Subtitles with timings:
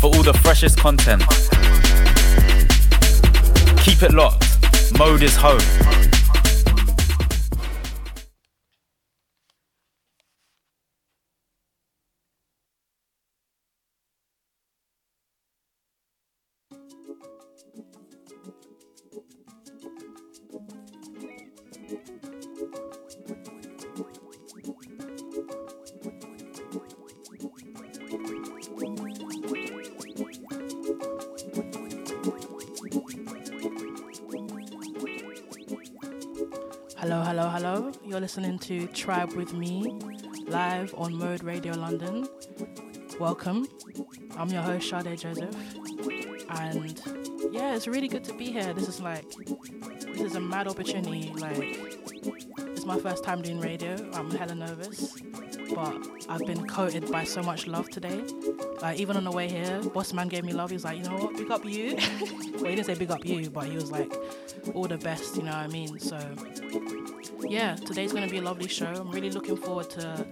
[0.00, 1.22] for all the freshest content.
[3.82, 4.46] Keep it locked.
[4.98, 6.07] Mode is home.
[38.28, 39.90] Listening to Tribe with me
[40.48, 42.28] live on Mode Radio London.
[43.18, 43.66] Welcome.
[44.36, 45.56] I'm your host, Sade Joseph.
[46.50, 47.02] And
[47.50, 48.74] yeah, it's really good to be here.
[48.74, 49.24] This is like,
[50.08, 51.32] this is a mad opportunity.
[51.38, 51.78] Like,
[52.66, 53.96] it's my first time doing radio.
[54.12, 55.18] I'm hella nervous.
[55.74, 55.96] But
[56.28, 58.22] I've been coated by so much love today.
[58.82, 60.68] Like, even on the way here, Boss Man gave me love.
[60.68, 61.96] He was like, you know what, big up you.
[62.56, 64.12] well, he didn't say big up you, but he was like,
[64.74, 65.98] all the best, you know what I mean?
[65.98, 66.18] So,
[67.48, 68.86] yeah, today's going to be a lovely show.
[68.86, 70.26] I'm really looking forward to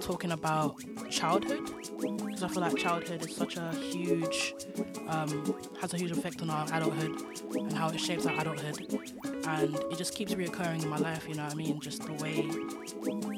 [0.00, 0.76] talking about
[1.10, 4.54] childhood because I feel like childhood is such a huge,
[5.08, 7.22] um, has a huge effect on our adulthood
[7.54, 9.10] and how it shapes our adulthood.
[9.46, 11.80] And it just keeps reoccurring in my life, you know what I mean?
[11.80, 12.48] Just the way,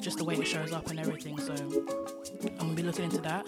[0.00, 1.38] just the way it shows up and everything.
[1.38, 3.46] So I'm gonna be looking into that,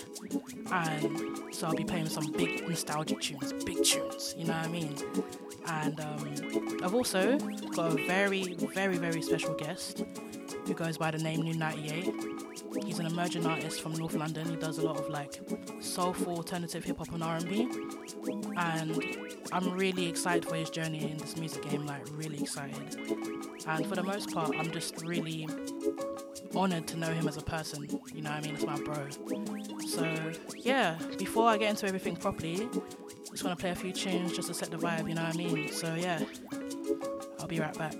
[0.72, 4.68] and so I'll be playing some big nostalgic tunes, big tunes, you know what I
[4.68, 4.94] mean?
[5.66, 10.04] And um, I've also got a very, very, very special guest
[10.66, 12.14] who goes by the name New 98.
[12.84, 14.48] He's an emerging artist from North London.
[14.48, 15.40] He does a lot of like
[15.80, 17.68] soulful, alternative hip hop and R&B,
[18.56, 19.04] and
[19.52, 21.86] I'm really excited for his journey in this music game.
[21.86, 22.96] Like really excited.
[23.66, 25.46] And for the most part, I'm just really
[26.54, 27.88] honored to know him as a person.
[28.14, 28.54] You know I mean?
[28.54, 29.08] It's my bro.
[29.86, 32.68] So yeah, before I get into everything properly,
[33.30, 35.08] just want to play a few tunes just to set the vibe.
[35.08, 35.72] You know what I mean?
[35.72, 36.20] So yeah,
[37.38, 37.94] I'll be right back.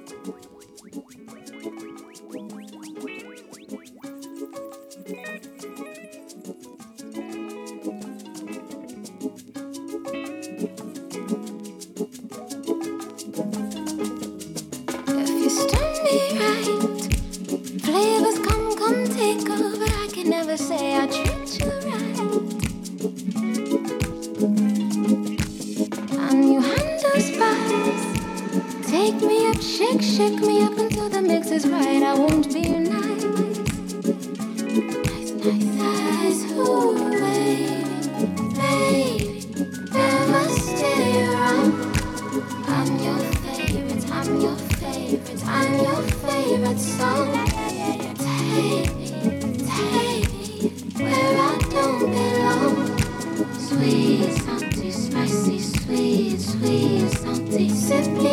[57.68, 57.68] Salty.
[57.68, 58.29] Simply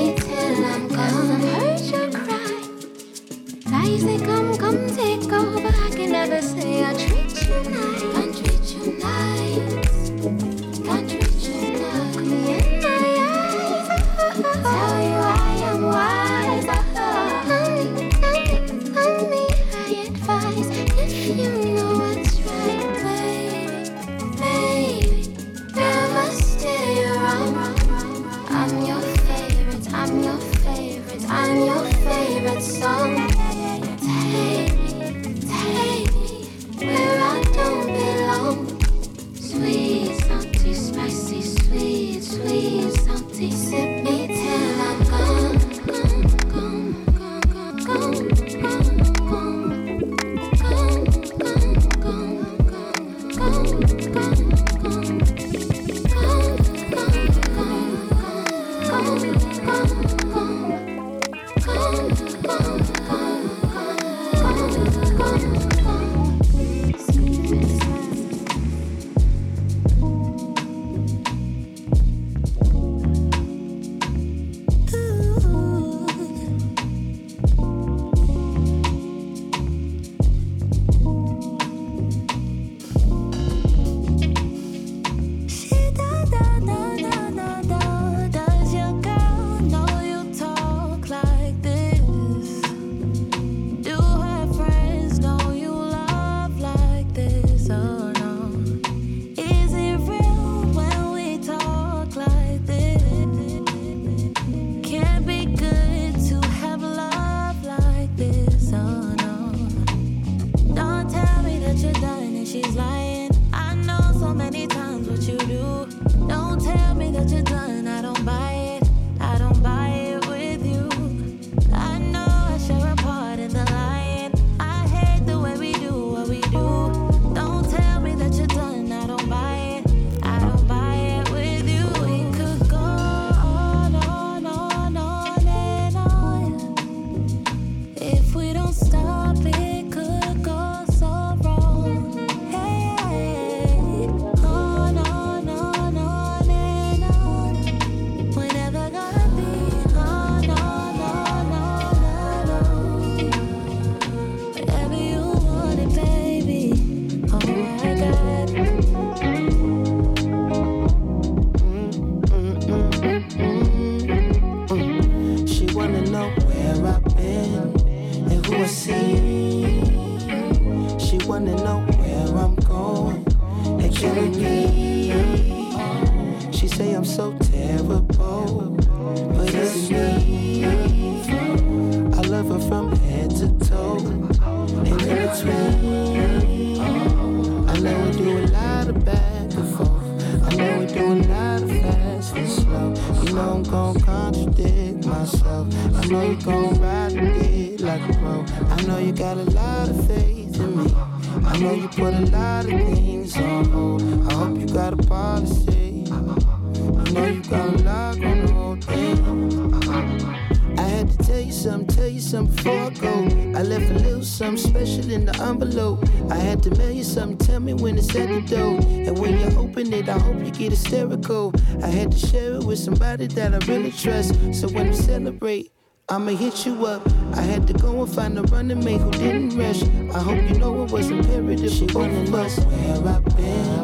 [204.77, 206.03] got a policy.
[206.11, 210.77] I know you got a lock on the whole thing.
[210.77, 213.23] I had to tell you something, tell you something before I go.
[213.57, 216.07] I left a little something special in the envelope.
[216.29, 218.77] I had to mail you something, tell me when it's at the door.
[219.07, 221.55] And when you open it, I hope you get hysterical.
[221.81, 224.35] I had to share it with somebody that I really trust.
[224.53, 225.71] So when we celebrate,
[226.07, 227.01] I'ma hit you up.
[227.33, 229.81] I had to go and find a running mate who didn't rush.
[230.13, 231.71] I hope you know it was imperative.
[231.71, 233.76] She wanna know where I've been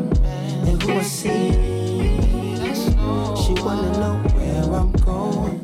[1.03, 1.51] see.
[3.41, 5.61] She wanna know where I'm going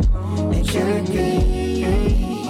[0.55, 2.47] and killing me.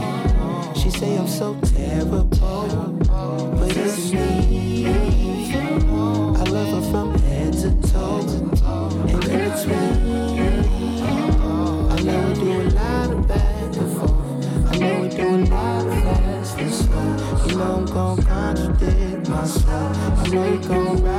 [0.75, 4.85] She say I'm so terrible, but it's me.
[4.85, 8.27] I love her from head to toe
[9.07, 9.99] and between.
[11.89, 13.89] I know we do a lot of back and.
[14.67, 17.47] I know we do a lot of fast and slow.
[17.47, 19.97] You know I'm gon' contradict myself.
[20.19, 21.18] I know you gon' ride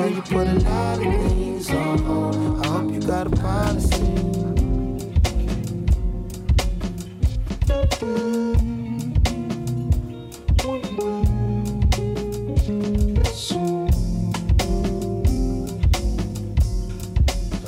[0.00, 2.64] know you put a lot of things on hold.
[2.64, 3.96] I hope you got a policy.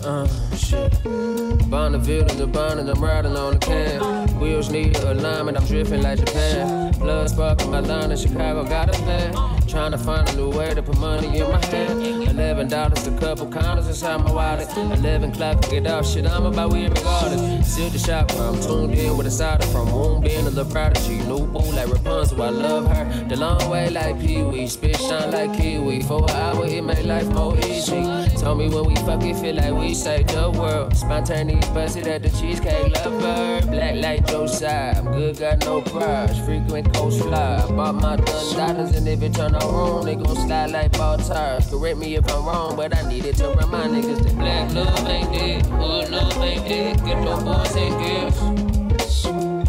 [0.05, 0.27] Uh,
[0.57, 1.71] shit.
[1.71, 4.41] Bonneville in the I'm riding on the can.
[4.41, 6.93] Wheels need alignment, I'm drifting like Japan.
[6.99, 9.62] Blood sparking my line in Chicago, got a plan.
[9.73, 12.03] Trying to find a new way to put money in my hand.
[12.03, 14.69] Eleven dollars a couple condoms inside my wallet.
[14.77, 17.73] Eleven clock to get off shit, I'm about we regardless.
[17.73, 21.21] Still the shop, I'm tuned in with a solder from Moonbeam to the prodigy.
[21.21, 23.29] New boo like Rapunzel, I love her.
[23.29, 26.03] The long way like Pee Wee, spit shine like Kiwi.
[26.03, 28.03] For an hour, it make life more easy.
[28.37, 30.95] Tell me when we fuck it, feel like we saved the world.
[30.95, 33.67] Spontaneous busted at the cheesecake lover.
[33.69, 36.39] Black like side, I'm good, got no prize.
[36.45, 37.65] Frequent coast fly.
[37.71, 41.67] Bought my done dollars, and if it turn wrong, they gon' slide like ball tires.
[41.69, 45.33] Correct me if I'm wrong, but I needed to remind niggas that black love ain't
[45.33, 47.05] dead, hood love ain't dead.
[47.05, 48.41] Get no boys ain't gifts.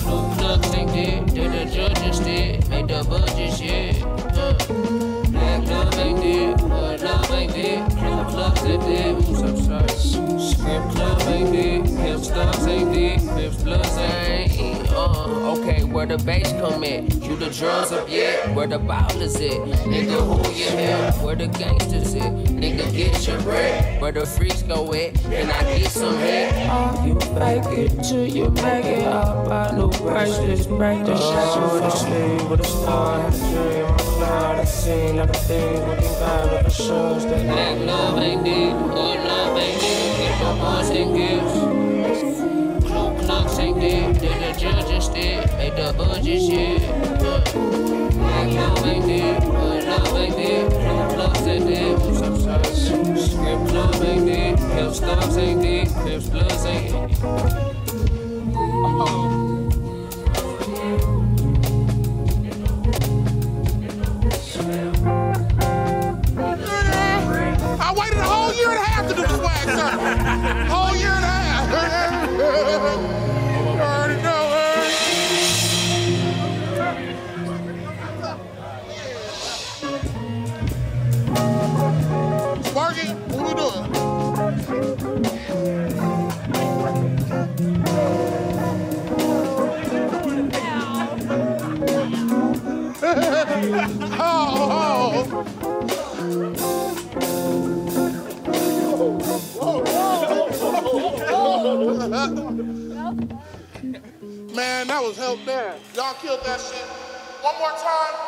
[0.04, 4.04] Blue plugs ain't dead, did the judges did, made the budget shit.
[4.04, 4.54] Uh.
[5.32, 9.16] Black love ain't dead, hood love ain't dead, blue plugs ain't dead.
[9.18, 10.40] Oops, I'm sorry.
[10.40, 14.43] Script love ain't dead, hip stubs ain't dead, hips bloods ain't.
[15.34, 17.10] Okay, where the bass come in?
[17.22, 18.54] You the drums up yet?
[18.54, 19.60] Where the ball is it?
[19.88, 21.12] Nigga, who you here?
[21.24, 22.32] Where the gangsters at?
[22.32, 24.02] Nigga, get your bread.
[24.02, 25.16] Where the freaks go at?
[25.16, 26.70] Can I get some head?
[26.70, 29.50] Oh, you fake it till you make it up.
[29.52, 33.98] I new bracelets, break the shadow with a sleeve, with a star, a dream, a
[33.98, 38.74] cloud, a scene, other things, looking bad with the shows that black love ain't dead,
[38.74, 41.93] hood love ain't dead, get no boys and gifts.
[43.84, 46.82] Did the the shit.
[53.74, 56.22] Love ain't love ain't plugs ain't hip
[56.66, 56.94] ain't.
[67.80, 70.08] I waited a whole year and a half to do the swag circle.
[70.74, 73.20] Whole year and a half.
[104.54, 105.76] Man, that was help there.
[105.96, 106.86] Y'all killed that shit.
[107.42, 108.23] One more time.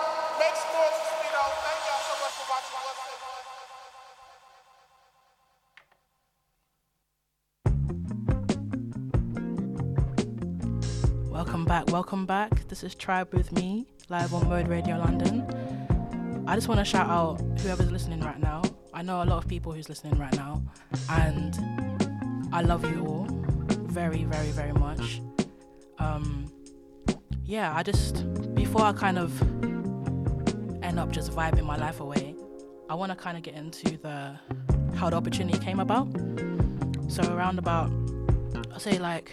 [11.95, 12.67] Welcome back.
[12.67, 15.45] This is Tribe with me, live on Mode Radio London.
[16.45, 18.63] I just want to shout out whoever's listening right now.
[18.93, 20.61] I know a lot of people who's listening right now,
[21.09, 21.57] and
[22.51, 23.27] I love you all
[23.87, 25.21] very, very, very much.
[25.97, 26.51] Um,
[27.45, 28.25] yeah, I just
[28.55, 29.41] before I kind of
[30.83, 32.35] end up just vibing my life away,
[32.89, 34.37] I want to kind of get into the
[34.95, 36.09] how the opportunity came about.
[37.07, 37.89] So around about,
[38.73, 39.31] I say like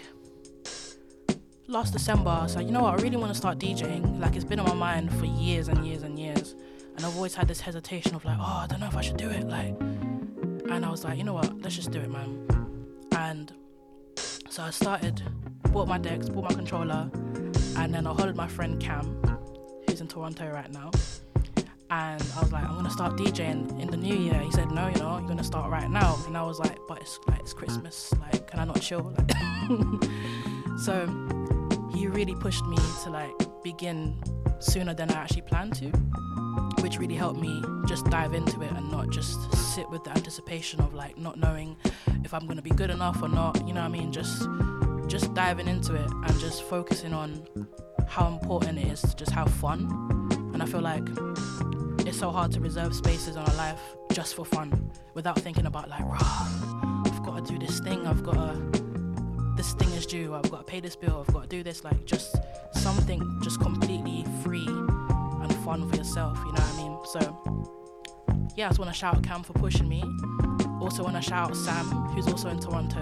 [1.67, 4.19] last December, I was like, you know what, I really want to start DJing.
[4.19, 6.55] Like it's been on my mind for years and years and years.
[6.95, 9.17] And I've always had this hesitation of like, oh, I don't know if I should
[9.17, 9.47] do it.
[9.47, 11.61] Like, and I was like, you know what?
[11.61, 12.47] Let's just do it, man.
[13.15, 13.51] And
[14.49, 15.21] so I started,
[15.71, 17.09] bought my decks, bought my controller,
[17.77, 19.21] and then I hollered my friend Cam,
[19.87, 20.91] who's in Toronto right now.
[21.89, 24.39] And I was like, I'm gonna start DJing in the new year.
[24.39, 26.17] He said, No, you know, you're gonna start right now.
[26.25, 28.11] And I was like, But it's like it's Christmas.
[28.19, 29.13] Like, can I not chill?
[29.15, 29.31] Like,
[30.79, 31.05] so
[31.93, 33.33] he really pushed me to like
[33.63, 34.21] begin
[34.59, 35.89] sooner than I actually planned to,
[36.81, 40.81] which really helped me just dive into it and not just sit with the anticipation
[40.81, 41.77] of like not knowing
[42.23, 43.55] if I'm gonna be good enough or not.
[43.67, 44.11] You know what I mean?
[44.11, 44.47] Just
[45.07, 47.45] just diving into it and just focusing on
[48.07, 49.81] how important it is to just have fun.
[50.53, 51.03] And I feel like
[52.07, 53.79] it's so hard to reserve spaces in our life
[54.11, 56.47] just for fun without thinking about like, rah,
[57.05, 58.82] I've got to do this thing, I've got to,
[59.63, 61.85] this thing is due, I've got to pay this bill, I've got to do this.
[61.85, 62.35] Like just
[62.73, 66.97] something just completely free and fun for yourself, you know what I mean?
[67.05, 70.03] So yeah, I just want to shout out Cam for pushing me.
[70.81, 72.99] Also want to shout out Sam, who's also in Toronto,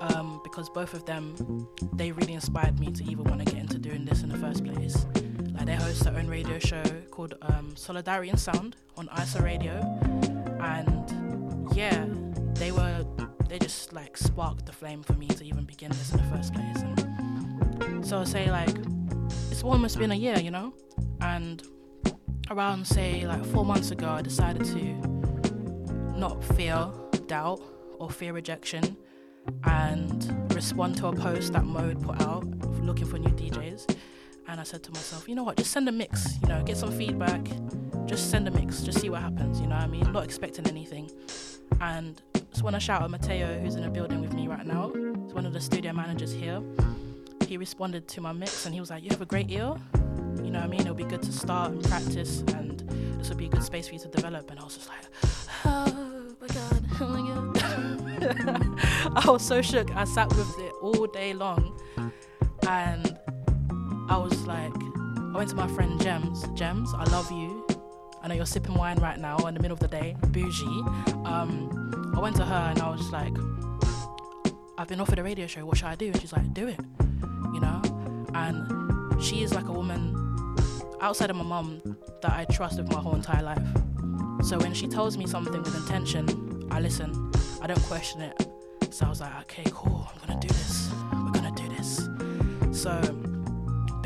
[0.00, 3.78] um, because both of them, they really inspired me to even want to get into
[3.78, 5.04] doing this in the first place.
[5.52, 9.74] Like they host their own radio show called um, Solidarity and Sound on ISA Radio,
[10.58, 12.06] and yeah,
[12.54, 13.04] they were
[13.48, 16.54] they just like sparked the flame for me to even begin this in the first
[16.54, 16.82] place.
[17.80, 18.76] And so I say like
[19.50, 20.74] it's almost been a year, you know,
[21.20, 21.62] and
[22.50, 24.82] around say like four months ago, I decided to
[26.18, 26.90] not fear
[27.26, 27.60] doubt
[27.98, 28.96] or fear rejection
[29.64, 32.44] and respond to a post that Mode put out
[32.86, 33.96] looking for new DJs
[34.48, 36.76] and I said to myself, you know what, just send a mix, you know, get
[36.76, 37.44] some feedback,
[38.06, 40.12] just send a mix, just see what happens, you know what I mean?
[40.12, 41.10] Not expecting anything.
[41.80, 44.92] And just want to shout out Mateo, who's in the building with me right now.
[44.94, 46.62] He's one of the studio managers here.
[47.46, 49.74] He responded to my mix and he was like, You have a great ear.
[50.42, 50.80] You know what I mean?
[50.80, 52.80] It'll be good to start and practice, and
[53.18, 54.50] this will be a good space for you to develop.
[54.50, 54.98] And I was just like,
[55.64, 59.16] Oh my God, oh my God.
[59.26, 59.94] I was so shook.
[59.94, 61.78] I sat with it all day long.
[62.68, 63.18] And
[64.08, 66.46] I was like, I went to my friend Gems.
[66.54, 67.66] Gems, I love you.
[68.22, 70.64] I know you're sipping wine right now in the middle of the day, bougie.
[71.24, 73.34] Um, I went to her and I was like,
[74.78, 75.64] I've been offered a radio show.
[75.64, 76.06] What should I do?
[76.06, 76.80] And she's like, do it.
[77.52, 77.82] You know.
[78.34, 80.14] And she is like a woman
[81.00, 83.62] outside of my mum that I trust with my whole entire life.
[84.42, 87.32] So when she tells me something with intention, I listen.
[87.62, 88.46] I don't question it.
[88.90, 90.08] So I was like, okay, cool.
[90.12, 90.90] I'm gonna do this.
[91.12, 92.08] We're gonna do this.
[92.80, 92.92] So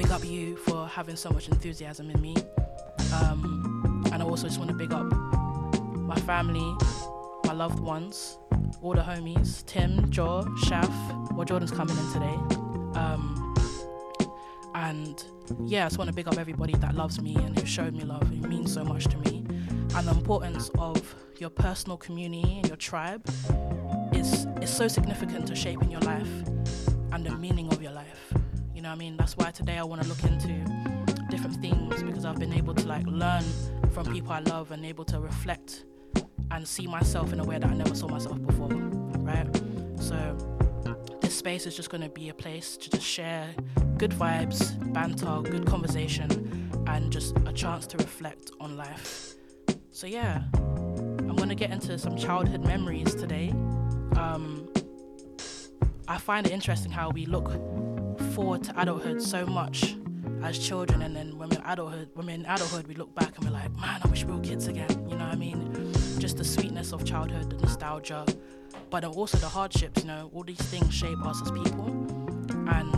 [0.00, 2.34] big up you for having so much enthusiasm in me.
[3.16, 5.04] Um, and I also just want to big up
[5.94, 6.74] my family,
[7.44, 8.38] my loved ones,
[8.80, 10.90] all the homies, Tim, Joe, Shaf.
[11.34, 12.34] Well, Jordan's coming in today.
[12.98, 13.54] Um,
[14.74, 15.22] and
[15.66, 18.04] yeah, I just want to big up everybody that loves me and who showed me
[18.04, 18.22] love.
[18.32, 19.44] It means so much to me.
[19.94, 23.28] And the importance of your personal community and your tribe
[24.14, 26.30] is, is so significant to shaping your life
[27.12, 28.32] and the meaning of your life.
[28.80, 29.16] You know what I mean?
[29.18, 30.48] That's why today I want to look into
[31.28, 33.44] different things because I've been able to like learn
[33.92, 35.84] from people I love and able to reflect
[36.50, 39.54] and see myself in a way that I never saw myself before, right?
[40.00, 40.16] So
[41.20, 43.50] this space is just going to be a place to just share
[43.98, 49.34] good vibes, banter, good conversation, and just a chance to reflect on life.
[49.90, 53.50] So yeah, I'm going to get into some childhood memories today.
[54.16, 54.72] Um,
[56.08, 57.50] I find it interesting how we look
[58.30, 59.96] forward to adulthood so much
[60.44, 63.44] as children and then when we're adulthood when we're in adulthood we look back and
[63.44, 65.92] we're like man I wish we were kids again you know what I mean?
[66.18, 68.24] Just the sweetness of childhood the nostalgia
[68.88, 70.30] but also the hardships you know?
[70.32, 71.86] All these things shape us as people.
[72.68, 72.92] And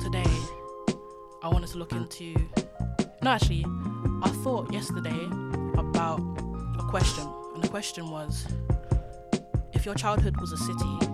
[0.00, 0.32] today
[1.42, 2.34] I wanted to look into
[3.20, 3.64] no actually
[4.22, 5.24] I thought yesterday
[5.76, 6.20] about
[6.78, 8.46] a question and the question was
[9.72, 11.13] if your childhood was a city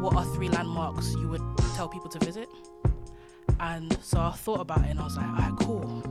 [0.00, 1.42] what are three landmarks you would
[1.74, 2.48] tell people to visit?
[3.60, 6.02] And so I thought about it and I was like, alright, cool.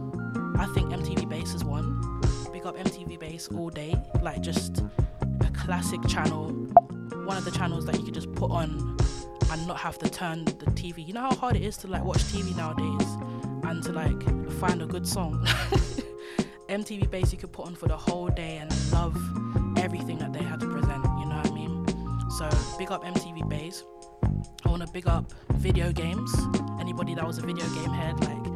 [0.58, 2.22] I think MTV Base is one.
[2.52, 3.96] Big up MTV Base all day.
[4.22, 4.84] Like just
[5.42, 6.50] a classic channel.
[7.26, 8.98] One of the channels that you could just put on
[9.52, 11.06] and not have to turn the TV.
[11.06, 13.08] You know how hard it is to like watch TV nowadays
[13.64, 15.46] and to like find a good song.
[16.70, 19.16] MTV Base you could put on for the whole day and love
[19.78, 20.68] everything that they had to
[22.52, 23.84] So big up MTV Base.
[24.66, 26.32] I want to big up video games.
[26.80, 28.48] Anybody that was a video game head, like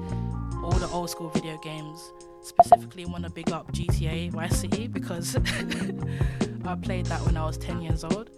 [0.63, 2.11] all the old school video games.
[2.43, 5.35] Specifically, want to big up GTA Vice City because
[6.65, 8.29] I played that when I was 10 years old,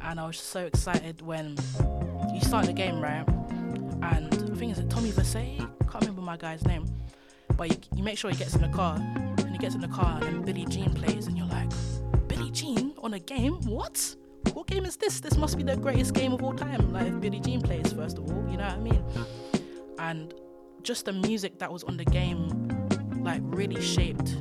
[0.00, 1.56] and I was so excited when
[2.32, 3.26] you start the game, right?
[4.02, 5.58] And I think it's Tommy Vercetti.
[5.58, 6.86] Can't remember my guy's name.
[7.56, 9.88] But you, you make sure he gets in the car, and he gets in the
[9.88, 11.70] car, and Billie Jean plays, and you're like,
[12.26, 13.54] Billie Jean on a game?
[13.66, 14.16] What?
[14.52, 15.20] What game is this?
[15.20, 16.92] This must be the greatest game of all time.
[16.92, 19.04] Like if Billie Jean plays, first of all, you know what I mean?
[19.98, 20.34] And
[20.82, 22.68] just the music that was on the game,
[23.22, 24.36] like really shaped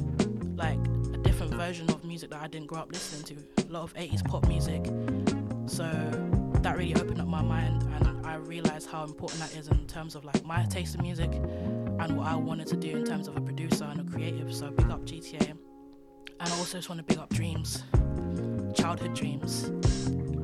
[0.56, 0.80] like
[1.14, 3.64] a different version of music that I didn't grow up listening to.
[3.64, 4.86] A lot of 80s pop music.
[5.66, 5.84] So
[6.62, 10.16] that really opened up my mind and I realized how important that is in terms
[10.16, 13.38] of like my taste in music and what I wanted to do in terms of
[13.38, 14.54] a producer and a creative.
[14.54, 15.52] So big up GTA.
[16.40, 17.84] And I also just want to big up dreams,
[18.74, 19.66] childhood dreams,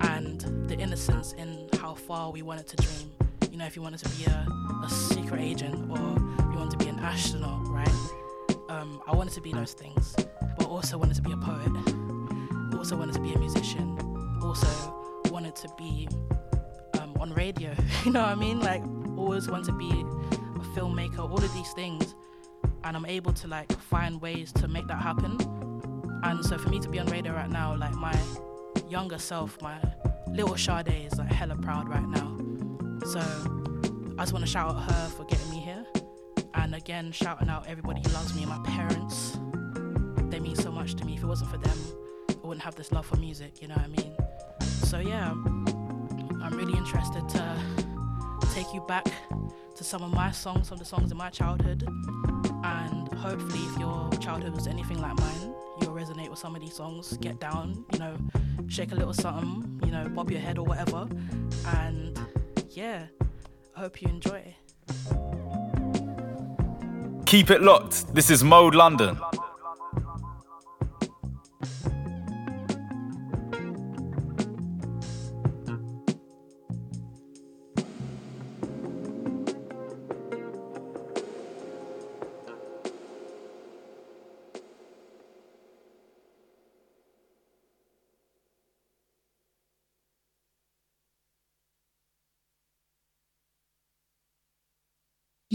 [0.01, 3.11] and the innocence in how far we wanted to dream.
[3.51, 4.47] You know, if you wanted to be a,
[4.83, 7.89] a secret agent or you wanted to be an astronaut, right?
[8.69, 10.15] Um, I wanted to be those things,
[10.57, 11.71] but also wanted to be a poet.
[12.77, 13.97] Also wanted to be a musician.
[14.43, 14.67] Also
[15.31, 16.07] wanted to be
[16.99, 17.73] um, on radio.
[18.05, 18.59] you know what I mean?
[18.59, 18.83] Like
[19.17, 21.19] always wanted to be a filmmaker.
[21.19, 22.15] All of these things,
[22.83, 25.58] and I'm able to like find ways to make that happen.
[26.23, 28.17] And so for me to be on radio right now, like my
[28.89, 29.79] younger self, my
[30.27, 32.37] little Sade is like hella proud right now.
[33.05, 33.19] So
[34.17, 35.85] I just want to shout out her for getting me here.
[36.55, 39.39] And again, shouting out everybody who loves me, and my parents.
[40.29, 41.15] They mean so much to me.
[41.15, 41.77] If it wasn't for them,
[42.29, 44.13] I wouldn't have this love for music, you know what I mean?
[44.61, 47.57] So yeah, I'm really interested to
[48.53, 49.05] take you back
[49.75, 51.87] to some of my songs, some of the songs in my childhood.
[52.63, 55.53] And hopefully, if your childhood was anything like mine,
[55.99, 57.09] resonate with some of these songs.
[57.09, 57.21] Mm-hmm.
[57.21, 58.17] Get down, you know,
[58.67, 61.07] shake a little something, you know, bob your head or whatever.
[61.67, 62.17] And
[62.69, 63.07] yeah,
[63.75, 64.55] I hope you enjoy.
[67.25, 68.13] Keep it locked.
[68.13, 69.19] This is Mode London.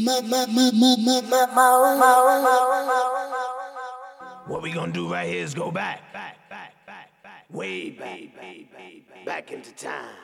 [0.07, 0.23] What
[4.63, 8.21] we gonna do right here is go back, back, back, back, back, way back,
[9.25, 10.15] back, into time.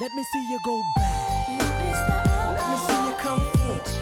[0.00, 1.48] Let me see you go back.
[2.56, 3.92] Let me see you come forth.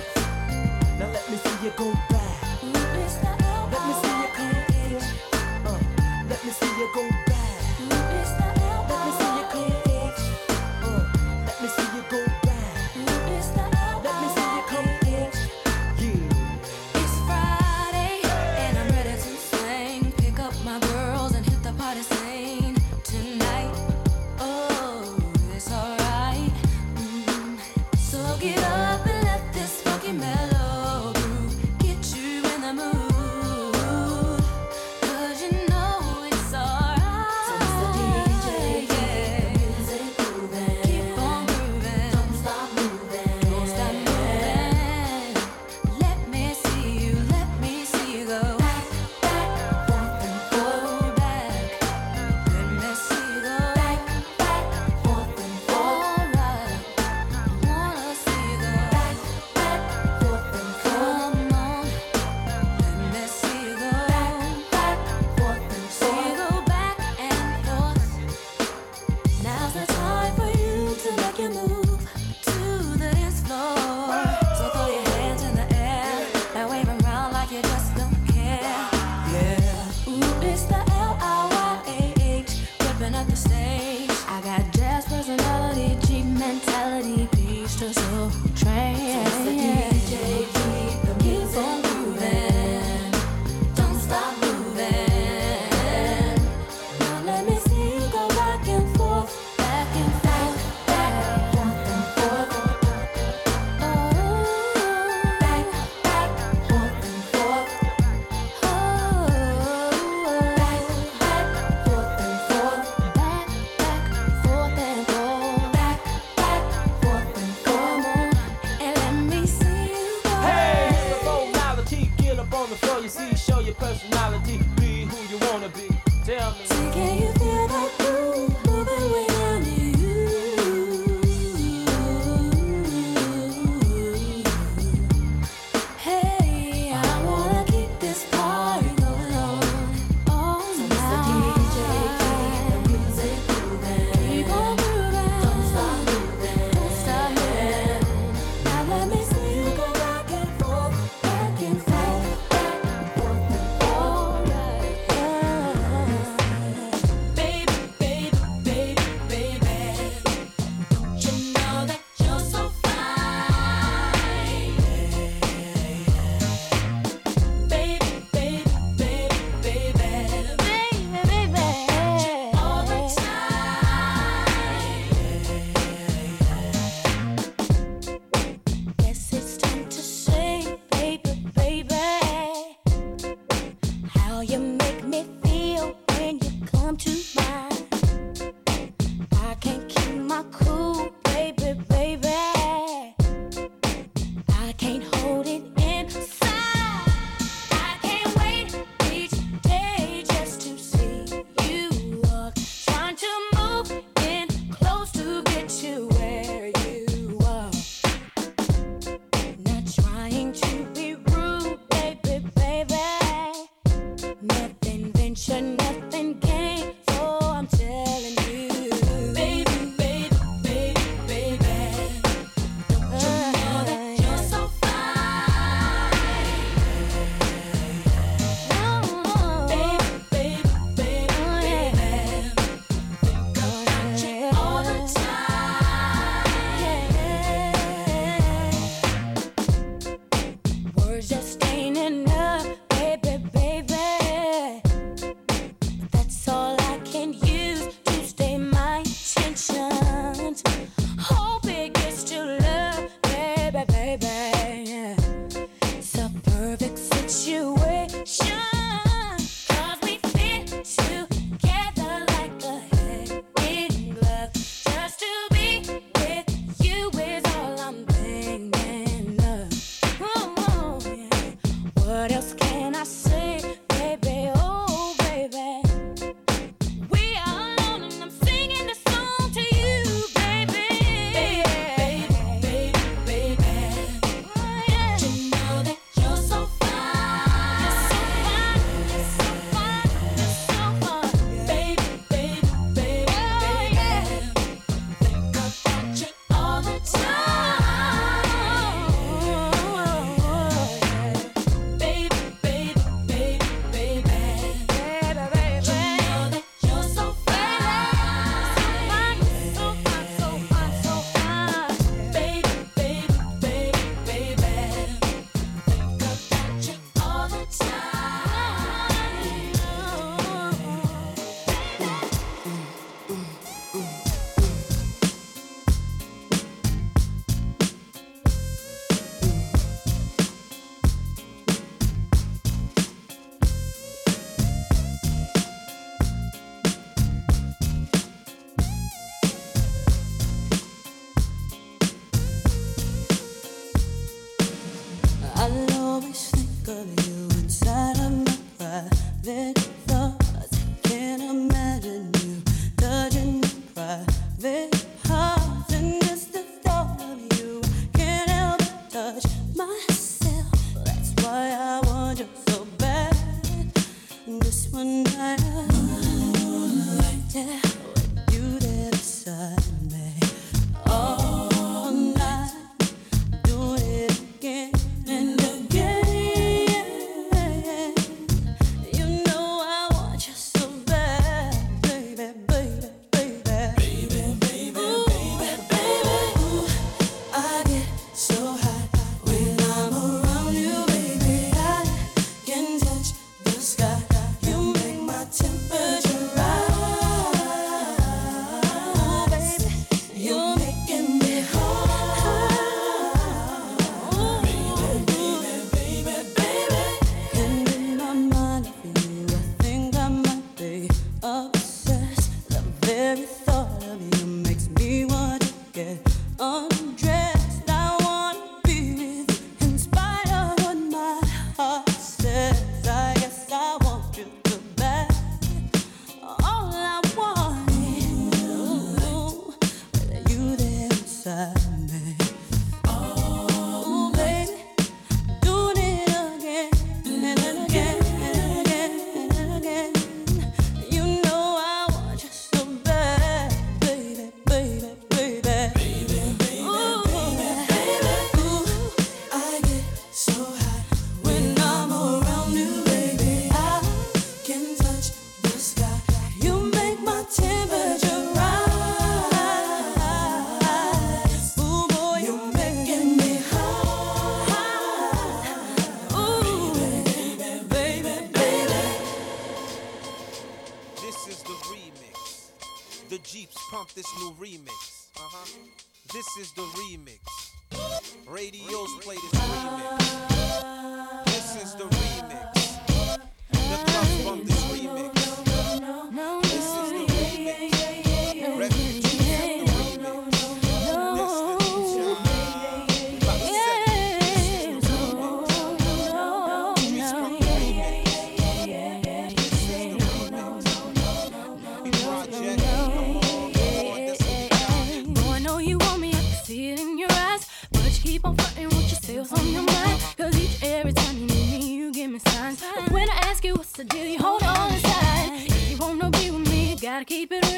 [1.01, 2.63] Now let me see you go back.
[2.63, 3.27] Let me see
[4.23, 5.09] you come forth.
[5.67, 5.79] Uh,
[6.29, 7.24] let me see you go back.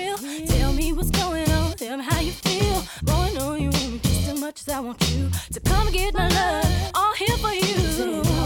[0.06, 0.46] real.
[0.46, 2.82] Tell me what's going on, tell me how you feel.
[3.02, 5.30] Boy, I know you want me just as much as I want you.
[5.52, 8.45] to come and get my love, all here for you.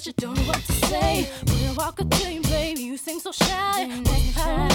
[0.00, 1.28] but you don't know what to say.
[1.44, 4.69] When I walk up to you, baby, you seem so shy.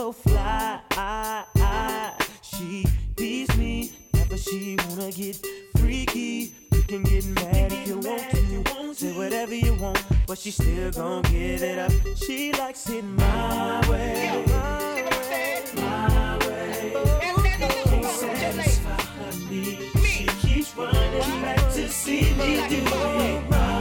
[0.00, 0.80] So fly.
[2.42, 2.86] She
[3.16, 5.36] beats me, never she wanna get
[5.76, 6.54] freaky.
[6.72, 10.90] You can get mad if you want to, say whatever you want, but she still
[10.92, 11.92] gon' give it up.
[12.16, 16.92] She likes it my way, my way, my way.
[17.90, 19.78] Can't satisfy need.
[20.02, 23.79] She keeps running back to see me do it my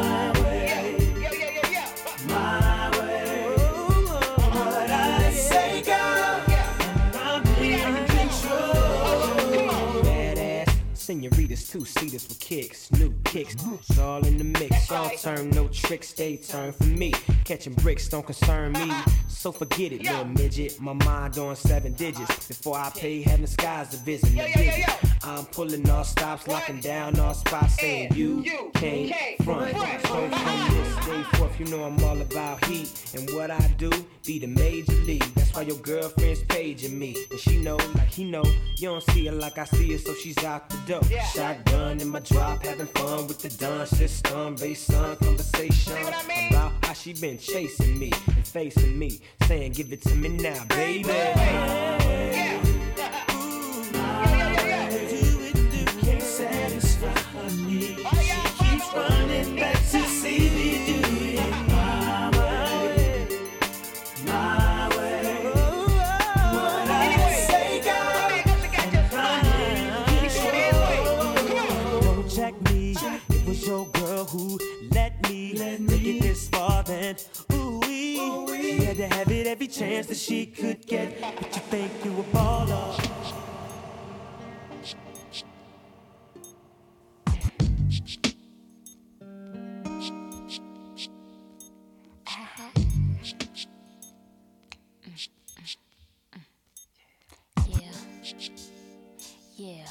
[11.10, 13.56] senoritas, two seaters with kicks, new kicks.
[13.56, 14.92] It's all in the mix.
[14.92, 17.12] All turn, no tricks, they turn for me.
[17.46, 18.92] Catching bricks don't concern me.
[19.28, 20.80] So forget it, little midget.
[20.80, 22.48] My mind on seven digits.
[22.48, 25.09] Before I pay, heaven skies a visit.
[25.24, 29.76] I'm pulling all stops, locking down all spots, saying you can't front.
[29.76, 33.14] So from this day forth, you know I'm all about heat.
[33.14, 33.92] And what I do,
[34.26, 35.24] be the major league.
[35.36, 37.16] That's why your girlfriend's paging me.
[37.32, 38.44] And she know, like he know,
[38.78, 41.04] you don't see her like I see her, so she's out the door.
[41.34, 44.56] Shotgun in my drop, having fun with the done system.
[44.56, 45.98] Based on conversation
[46.50, 49.20] about how she been chasing me and facing me.
[49.44, 51.04] Saying, give it to me now, baby.
[51.04, 52.79] Can't
[79.80, 81.22] chance that she could get.
[81.22, 83.09] But you think you a baller?
[99.58, 99.84] Yeah.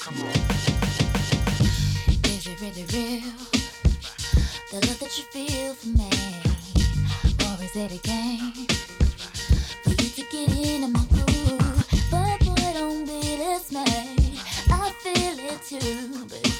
[0.00, 0.34] Come on.
[2.24, 3.30] Is it really real?
[4.70, 6.10] The love that you feel for me?
[7.46, 8.66] Or is it a game?
[9.84, 11.09] For you to get into my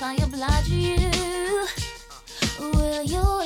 [0.00, 1.66] if I oblige you,
[2.72, 3.42] will your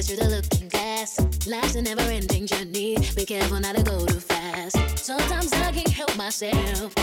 [0.00, 1.18] it through the looking glass.
[1.46, 2.96] Life's a never ending journey.
[3.14, 4.98] Be careful not to go too fast.
[4.98, 6.99] Sometimes I can't help myself.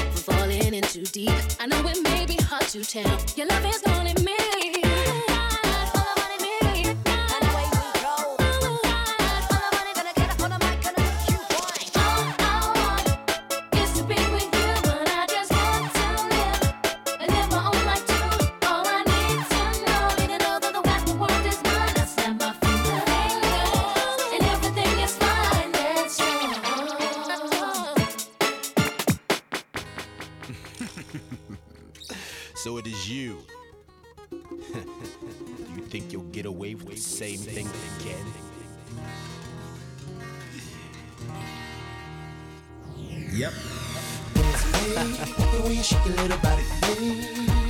[45.17, 46.63] The way you shake your little body.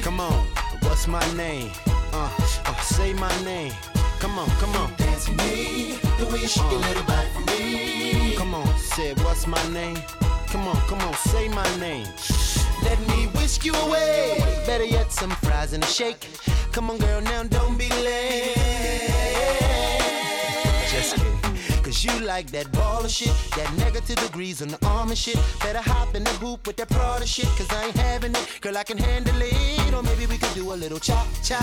[0.02, 0.46] Come on,
[0.82, 1.72] what's my name?
[2.12, 2.30] Uh,
[2.66, 3.72] uh, say my name.
[4.20, 4.94] Come on, come on.
[4.98, 5.98] Dance with me.
[6.20, 8.36] The way you shake your little body for me.
[8.36, 9.98] Come on, say what's my name?
[10.48, 12.08] Come on, come on, say my name.
[12.84, 14.44] Let me whisk you away.
[14.66, 16.28] Better yet, some fries and a shake.
[16.74, 18.57] Come on, girl, now don't be late.
[22.04, 25.40] You like that ball of shit, that negative degrees on the arm and shit.
[25.62, 28.60] Better hop in the hoop with that Prada shit, cause I ain't having it.
[28.62, 29.94] Girl, I can handle it.
[29.94, 31.58] Or maybe we could do a little cha cha.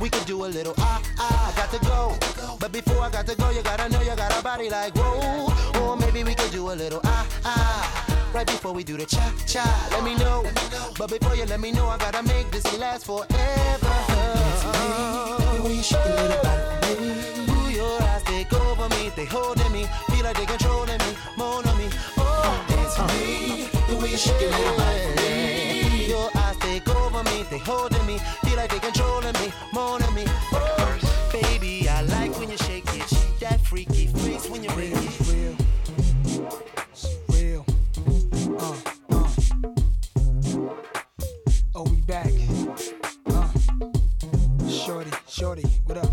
[0.00, 1.52] We could do a little ah ah.
[1.52, 2.56] I Got to go.
[2.60, 5.82] But before I got to go, you gotta know you got a body like whoa.
[5.82, 8.30] Or maybe we could do a little ah ah.
[8.32, 10.46] Right before we do the cha cha, let me know.
[10.96, 13.88] But before you let me know, I gotta make this last forever.
[18.28, 21.88] Ooh, take over me, they holding me, feel like they controlling me, more on me.
[22.16, 26.04] Oh, it's with me, the way you shake your little body, baby.
[26.08, 30.14] Your eyes take over me, they holding me, feel like they controlling me, more on
[30.14, 30.24] me.
[30.52, 30.98] Oh,
[31.32, 33.08] baby, I like when you shake it,
[33.40, 35.20] that freaky face when you break it.
[37.28, 37.64] Real.
[38.58, 38.74] Uh,
[39.10, 39.28] uh.
[41.74, 42.32] Oh, we back.
[43.26, 43.48] Uh.
[44.68, 46.10] Shorty, shorty, what up?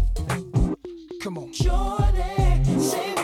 [1.22, 1.52] Come on.
[1.54, 2.05] Shorty,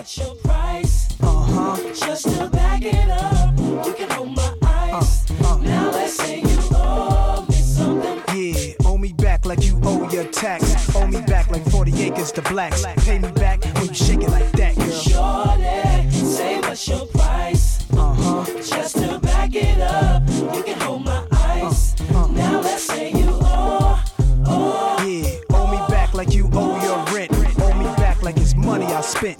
[0.09, 1.07] your price?
[1.21, 1.77] Uh huh.
[1.93, 5.29] Just to back it up, you can hold my eyes.
[5.61, 8.21] Now let's say you owe me something.
[8.35, 10.95] Yeah, owe me back like you owe your tax.
[10.95, 12.83] Owe me back like 40 acres to blacks.
[13.05, 14.89] Pay me back when you shake it like that, girl.
[14.89, 17.85] Shorty, say what's your price?
[17.93, 18.45] Uh huh.
[18.63, 20.23] Just to back it up,
[20.55, 21.95] you can hold my eyes.
[22.09, 24.03] Now let's say you owe,
[24.47, 25.05] owe.
[25.05, 27.31] Yeah, owe me back like you owe your rent.
[27.59, 29.39] Owe me back like it's money I spent.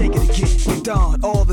[0.00, 0.82] Shake it again.
[0.82, 1.44] Don all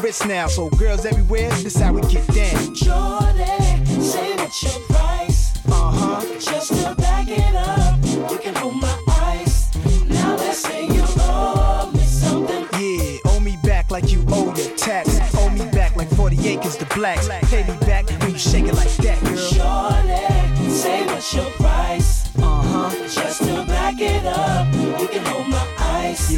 [0.00, 0.46] wrist now.
[0.46, 2.74] So girls everywhere, this how we get down.
[2.74, 5.56] Shorty, say what's your price?
[5.66, 6.24] Uh huh.
[6.40, 7.98] Just to back it up,
[8.30, 9.70] you can hold my eyes.
[10.08, 12.66] Now let's say you owe me something.
[12.80, 15.08] Yeah, owe me back like you owe your tax.
[15.36, 17.28] Owe me back like 40 acres to blacks.
[17.50, 19.36] Pay me back when you shake it like that, girl.
[19.36, 22.34] Shorty, say what's your price?
[22.36, 22.90] Uh huh.
[23.08, 24.66] Just to back it up,
[25.00, 26.30] you can hold my eyes.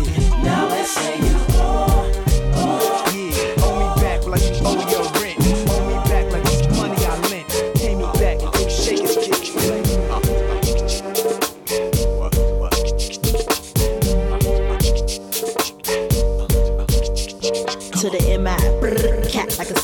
[0.42, 1.57] Now let's say you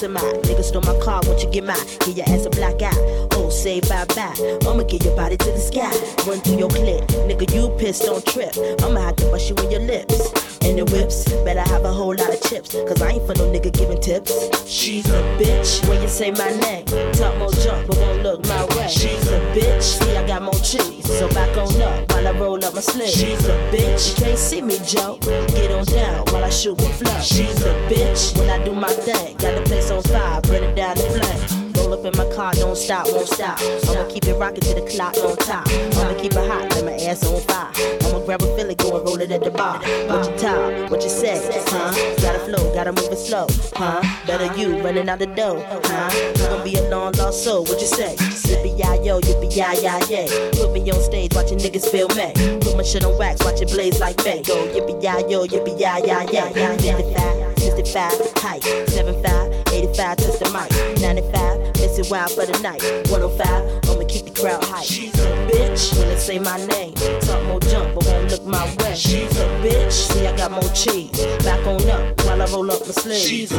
[0.05, 0.65] cat like a semi.
[0.65, 1.77] Nigga stole my car, won't you get mine?
[2.01, 2.93] Give your ass a black eye.
[3.33, 4.35] Oh, say bye bye.
[4.67, 5.91] I'ma get your body to the sky.
[6.27, 7.07] Run through your clip.
[7.29, 8.55] Nigga, you pissed, don't trip.
[8.83, 10.33] I'ma have to bust you in your lips.
[10.65, 12.73] And the whips, better have a whole lot of chips.
[12.73, 14.33] Cause I ain't for no nigga giving tips.
[14.67, 16.87] She's a bitch when you say my name.
[17.13, 18.89] Talk more junk, but won't look my way.
[18.89, 19.83] She's a bitch.
[19.83, 21.05] See, I got more cheese.
[21.19, 23.09] So back on up I roll up my sleeve.
[23.09, 24.11] She's a bitch.
[24.11, 25.19] You can't see me, Joe.
[25.21, 27.21] Get on down while I shoot with flow.
[27.21, 28.39] She's a bitch.
[28.39, 31.64] When I do my thing, got the place on fire, burn it down the flame.
[31.85, 33.61] Roll up in my car, don't stop, won't stop.
[33.61, 35.69] I'ma keep it rocking to the clock on top.
[35.69, 37.69] I'ma keep it hot, let my ass on fire.
[38.09, 39.79] I'ma grab a Philly, go and roll it at the bar.
[40.09, 41.37] What you talk, what you say,
[41.69, 41.93] huh?
[42.23, 44.01] Gotta flow, gotta move it slow, huh?
[44.27, 46.11] Better you running out the door, huh?
[46.39, 48.17] You gon' be a long lost soul, what you say?
[48.17, 50.51] Yippee yi yo, yippee yi yi yay.
[50.53, 52.33] Put me on stage, watching niggas feel me.
[52.61, 54.17] Put my shit on wax, watch it blaze like.
[54.17, 54.33] Go
[54.73, 57.64] yippee yi yo, yippee yi yi yay.
[57.77, 63.91] 55, height, 75, 85, touch the mic, 95, miss it wild for the night, 105,
[63.91, 64.85] I'ma keep the crowd hype.
[64.85, 68.65] She's a bitch when they say my name, talk more jump but won't look my
[68.77, 68.95] way.
[68.95, 72.81] She's a bitch, see I got more cheese, back on up while I roll up
[72.81, 73.27] my sleeves.
[73.27, 73.57] She's a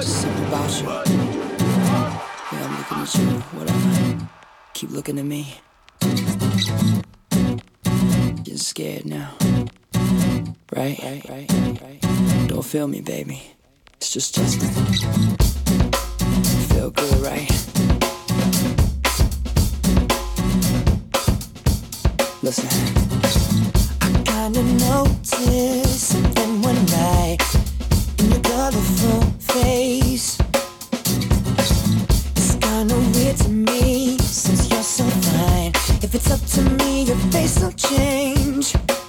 [0.00, 0.86] Something about you.
[2.52, 3.26] Yeah, I'm looking at you.
[3.52, 4.28] Whatever.
[4.72, 5.60] Keep looking at me.
[8.54, 9.34] Getting scared now.
[10.76, 10.96] Right?
[11.02, 12.46] Right, right, right.
[12.46, 13.42] Don't feel me, baby.
[13.96, 14.70] It's just Justin.
[16.68, 17.50] feel good, right?
[22.44, 22.68] Listen.
[24.02, 27.42] I kinda noticed something one night
[28.20, 30.03] in your colorful face.
[36.14, 39.03] If it's up to me, your face will change.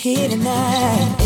[0.00, 1.19] Here tonight.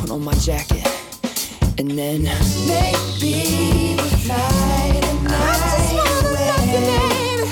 [0.00, 0.86] Put on my jacket.
[1.78, 2.22] And then.
[2.66, 5.32] Maybe we'll fly tonight.
[5.32, 7.46] I just wanna love you, baby.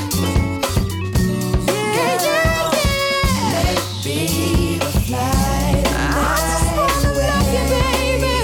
[1.73, 3.65] Yeah, yeah, yeah.
[4.05, 4.19] Maybe
[4.81, 6.15] we'll fly tonight.
[6.17, 8.37] I just wanna love you, baby.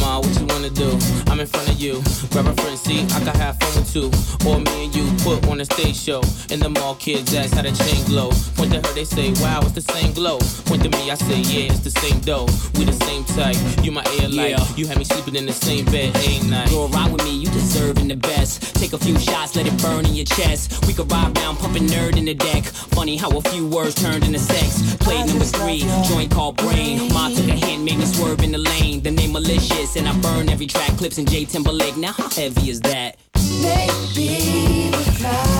[0.00, 0.88] Ma, what you wanna do?
[1.30, 1.94] I'm in front of you.
[2.30, 4.10] Grab a front seat, I can have fun with two.
[4.46, 6.20] Or me and you put on a stage show.
[6.50, 8.30] And the mall kids ask how the chain glow.
[8.56, 10.38] Point to her, they say, wow, it's the same glow.
[10.66, 12.46] Point to me, I say, yeah, it's the same dough.
[12.74, 13.56] We the same type.
[13.84, 14.58] You my air light.
[14.58, 14.76] Yeah.
[14.76, 16.70] You had me sleeping in the same bed a night.
[16.70, 18.74] Girl, ride with me, you deserving the best.
[18.74, 20.84] Take a few shots, let it burn in your chest.
[20.86, 22.64] We could ride round, pumping nerd in the deck.
[22.98, 24.96] Funny how a few words turned into sex.
[24.96, 27.12] Play number three, joint called brain.
[27.12, 29.02] Ma took a hint, made me swerve in the lane.
[29.02, 30.90] The name malicious, and I burn every track.
[30.98, 31.96] Clipse in J Timberlake.
[31.96, 33.23] Now how heavy is that?
[33.64, 35.53] Maybe we'll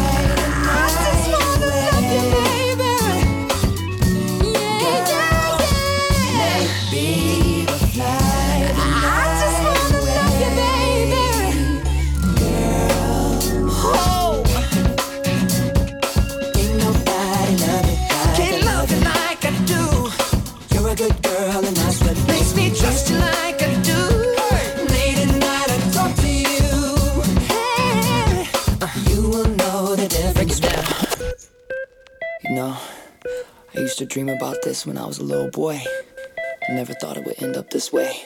[33.95, 35.81] used to dream about this when I was a little boy.
[36.69, 38.25] Never thought it would end up this way.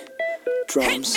[0.66, 1.14] Drums.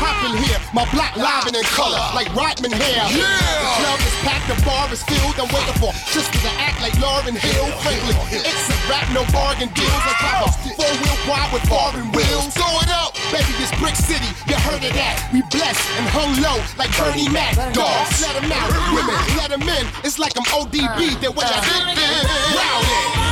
[0.00, 0.56] hopping here.
[0.72, 3.04] My block livin' in color, like Rodman hair.
[3.12, 3.20] Yeah!
[3.20, 5.36] The club is packed, the bar is filled.
[5.36, 7.68] I'm waiting for sisters to act like Lauryn Hill.
[7.84, 9.92] Frankly, it's a rap, no bargain deals.
[9.92, 12.48] I drive a four wheel wide with foreign wheels.
[12.56, 14.30] Throw it up, baby, this Brick City.
[14.48, 15.20] You heard of that?
[15.32, 17.54] We blessed and hung low like Bernie Mac.
[17.76, 18.72] Dogs, let them out.
[18.96, 19.84] Women, let them in.
[20.02, 21.20] It's like I'm ODB.
[21.20, 22.00] That what y'all think?
[22.56, 23.29] Wow,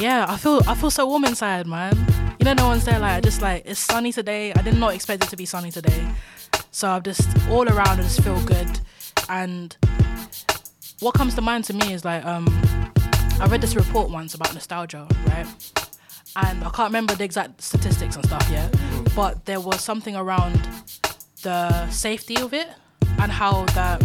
[0.00, 1.94] yeah, I feel I feel so warm inside, man.
[2.38, 2.98] You know, no one's there.
[2.98, 4.52] Like, just like it's sunny today.
[4.54, 6.08] I did not expect it to be sunny today.
[6.70, 8.00] So I'm just all around.
[8.00, 8.80] I just feel good.
[9.28, 9.76] And
[11.00, 12.46] what comes to mind to me is like um,
[13.40, 15.46] I read this report once about nostalgia, right?
[16.36, 18.74] And I can't remember the exact statistics and stuff yet,
[19.14, 20.66] but there was something around
[21.42, 22.68] the safety of it
[23.18, 24.02] and how that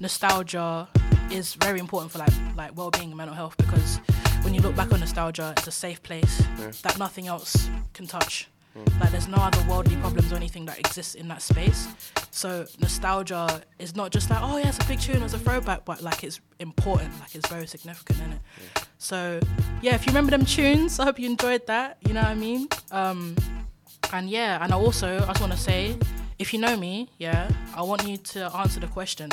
[0.00, 0.88] nostalgia
[1.30, 4.00] is very important for like like well-being and mental health because
[4.42, 6.70] when you look back on nostalgia, it's a safe place Yeah.
[6.82, 8.48] that nothing else can touch.
[9.00, 11.88] Like there's no other worldly problems or anything that exists in that space.
[12.30, 15.84] So nostalgia is not just like, oh yeah, it's a big tune, it's a throwback,
[15.84, 18.40] but like it's important, like it's very significant in it.
[18.98, 19.40] So
[19.82, 21.98] yeah, if you remember them tunes, I hope you enjoyed that.
[22.06, 22.68] You know what I mean?
[22.92, 23.34] Um,
[24.12, 25.96] and yeah, and I also I just want to say,
[26.38, 29.30] if you know me, yeah, I want you to answer the question: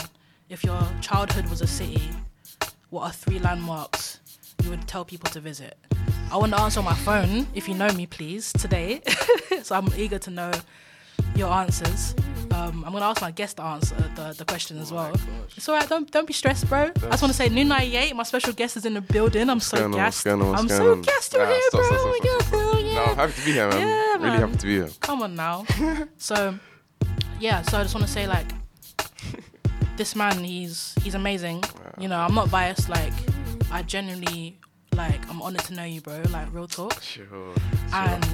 [0.50, 2.10] If your childhood was a city,
[2.90, 4.20] what are three landmarks
[4.64, 5.78] you would tell people to visit?
[6.32, 7.48] I want to answer on my phone.
[7.54, 9.02] If you know me, please today.
[9.64, 10.52] so I'm eager to know
[11.36, 12.16] your answers.
[12.52, 15.14] Um, I'm gonna ask my guest to answer the, the question as well.
[15.56, 15.88] It's alright.
[15.88, 16.84] Don't don't be stressed, bro.
[16.86, 18.16] I just want to say, New 98.
[18.16, 19.50] My special guest is in the building.
[19.50, 20.26] I'm so gassed.
[20.26, 21.84] I'm so gassed you're Ah, here, stop, bro.
[21.84, 22.20] stop, Oh my
[22.74, 22.94] God, yeah.
[22.96, 23.80] No, I'm happy to be here, man.
[23.80, 24.40] Yeah, really man.
[24.40, 24.90] happy to be here.
[25.02, 25.66] Come on now.
[26.18, 26.58] so,
[27.40, 27.62] yeah.
[27.64, 28.48] So I just want to say, like,
[29.98, 31.64] this man, he's he's amazing.
[32.00, 32.90] You know, I'm not biased.
[32.90, 33.14] Like,
[33.72, 34.58] I genuinely
[34.96, 35.28] like.
[35.30, 36.22] I'm honored to know you, bro.
[36.30, 37.02] Like, real talk.
[37.02, 37.54] Sure.
[37.94, 38.26] And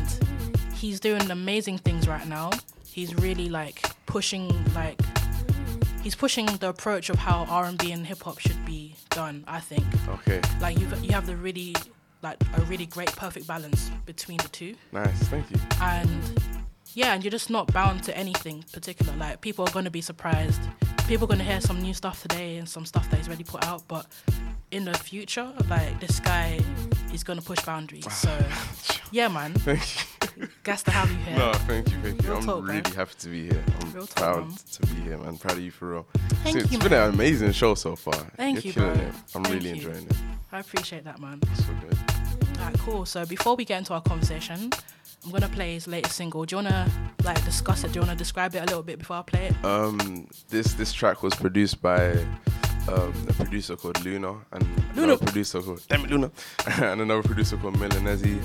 [0.76, 2.52] he's doing amazing things right now.
[2.86, 5.00] He's really like pushing like
[6.04, 9.44] he's pushing the approach of how R&B and hip hop should be done.
[9.48, 9.86] I think.
[10.08, 10.42] Okay.
[10.62, 11.76] Like you you have the really
[12.22, 15.24] like a really great perfect balance between the two Nice.
[15.24, 15.58] Thank you.
[15.82, 16.10] and
[16.94, 19.14] yeah, and you're just not bound to anything particular.
[19.18, 20.62] Like people are gonna be surprised.
[21.08, 23.66] People are gonna hear some new stuff today and some stuff that he's already put
[23.66, 24.06] out, but
[24.74, 26.60] in the future, like this guy
[27.14, 28.12] is gonna push boundaries.
[28.12, 28.30] So
[29.12, 29.54] yeah, man.
[29.54, 29.82] Thank
[30.38, 30.48] you.
[30.64, 31.38] Gas to have you here.
[31.38, 32.28] No, thank you, thank you.
[32.30, 32.78] Real I'm talk, man.
[32.84, 33.64] really happy to be here.
[33.82, 34.58] I'm Real proud man.
[34.72, 35.38] to be here, man.
[35.38, 36.08] Proud of you for real.
[36.44, 37.10] Thank it's you, It's been man.
[37.10, 38.16] an amazing show so far.
[38.36, 39.04] Thank You're you, killing bro.
[39.08, 39.14] it.
[39.36, 39.76] I'm Thank really you.
[39.76, 40.16] enjoying it.
[40.52, 41.40] I appreciate that, man.
[41.56, 41.98] So good.
[42.60, 43.06] Alright, cool.
[43.06, 44.72] So before we get into our conversation,
[45.26, 46.46] I'm gonna play his latest single.
[46.46, 46.90] Do you wanna
[47.24, 47.92] like discuss it?
[47.92, 49.66] Do you wanna describe it a little bit before I play it?
[49.66, 52.18] Um, this this track was produced by
[52.90, 54.64] um, a producer called Luna and
[54.96, 55.14] Luna.
[55.14, 56.32] another producer called damn it Luna
[56.82, 58.42] and another producer called Milanese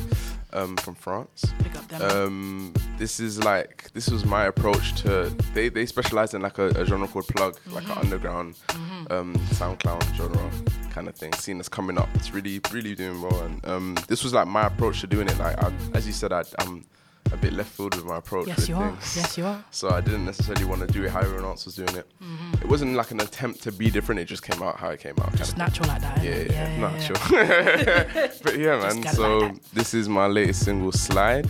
[0.53, 1.45] um, from France.
[1.63, 2.03] Pick up them.
[2.03, 6.69] Um, this is like this was my approach to they they specialize in like a,
[6.69, 8.01] a genre called plug, like an Mhm.
[8.05, 9.11] underground Mhm.
[9.13, 10.51] um, SoundCloud genre
[10.91, 11.33] kind of thing.
[11.35, 13.41] Seeing us coming up, it's really really doing well.
[13.43, 15.39] And um, this was like my approach to doing it.
[15.39, 16.85] Like I, as you said, I, I'm
[17.33, 18.47] a bit left field with my approach.
[18.49, 18.91] Yes, with you are.
[19.17, 19.65] Yes, you are.
[19.71, 22.07] So I didn't necessarily want to do it how everyone else was doing it.
[22.23, 22.63] Mhm.
[22.63, 24.21] It wasn't like an attempt to be different.
[24.21, 25.27] It just came out how it came out.
[25.27, 26.23] kind Just natural like that.
[26.25, 26.51] yeah, innit?
[26.51, 28.39] yeah, yeah, natural.
[28.43, 29.03] but yeah, man.
[29.15, 31.49] So like this is my latest single, Slide.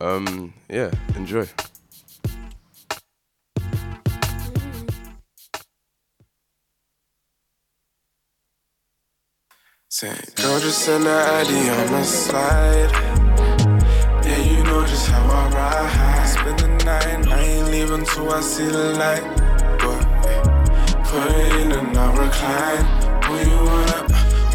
[0.00, 1.46] Um, yeah, enjoy.
[9.88, 13.31] Say, girl, just send the ID on the slide.
[14.86, 16.26] Just how I ride.
[16.26, 19.22] Spend the night, I ain't leaving till I see the light.
[19.78, 20.42] But eh,
[21.06, 22.84] put it in and I'll recline.
[23.28, 24.00] Where you wanna,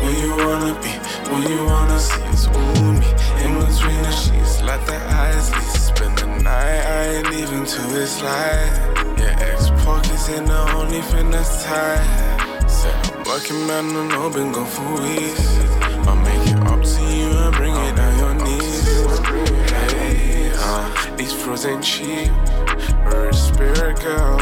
[0.01, 0.91] where you wanna be,
[1.31, 3.07] where you wanna see it's ooh me.
[3.43, 5.47] In between the sheets, let the eyes.
[5.87, 8.97] Spend the night, I ain't leaving till it's light.
[9.17, 12.67] Yeah, ex pockets ain't the only thing that's tight.
[12.67, 15.57] Say, I'm working man, I know been gone for weeks.
[16.07, 18.16] I'll make it up to you and bring it down
[21.17, 22.31] these frozen ain't cheap.
[23.33, 24.39] Spirit girl.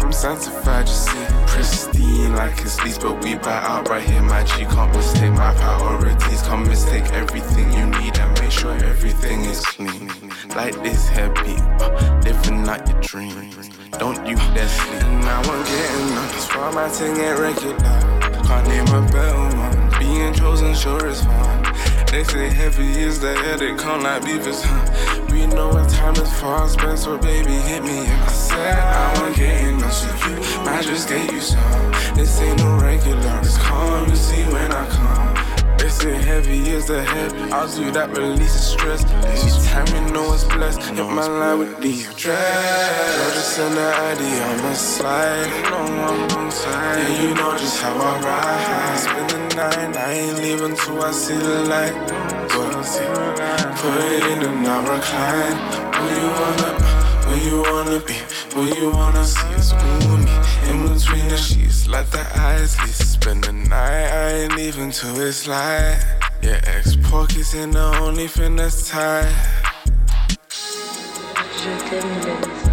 [0.00, 1.26] I'm sanctified, you see.
[1.46, 4.22] Pristine like it's least, but we buy out right here.
[4.22, 6.42] My G can't mistake my priorities.
[6.42, 10.10] Can't mistake everything you need and make sure everything is clean.
[10.50, 13.50] Like this heavy, uh, living out your dream.
[13.98, 15.02] Don't you dare sleep.
[15.24, 16.30] Now I'm getting up.
[16.30, 17.78] That's why my thing ain't regular.
[18.44, 19.98] Can't name a better one.
[19.98, 21.93] Being chosen sure is fun.
[22.14, 25.26] They say heavy is the headache, can't like beavers, huh?
[25.32, 29.20] We know when time is far spent, so baby hit me if I said I
[29.20, 30.64] want getting up to you.
[30.64, 31.92] Might just get you some.
[32.14, 35.33] This ain't no regular, it's calm, you see when I come.
[35.94, 37.52] Say heavy is the heavy.
[37.52, 39.04] I'll do that, release the stress.
[39.04, 43.34] Anytime you know it's blessed, hit my line with the address.
[43.34, 45.46] Just send the ID on my slide.
[45.46, 46.98] You know I'm on side.
[46.98, 48.98] Yeah, you know just how I ride.
[48.98, 51.94] Spend the night, I ain't leaving till I see the light.
[52.50, 52.74] But
[53.78, 55.56] put it in and I'll recline.
[55.94, 58.14] Where you wanna, where you wanna be,
[58.54, 60.34] where you wanna see it's ooh me.
[60.70, 62.94] In between the sheets, let the eyes leave.
[62.94, 65.98] Spend the night, I ain't even till it's light.
[66.42, 69.32] Yeah, ex pockets ain't the only thing that's tight.
[71.64, 72.63] Yes,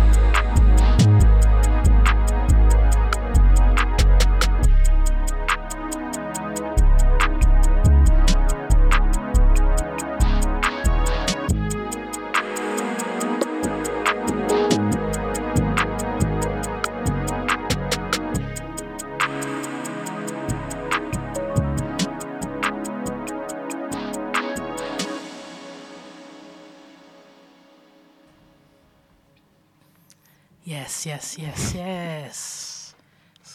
[31.22, 32.94] yes, yes, yes.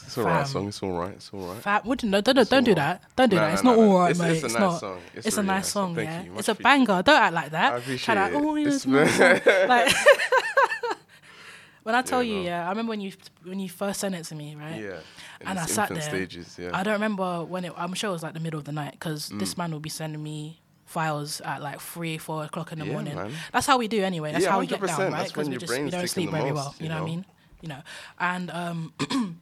[0.07, 0.69] It's alright song.
[0.69, 1.14] It's alright.
[1.14, 1.62] It's alright.
[1.62, 3.03] Fat, would no, don't, don't, don't do that.
[3.17, 3.55] Don't do Nah, that.
[3.55, 3.99] It's nah, not nah, all nah.
[4.05, 4.37] right, It's- mate.
[4.37, 4.81] it's a nice not.
[4.81, 4.99] song.
[5.14, 5.95] It's It's, a really nice song.
[5.97, 6.39] Thank yeah, you.
[6.39, 7.03] It's a banger.
[7.03, 7.73] Don't act like that.
[7.73, 8.37] I appreciate Try like, it.
[8.37, 9.41] oh, It's it's my song.
[9.45, 9.95] been- like,
[11.83, 12.47] when I tell Yeah, you, no.
[12.47, 13.12] yeah, I remember when you
[13.45, 14.81] when you first sent it to me, right?
[14.81, 15.01] Yeah,
[15.41, 16.01] in And I sat there.
[16.01, 16.71] stages, yeah.
[16.73, 17.73] I don't remember when it.
[17.77, 19.59] I'm sure it was like the middle of the night because this Mm.
[19.59, 23.14] man will be sending me files at like three, four o'clock in the Yeah, morning.
[23.17, 23.33] man.
[23.53, 24.31] That's how we do anyway.
[24.33, 24.99] That's Yeah, how we get 100%.
[24.99, 25.37] down, right?
[25.37, 26.75] When we just we don't sleep very well.
[26.79, 27.25] You you know what I mean?
[27.61, 27.83] You know,
[28.21, 28.93] and um,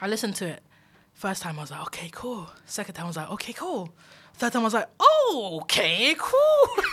[0.00, 0.62] I listened to it.
[1.14, 2.48] First time I was like, okay, cool.
[2.66, 3.90] Second time I was like, okay, cool.
[4.34, 6.84] Third time I was like, oh, okay, cool.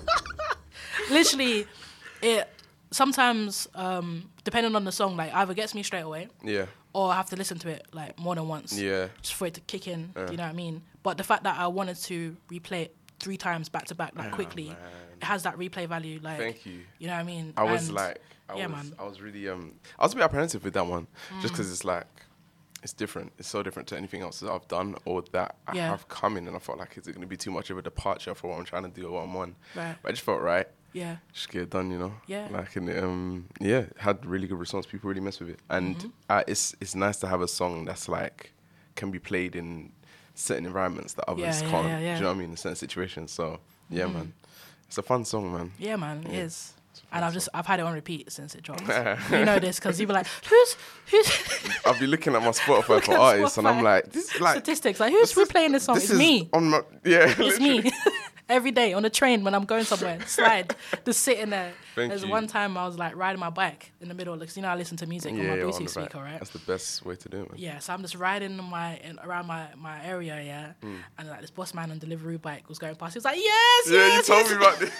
[1.10, 1.66] Literally,
[2.22, 2.48] it
[2.90, 6.66] sometimes um, depending on the song, like either gets me straight away, Yeah.
[6.92, 8.78] or I have to listen to it like more than once.
[8.78, 9.08] Yeah.
[9.22, 10.10] Just for it to kick in.
[10.14, 10.82] Do you know what I mean?
[11.02, 14.32] But the fact that I wanted to replay it three times back to back, like
[14.32, 14.76] Oh, quickly, man.
[15.20, 16.20] it has that replay value.
[16.22, 16.80] Like, Thank you.
[16.98, 17.54] You know what I mean?
[17.56, 18.20] I was And- like,
[18.50, 18.94] I yeah, was, man.
[18.98, 21.06] I was really, um, I was a bit apprehensive with that one,
[21.40, 21.56] just Mm.
[21.56, 22.06] because it's like,
[22.82, 23.32] it's different.
[23.38, 25.88] It's so different to anything else that I've done or that I Yeah.
[25.88, 27.82] have coming, and I felt like, is it going to be too much of a
[27.82, 29.56] departure for what I'm trying to do or what I'm on?
[29.74, 29.96] Right.
[30.02, 30.66] But I just felt right.
[30.92, 31.18] Yeah.
[31.32, 32.14] Just get it done, you know.
[32.26, 32.48] Yeah.
[32.50, 34.86] Like and um, yeah, had really good response.
[34.86, 36.12] People really mess with it, and Mhm.
[36.28, 38.52] uh, it's it's nice to have a song that's like
[38.96, 39.92] can be played in
[40.34, 41.88] certain environments that others Yeah, can't.
[41.88, 42.14] yeah, yeah.
[42.14, 42.50] Do you know what I mean?
[42.50, 43.30] In certain situations.
[43.30, 44.12] So yeah, Mhm.
[44.14, 44.32] man,
[44.88, 45.72] it's a fun song, man.
[45.78, 46.40] Yeah, man, it Yeah.
[46.40, 46.72] is.
[47.12, 48.82] And I've just I've had it on repeat since it dropped.
[49.32, 50.76] you know this because you be like, who's
[51.10, 54.54] who's I'll be looking at my Spotify for artists, and I'm like, this is like
[54.56, 55.96] statistics like who's replaying this song?
[55.96, 56.48] this it's is me.
[56.52, 57.34] on my yeah.
[57.38, 57.90] It's me.
[58.48, 61.72] Every day on the train when I'm going somewhere, slide, just sitting there.
[61.94, 62.30] Thank There's you.
[62.30, 64.74] one time I was like riding my bike in the middle, because you know I
[64.74, 66.38] listen to music yeah, on my yeah, Bluetooth on speaker, right?
[66.40, 67.58] That's the best way to do it, man.
[67.60, 70.96] Yeah, so I'm just riding my in, around my, my area, yeah, Mm.
[71.18, 73.14] and like this boss man on delivery bike was going past.
[73.14, 74.90] He was like, "Yes, Yeah, yes, you told yes." me about this.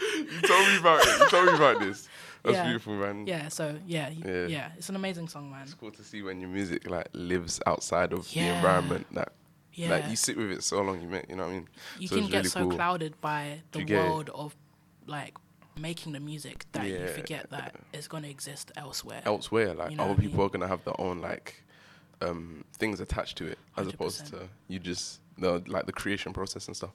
[0.00, 1.20] You told me about it.
[1.20, 2.08] You told me about this.
[2.42, 2.64] That's Yeah.
[2.64, 3.26] beautiful, man.
[3.26, 4.46] Yeah, so yeah, Yeah.
[4.46, 5.62] yeah, it's an amazing song, man.
[5.62, 9.32] It's cool to see when your music like lives outside of the environment that
[9.74, 9.90] Yeah.
[9.90, 11.68] like you sit with it so long you make you know what I mean?
[11.98, 12.76] You So can get really so cool.
[12.76, 13.98] clouded by the get it.
[14.08, 14.56] world of
[15.06, 15.34] like
[15.78, 19.22] making the music that you forget that it's gonna exist elsewhere.
[19.24, 19.74] elsewhere.
[19.74, 20.46] Like You know other people mean?
[20.46, 21.62] are gonna have their own like
[22.22, 26.66] um things attached to it as opposed to you just the like the creation process
[26.68, 26.90] and stuff.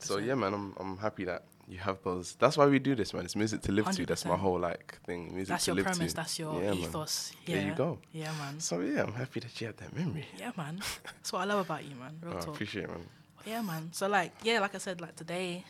[0.00, 0.26] So 100%.
[0.26, 2.34] yeah, man, I'm I'm happy that you have those.
[2.34, 3.24] That's why we do this, man.
[3.24, 4.04] It's music to live to.
[4.04, 5.32] That's my whole like thing.
[5.34, 6.16] Music That's to your live premise, to.
[6.16, 6.78] that's your Yeah, man.
[6.78, 7.32] ethos.
[7.46, 7.66] There Yeah.
[7.68, 7.98] you go.
[8.12, 8.60] Yeah, man.
[8.60, 10.26] So yeah, I'm happy that you had that memory.
[10.36, 10.80] Yeah, man.
[11.04, 12.18] That's what I love about you, man.
[12.22, 13.06] Real Oh, I appreciate it, man.
[13.46, 13.88] Yeah, man.
[13.92, 15.64] So like, yeah, like I said, like today,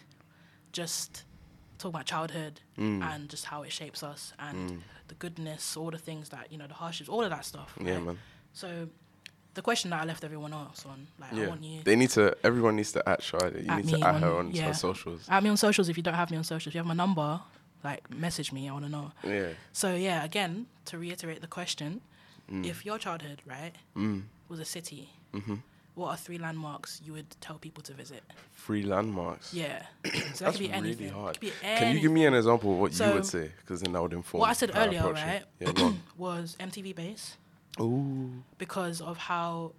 [0.72, 1.24] just
[1.78, 3.02] talk about childhood Mm.
[3.02, 4.80] and just how it shapes us and Mm.
[5.08, 7.72] the goodness, all the things that you know, the hardships, all of that stuff.
[7.80, 8.02] Yeah, right?
[8.04, 8.18] man.
[8.52, 8.88] So,
[9.54, 11.82] the question that I left everyone else on, like, I Yeah, want you.
[11.82, 12.36] they need to.
[12.44, 13.62] Everyone needs to at Shada.
[13.64, 14.66] You at need to at her on yeah.
[14.66, 15.26] her socials.
[15.28, 15.88] At me on socials.
[15.88, 17.40] If you don't have me on socials, if you have my number,
[17.82, 18.68] like message me.
[18.68, 19.12] I want to know.
[19.24, 19.48] Yeah.
[19.72, 22.00] So yeah, again to reiterate the question,
[22.50, 22.66] Mm.
[22.66, 24.24] if your childhood right Mm.
[24.48, 25.56] was a city, hmm
[25.94, 28.22] what are three landmarks you would tell people to visit?
[28.54, 29.52] Three landmarks.
[29.52, 29.86] Yeah.
[30.04, 31.08] So that That's could be really anything.
[31.10, 31.34] hard.
[31.34, 33.50] Could be Can you give me an example of what you would say?
[33.60, 34.40] Because then that would inform.
[34.40, 35.42] What I said earlier, right.
[35.60, 37.36] Yeah, was MTV Base
[37.78, 38.42] Ooh.
[38.58, 39.72] because of how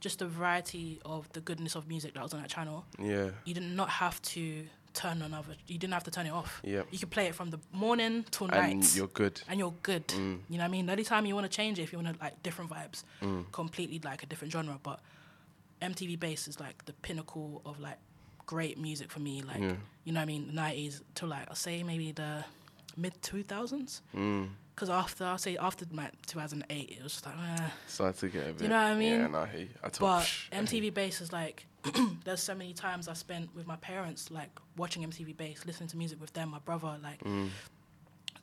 [0.00, 2.84] just the variety of the goodness of music that was on that channel.
[2.98, 3.30] Yeah.
[3.44, 5.54] You did not have to turn on other.
[5.66, 6.60] You didn't have to turn it off.
[6.64, 6.88] Yep.
[6.90, 8.96] You could play it from the morning till And night.
[8.96, 9.40] you're good.
[9.48, 10.06] And you're good.
[10.08, 10.40] Mm.
[10.48, 10.86] You know what I mean?
[10.86, 13.04] The only time you want to change it if you want to like different vibes,
[13.22, 13.50] Mm.
[13.52, 14.78] completely like a different genre.
[14.82, 15.00] But
[15.80, 17.98] MTV Base is like the pinnacle of like
[18.44, 19.42] great music for me.
[19.42, 19.76] Like Yeah.
[20.04, 20.46] you know what I mean?
[20.48, 22.44] The nineties to like I'll say maybe the
[22.96, 24.02] mid two thousands.
[24.14, 24.50] Mm.
[24.74, 27.34] Because after I'll say after thousand eight, it was just like.
[27.60, 27.68] Eh.
[27.86, 28.62] Started to get a bit.
[28.62, 29.20] You know what I mean?
[29.20, 29.68] Yeah, no, I hear you.
[29.82, 31.66] I told But psh, MTV Base is like,
[32.24, 35.96] there's so many times I spent with my parents, like watching MTV Base, listening to
[35.96, 37.22] music with them, my brother, like.
[37.24, 37.48] Mm.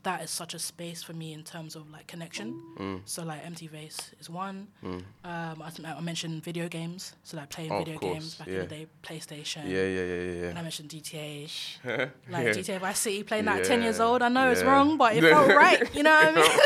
[0.04, 2.62] That is such a space for me in terms of like connection.
[2.78, 3.02] Mm.
[3.04, 4.68] So like MTV Base is one.
[4.82, 5.04] Mm.
[5.26, 8.54] Um, I, I mentioned video games, so like playing Oh, video games back yeah.
[8.54, 9.66] in the day, PlayStation.
[9.66, 10.50] Yeah, yeah, yeah, yeah, yeah.
[10.52, 11.50] And I mentioned GTA.
[12.30, 12.52] Like Yeah.
[12.54, 14.22] GTA Vice City, playing that at ten years old.
[14.22, 15.94] I know it's wrong, but it felt right.
[15.94, 16.60] You know what I mean?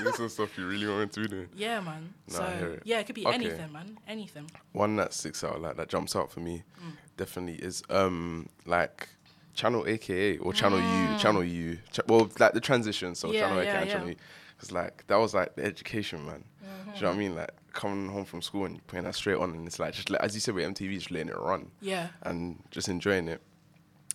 [0.04, 1.46] There's some stuff you really want to do.
[1.56, 2.12] Yeah, man.
[2.28, 3.34] Hear so yeah, it could be Okay.
[3.34, 3.98] anything, man.
[4.06, 4.50] Anything.
[4.72, 6.64] One that sticks out, like that jumps out for me,
[7.16, 7.82] definitely is.
[7.88, 9.08] Um, like
[9.58, 11.12] channel AKA or channel Mm.
[11.14, 11.78] U, channel U.
[11.92, 13.14] Ch- well, like the transition.
[13.14, 14.08] So Yeah, channel AKA yeah, and channel.
[14.08, 14.16] U.
[14.56, 16.42] Because like that was like the education, man.
[16.60, 17.02] Do you Mm-hmm.
[17.02, 17.34] know what I mean?
[17.36, 20.20] Like coming home from school and putting that straight on, and it's like just like,
[20.22, 21.70] as you said with MTV, just letting it run.
[21.80, 22.08] Yeah.
[22.22, 23.40] And just enjoying it.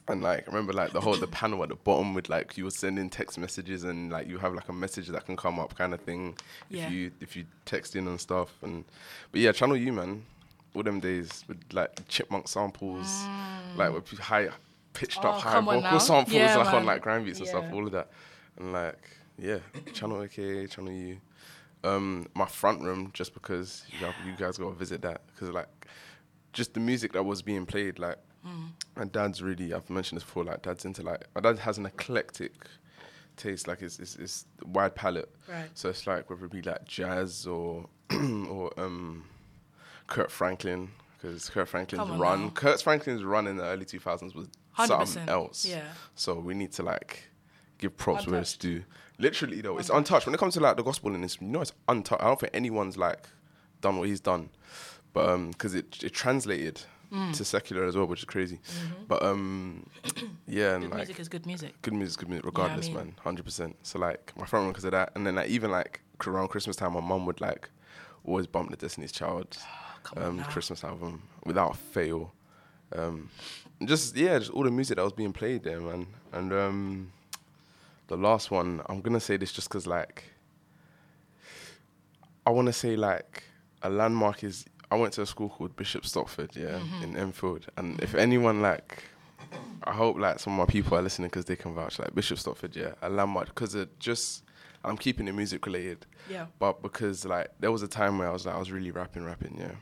[0.08, 2.66] And like I remember like the whole the panel at the bottom with like you
[2.66, 5.78] were sending text messages and like you have like a message that can come up
[5.78, 6.38] kind of thing
[6.70, 6.88] Yeah.
[6.88, 8.84] if you if you text in and stuff and
[9.32, 10.26] but yeah channel U man
[10.76, 13.08] all them days with like chipmunk samples
[13.78, 14.50] like with high
[14.94, 15.20] pitched.
[15.24, 15.98] Oh, up high vocal now.
[15.98, 18.10] samples Yeah, like on like grind beats and stuff all of that
[18.58, 19.00] and like
[19.38, 19.58] yeah
[19.94, 21.18] channel AK channel U
[21.84, 25.50] um my front room just because you, guys, you guys got to visit that because
[25.50, 25.68] like
[26.54, 28.72] just the music that was being played like Mm.
[28.98, 31.86] my dad's really I've mentioned this before like dad's into like my dad has an
[31.86, 32.52] eclectic
[33.38, 35.70] taste like it's it's, it's wide palette Right.
[35.74, 39.24] so it's like whether it be like jazz or or um
[40.08, 40.90] Kirk Franklin
[41.22, 42.50] because Kirk Franklin's run now.
[42.50, 45.84] Kirk Franklin's run in the early 2000s was 100%, something else yeah.
[46.16, 47.30] so we need to like
[47.78, 48.62] give props where it's Untouched.
[48.62, 48.84] due
[49.20, 51.62] literally though it's untouched when it comes to like the gospel and it's you know
[51.62, 53.28] it's untouched I don't think anyone's like
[53.82, 54.50] done what he's done
[55.14, 56.82] but um because it it translated
[57.12, 57.32] Mm.
[57.38, 59.08] to secular as well which is crazy Mhm.
[59.08, 59.86] but um
[60.48, 61.80] yeah and Good like music is good music.
[61.84, 62.96] good music, good music, You know I regardless, mean?
[62.98, 63.76] man, hundred percent.
[63.84, 66.76] So like my front room because of that, and then like even like around Christmas
[66.76, 67.70] time, my mum would like
[68.26, 69.56] always bump the Destiny's Child
[70.18, 72.34] um, Christmas album without fail.
[72.96, 73.30] Um,
[73.88, 76.08] just yeah, just all the music that was being played there, man.
[76.32, 77.12] And um,
[78.08, 80.24] the last one, I'm gonna say this just because like
[82.46, 83.44] I want to say like
[83.82, 87.04] a landmark is I went to a school called Bishop Stopford, yeah, Mhm.
[87.04, 89.04] in Enfield, and if anyone like
[89.84, 92.00] I hope like some of my people are listening because they can vouch.
[92.00, 94.44] Like Bishop Stopford, yeah, a landmark because it just
[94.86, 96.06] I'm keeping it music related.
[96.30, 96.48] Yeah.
[96.60, 99.24] But because like there was a time where I was like I was really rapping,
[99.26, 99.76] rapping, yeah,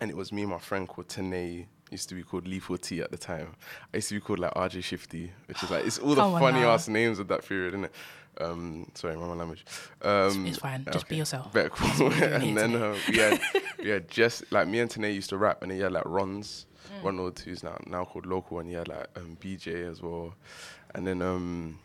[0.00, 1.66] and it was me and my friend called Tane.
[1.90, 3.54] Used to be called Lethal T at the time.
[3.92, 6.38] I used to be called like RJ Shifty, which is like it's all the on
[6.40, 7.92] funny ass names of that period, isn't it?
[8.40, 9.64] Um, sorry, my language.
[10.02, 10.86] Um, It's fine.
[10.92, 11.52] Just be yourself.
[11.52, 12.08] Better cool.
[12.08, 13.40] what you need and then uh, we had
[13.82, 16.04] we had just like me and Tane used to rap, and then he had like
[16.06, 16.66] Rons,
[17.00, 17.04] Mm.
[17.04, 20.34] Ronald, who's now now called Local, and he had like um, BJ as well,
[20.94, 21.78] and then um,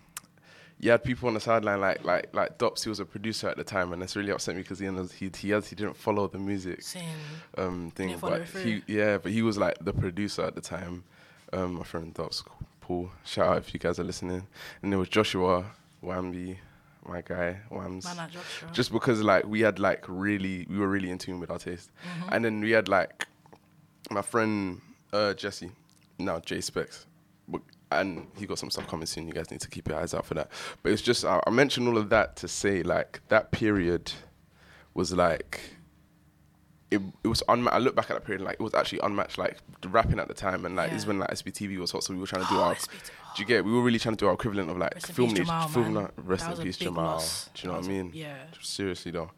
[0.80, 2.84] you had people on the sideline like like like Dops.
[2.84, 4.88] He was a producer at the time, and that's really upset me because he
[5.18, 6.82] he he has he didn't follow the music
[7.58, 11.04] um thing, but he yeah, but he was like the producer at the time.
[11.54, 12.44] Um, my friend Dops,
[12.82, 13.12] Paul.
[13.24, 14.48] Shout out if you guys are listening.
[14.82, 15.66] And there was Joshua
[16.04, 16.58] Wambi,
[17.08, 18.06] my guy Wams.
[18.16, 18.30] Man.
[18.74, 21.92] Just because like we had like really we were really in tune with our taste,
[22.04, 22.30] Mhm.
[22.32, 23.28] and then we had like
[24.10, 24.82] my friend
[25.14, 25.70] uh, Jesse,
[26.18, 27.06] now J Specs,
[28.02, 29.28] and he got some stuff coming soon.
[29.28, 30.50] You guys need to keep your eyes out for that.
[30.82, 34.12] But it's just I, I mentioned all of that to say like that period
[34.94, 35.60] was like
[36.92, 37.76] it, it was unmatched.
[37.76, 39.38] I look back at that period like it was actually unmatched.
[39.40, 41.08] Like the rapping at the time, and like it's Yeah.
[41.10, 42.76] when like SBTV was hot, so we were trying to do Oh, our.
[42.76, 43.66] Do you get?
[43.66, 45.94] We were really trying to do our equivalent of like Rest film Jamal, film.
[45.96, 46.12] man.
[46.18, 47.18] Rest in peace, Jamal.
[47.56, 48.12] Do you know what I mean?
[48.14, 48.36] yeah.
[48.62, 49.32] Seriously though.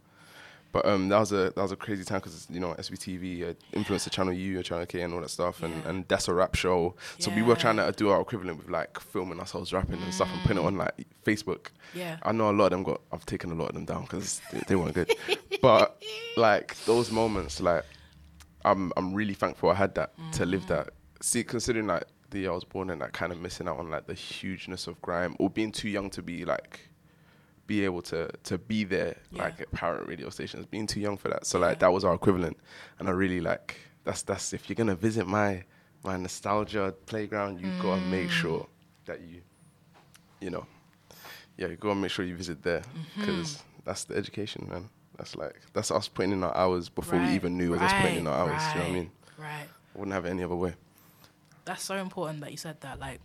[0.76, 3.54] But um, that was a that was a crazy time because you know SBTV uh,
[3.72, 6.54] influenced the channel U, channel K, and all that stuff, and, and that's a rap
[6.54, 6.96] show.
[7.18, 10.30] So we were trying to do our equivalent with like filming ourselves rapping and stuff
[10.34, 11.68] and putting it on like Facebook.
[11.94, 12.18] Yeah.
[12.24, 13.00] I know a lot of them got.
[13.14, 15.16] I've taken a lot of them down because they, they weren't good.
[15.62, 16.04] but
[16.36, 17.86] like those moments, like
[18.66, 20.90] I'm I'm really thankful I had that to live that.
[21.22, 23.90] See, considering like the year I was born and like kind of missing out on
[23.90, 26.82] like the hugeness of grime or being too young to be like
[27.68, 31.30] be able to to be there like at parent radio stations, being too young for
[31.30, 31.46] that.
[31.46, 32.58] So like that was our equivalent,
[33.00, 35.64] and I really like that's that's if you're gonna visit my
[36.04, 38.32] my nostalgia playground, you gotta make Mm.
[38.32, 38.68] sure
[39.06, 39.42] that you
[40.42, 40.66] you know
[41.58, 42.84] yeah you gotta make sure you visit there
[43.18, 43.62] because Mhm.
[43.86, 44.90] that's the education, man.
[45.18, 47.94] That's like that's us putting in our hours before we even knew it was us
[47.94, 48.62] putting in our hours.
[48.74, 49.12] Do you know what I right, mean?
[49.38, 49.70] right.
[49.96, 50.76] I wouldn't have it any other way.
[51.64, 53.00] That's so important that you said that.
[53.00, 53.22] Like,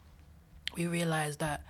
[0.76, 1.62] we realize that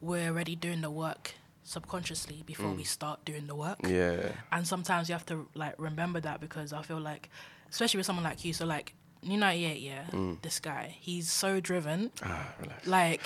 [0.00, 1.34] we're already doing the work
[1.66, 2.76] subconsciously before Mm.
[2.76, 3.78] we start doing the work.
[3.86, 4.32] Yeah.
[4.52, 7.28] And sometimes you have to like remember that because I feel like,
[7.70, 10.40] especially with someone like you, so like New 98, yeah, Mm.
[10.42, 12.12] this guy, he's so driven.
[12.22, 12.86] Ah, relax.
[12.86, 13.22] Like,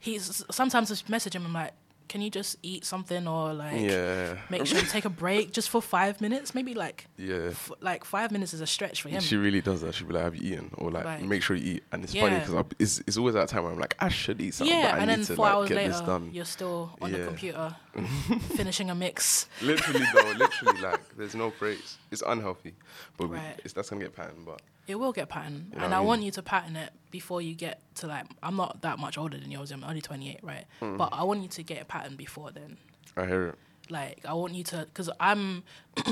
[0.00, 1.46] he's sometimes I message him.
[1.46, 1.72] I'm like,
[2.08, 4.36] can you just eat something or like Yeah.
[4.50, 6.54] make sure you take a break just for five minutes?
[6.54, 7.48] Maybe like Yeah.
[7.50, 9.20] f- like five minutes is a stretch for him.
[9.20, 9.94] She really does that.
[9.94, 12.12] She'd be like, "Have you eaten?" Or like, Like- "Make sure you eat." And it's
[12.14, 12.44] funny Yeah.
[12.46, 14.94] because it's it's always that time where I'm like, "I should eat something," yeah, but
[14.94, 17.74] I and need then to four like hours later, you're still on the computer
[18.04, 19.48] finishing a mix.
[19.62, 21.98] literally though, literally like, there's no breaks.
[22.10, 22.74] It's unhealthy,
[23.16, 24.44] but we, it's that's gonna get patterned.
[24.44, 26.06] But It will get patterned, You know and I mean?
[26.08, 28.26] want you to pattern it before you get to like.
[28.42, 29.60] I'm not that much older than you.
[29.60, 30.64] I'm only 28, right?
[30.80, 30.96] Mm.
[30.98, 32.76] But I want you to get a pattern before then.
[33.16, 33.54] I hear it.
[33.90, 35.62] Like I want you to, because I'm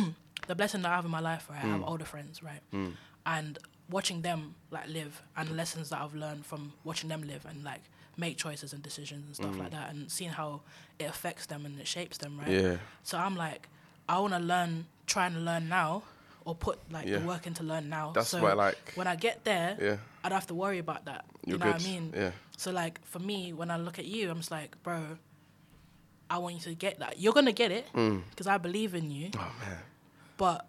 [0.47, 1.62] the blessing that I have in my life, right?
[1.62, 1.89] I have Mm.
[1.89, 2.61] older friends, right?
[2.73, 2.93] Mm.
[3.27, 3.59] And
[3.90, 7.62] watching them like live and the lessons that I've learned from watching them live and
[7.65, 7.82] like
[8.16, 9.59] make choices and decisions and stuff Mm.
[9.59, 10.61] like that and seeing how
[10.99, 12.49] it affects them and it shapes them, right?
[12.49, 12.77] Yeah.
[13.03, 13.69] So I'm like,
[14.09, 16.03] I want to learn, try and learn now,
[16.45, 17.19] or put like Yeah.
[17.19, 18.12] the work into learn now.
[18.12, 19.97] That's so why, like- when I get there, Yeah.
[20.23, 21.24] I don't have to worry about that.
[21.47, 22.12] You're you know what I mean?
[22.15, 22.32] Yeah.
[22.57, 25.19] So like for me, when I look at you, I'm just like, bro,
[26.31, 27.19] I want you to get that.
[27.19, 28.23] You're gonna get it Mm.
[28.31, 29.31] because I believe in you.
[29.36, 29.78] Oh man.
[30.36, 30.66] But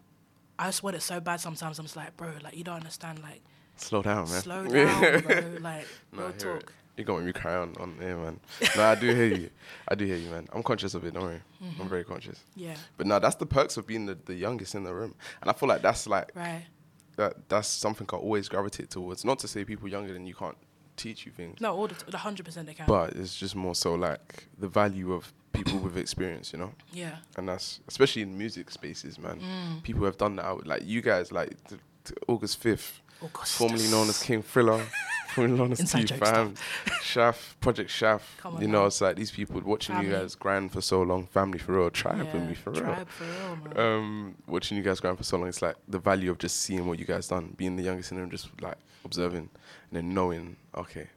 [0.57, 1.39] I just want it so bad.
[1.41, 3.19] Sometimes I'm just like, bro, like you don't understand.
[3.21, 3.41] Like
[3.77, 4.41] Slow down, man.
[4.41, 5.57] Slow down, bro.
[5.59, 6.69] Like, no, real I hear it.
[6.95, 6.99] Talk.
[6.99, 8.39] You got me cry on on here, man.
[8.75, 9.49] no, I do hear you.
[9.87, 10.47] I do hear you, man.
[10.53, 11.13] I'm conscious of it.
[11.13, 11.41] Don't worry.
[11.61, 11.89] I'm Mhm.
[11.89, 12.39] very conscious.
[12.55, 12.75] Yeah.
[12.97, 15.53] But no, that's the perks of being the, the youngest in the room, and I
[15.53, 16.65] feel like that's like Right.
[17.17, 17.49] that.
[17.49, 19.23] That's something I always gravitate towards.
[19.25, 20.57] Not to say people younger than you can't
[20.97, 22.85] teach you things, no, all the hundred percent they can.
[22.87, 26.71] but it's just more so like the value of people with experience, you know.
[26.93, 27.17] Yeah.
[27.37, 29.41] And that's especially in music spaces, man.
[29.41, 29.83] Mm.
[29.83, 30.45] People have done that.
[30.45, 33.01] out- Like you guys, like t- t- August fifth,
[33.45, 34.85] formerly known as King Thriller,
[35.37, 36.55] as Inside T Fam,
[37.01, 37.91] Shaft, Project
[38.45, 38.85] on You know, now.
[38.87, 42.19] it's like these people watching you guys grind for so long, family for real, tribe
[42.19, 43.05] with Yeah, me for tribe real.
[43.05, 43.79] for real, man.
[43.97, 46.87] Um, watching you guys grind for so long, it's like the value of just seeing
[46.87, 49.49] what you guys done, being the youngest in them, just like observing
[49.89, 51.07] and then knowing, okay,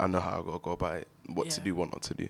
[0.00, 2.28] I know how I gotta go about it, what to do, what not to do.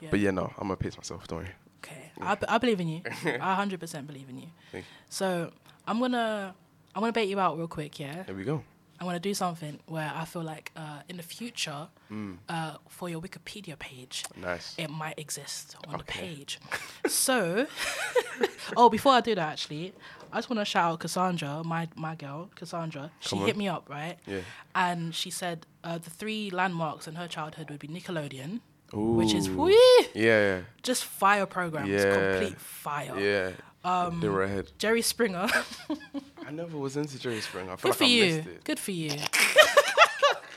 [0.00, 0.08] Yeah.
[0.10, 1.26] But yeah, no, I'm gonna pace myself.
[1.28, 1.48] Don't worry.
[1.84, 3.02] Okay, I, b- I believe in you.
[3.40, 4.48] I hundred percent believe in you.
[4.70, 4.90] Thank you.
[5.08, 5.50] So
[5.86, 6.54] I'm gonna
[6.94, 7.98] I'm gonna bait you out real quick.
[7.98, 8.22] Yeah.
[8.22, 8.62] There we go.
[9.02, 12.36] I'm gonna do something where I feel like uh, in the future, Mm.
[12.48, 14.74] uh, for your Wikipedia page, Nice.
[14.78, 16.60] it might exist on the page.
[17.08, 17.66] so,
[18.76, 19.92] oh, before I do that, actually,
[20.32, 23.10] I just want to shout out Cassandra, my my girl, Cassandra.
[23.20, 24.18] She hit me up, right?
[24.26, 24.40] Yeah.
[24.74, 28.60] And she said uh, the three landmarks in her childhood would be Nickelodeon,
[28.92, 29.62] which is Ooh.
[29.64, 30.60] whee, Yeah.
[30.84, 32.14] just fire programs, Yeah.
[32.14, 33.18] complete fire.
[33.18, 33.50] Yeah.
[33.84, 34.70] Um, they were ahead.
[34.78, 35.48] Jerry Springer.
[36.46, 37.72] I never was into Jerry Springer.
[37.72, 38.24] I feel Good like for I you.
[38.36, 38.64] missed it.
[38.64, 39.10] Good for you.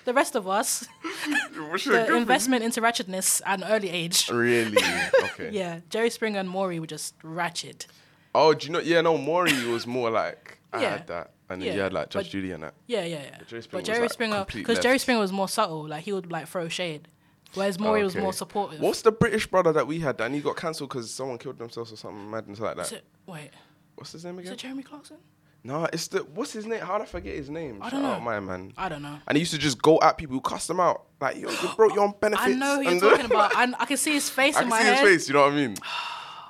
[0.06, 0.88] the rest of us,
[1.70, 4.30] What's your good the investment into ratchetness at an early age.
[4.30, 4.78] Really?
[5.24, 5.50] Okay.
[5.52, 7.88] Yeah, Jerry Springer and Maury were just ratchet.
[8.34, 8.80] Oh, do you know?
[8.80, 10.90] Yeah, no, Maury was more like I Yeah.
[10.92, 12.74] had that, and then Yeah, you had like Judge but- Judy and that.
[12.88, 13.38] Yeah, yeah, yeah.
[13.40, 14.98] But Jerry Springer was, Jerry like, Springer, because Jerry.
[15.00, 17.08] Springer was more subtle, like he would like throw shade,
[17.56, 18.22] whereas Maury was Okay.
[18.23, 18.80] more supportive.
[18.80, 20.19] What's the British brother that we had?
[20.22, 22.86] And he got cancelled because someone killed themselves or something madness like that.
[22.88, 23.52] Is it, wait,
[23.95, 24.44] What's his name again?
[24.45, 24.53] is again?
[24.53, 25.18] it Jeremy Clarkson?
[25.64, 26.82] No, it's the what's his name?
[26.82, 27.80] How would I forget his name?
[27.82, 28.23] I don't out know.
[28.26, 28.73] my man.
[28.77, 29.18] I don't know.
[29.27, 31.06] And he used to just go at people, cuss them out.
[31.19, 32.48] Like, yo, you broke your own benefits.
[32.48, 33.56] I know who you're and- talking about.
[33.56, 34.73] I, I can see his face in my mind.
[34.73, 35.11] I in can my see head.
[35.14, 35.76] his face, you know what I mean?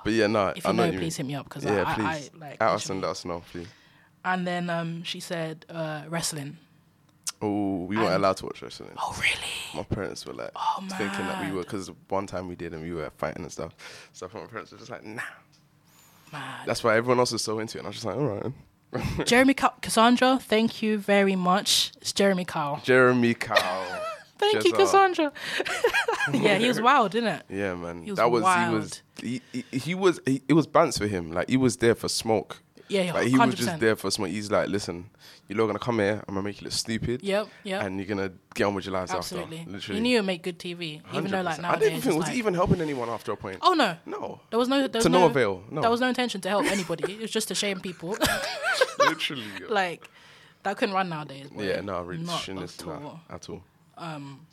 [0.03, 1.25] But yeah, no, If I you know know, you please mean.
[1.29, 2.29] hit me up, 'cause yeah, I- I- please.
[2.35, 3.67] I, like, At us and let us know, please.
[4.23, 6.57] And then um, she said uh, wrestling.
[7.41, 8.91] Oh, we weren't allowed to watch wrestling.
[8.97, 9.51] Oh, really?
[9.75, 12.81] My parents were like Oh, thinking that we were because one time we did and
[12.81, 13.75] we were fighting and stuff.
[14.13, 15.21] So my parents were just like, nah.
[16.31, 16.65] Mad.
[16.65, 17.81] That's why everyone else is so into it.
[17.81, 19.25] And I was just like, all right.
[19.25, 21.91] Jeremy Ca- Cassandra, thank you very much.
[22.01, 22.81] It's Jeremy Kyle.
[22.83, 24.01] Jeremy Kyle.
[24.37, 25.31] Thank you, Cassandra.
[26.33, 27.43] yeah, he was wild, didn't it?
[27.49, 28.03] Yeah, man.
[28.03, 28.69] He was that was wild.
[29.21, 31.31] he was he, he, he was he, it was bants for him.
[31.31, 32.61] Like he was there for smoke.
[32.89, 34.27] Yeah, yeah, like he was just there for smoke.
[34.29, 35.09] He's like, listen,
[35.47, 36.23] you're not gonna come here.
[36.27, 37.23] I'm gonna make you look stupid.
[37.23, 37.83] Yep, yep.
[37.83, 39.59] And you're gonna get on with your lives Absolutely.
[39.59, 39.71] after.
[39.71, 39.97] Literally.
[39.97, 41.59] You knew would make good TV, even though like 100%.
[41.59, 41.79] I nowadays.
[41.79, 43.57] didn't even think was like, even helping anyone after a point.
[43.61, 44.39] Oh no, no.
[44.49, 44.87] There was no.
[44.87, 45.81] There was To no no avail, no.
[45.81, 47.13] There was no intention to help anybody.
[47.13, 48.17] it was just to shame people.
[48.99, 49.43] Literally.
[49.69, 50.09] like
[50.63, 51.49] that couldn't run nowadays.
[51.49, 51.63] boy.
[51.67, 53.19] yeah, no, really Not shouldn't at all.
[53.29, 53.63] at all.
[53.97, 54.45] Um,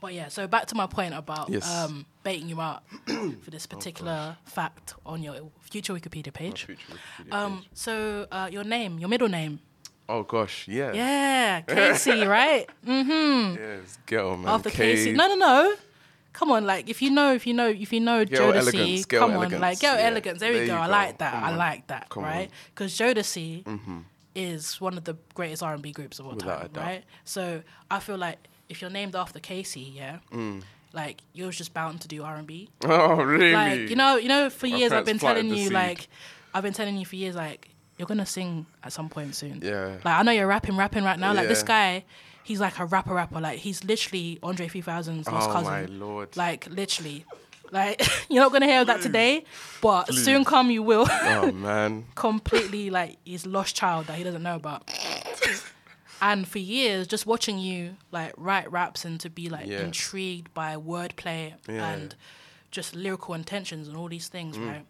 [0.00, 1.66] but yeah, so back to my point about Yes.
[1.66, 6.64] Oh, um, baiting you out for this particular fact on your future Wikipedia page.
[6.64, 6.82] future
[7.22, 9.60] Wikipedia um, so uh, your name, your middle name,
[10.08, 10.92] Oh gosh, yeah.
[10.92, 12.66] yeah, Casey, right?
[12.86, 13.56] Mm-hmm.
[13.56, 14.48] Yes, girl, man.
[14.54, 15.74] After Casey, no, no, no.
[16.32, 19.04] Come on, like if you know, if you know, if you know Girl Jodeci, elegance,
[19.06, 20.06] girl come on, like girl yeah.
[20.08, 20.38] elegance.
[20.40, 20.74] There we There go.
[20.74, 20.92] you I go.
[20.92, 21.32] like that.
[21.32, 22.06] Come I like that.
[22.14, 22.50] Right?
[22.74, 24.04] Because Jodeci Mhm.
[24.34, 27.04] is one of the greatest R and B groups of all Without time, right?
[27.24, 28.38] So I feel like
[28.68, 30.62] if you're named after Casey, yeah, Mm.
[30.92, 32.68] like you're just bound to do R and B.
[32.84, 33.52] Oh, really?
[33.54, 36.06] Like you know, you know, for years I've been telling you, like,
[36.54, 39.60] I've been telling you for years, like, you're gonna sing at some point soon.
[39.62, 39.96] Yeah.
[40.04, 41.32] Like I know you're rapping, rapping right now.
[41.32, 42.04] Like this guy,
[42.44, 43.40] he's like a rapper, rapper.
[43.40, 45.72] Like he's literally Andre 3000's lost Oh, cousin.
[45.72, 46.36] my Lord.
[46.36, 47.24] Like literally,
[47.70, 49.44] like you're not gonna hear that today,
[49.80, 50.24] but Please.
[50.24, 51.06] soon come you will.
[51.10, 52.04] Oh man.
[52.14, 54.90] Completely like his lost child that he doesn't know about.
[56.22, 59.80] and for years, just watching you like write raps and to be like Yeah.
[59.80, 61.90] intrigued by wordplay Yeah.
[61.92, 62.14] and
[62.70, 64.68] just lyrical intentions and all these things, Mm.
[64.68, 64.86] right?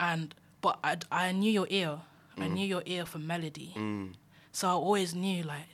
[0.00, 2.00] And but I, I knew your ear.
[2.36, 2.52] I Mm.
[2.52, 3.72] knew your ear for melody.
[3.76, 4.14] Mm.
[4.52, 5.66] So I always knew like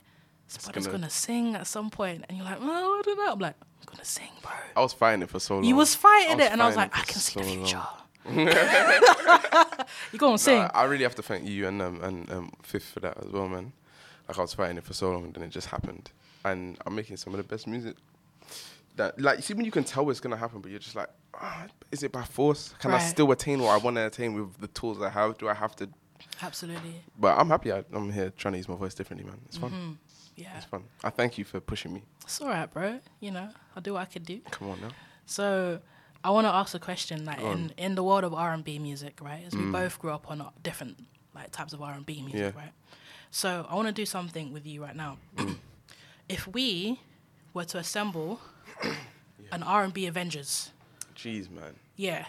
[0.47, 3.31] Spudder's gonna- gonna, sing at some point, and you're like, oh, I.
[3.31, 4.51] I'm like, I'm gonna sing, bro.
[4.75, 5.63] I was fighting it for so long.
[5.63, 7.81] You was fighting I it, and I was like, I can sing the future.
[10.11, 10.59] You gonna sing?
[10.59, 13.31] Nah, I really have to thank you and um, and um, Fifth for that as
[13.31, 13.73] well, man.
[14.27, 16.11] Like I was fighting it for so long, and then it just happened,
[16.45, 17.95] and I'm making some of the best music.
[18.97, 21.09] That like you see when you can tell it's gonna happen, but you're just like,
[21.33, 22.73] ah, is it by force?
[22.79, 25.37] Can I still attain what I want to attain with the tools I have?
[25.37, 25.89] Do I have to?
[26.41, 27.01] Absolutely.
[27.17, 27.71] But I'm happy.
[27.71, 29.39] I, I'm here trying to use my voice differently, man.
[29.45, 29.71] It's fun.
[29.71, 29.97] Mhm.
[30.35, 30.55] Yeah.
[30.57, 30.83] It's fun.
[31.03, 32.03] I thank you for pushing me.
[32.23, 32.99] It's all right, bro.
[33.19, 34.39] You know, I'll do what I can do.
[34.51, 34.89] Come on now.
[35.25, 35.79] So,
[36.23, 37.25] I want to ask a question.
[37.25, 37.57] Like Go on.
[37.77, 39.43] in in the world of R and B music, right?
[39.45, 39.71] As we Mm.
[39.71, 41.05] both grew up on uh, different
[41.35, 42.61] like types of R and B music, Yeah.
[42.63, 42.73] right?
[43.29, 45.17] So, I want to do something with you right now.
[46.29, 46.99] if we
[47.53, 48.39] were to assemble
[49.51, 50.71] an R and B Avengers,
[51.15, 51.75] Jeez, man.
[51.95, 52.25] yeah,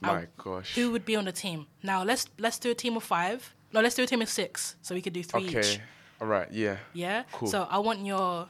[0.00, 0.74] My gosh.
[0.74, 1.66] who would be on the team?
[1.82, 3.54] Now let's let's do a team of five.
[3.72, 5.60] No, let's do a team of six, so we could do three Okay.
[5.60, 5.80] each.
[6.20, 6.48] All right.
[6.52, 6.76] Yeah.
[6.92, 7.24] Yeah.
[7.32, 7.48] Cool.
[7.48, 8.48] So I want your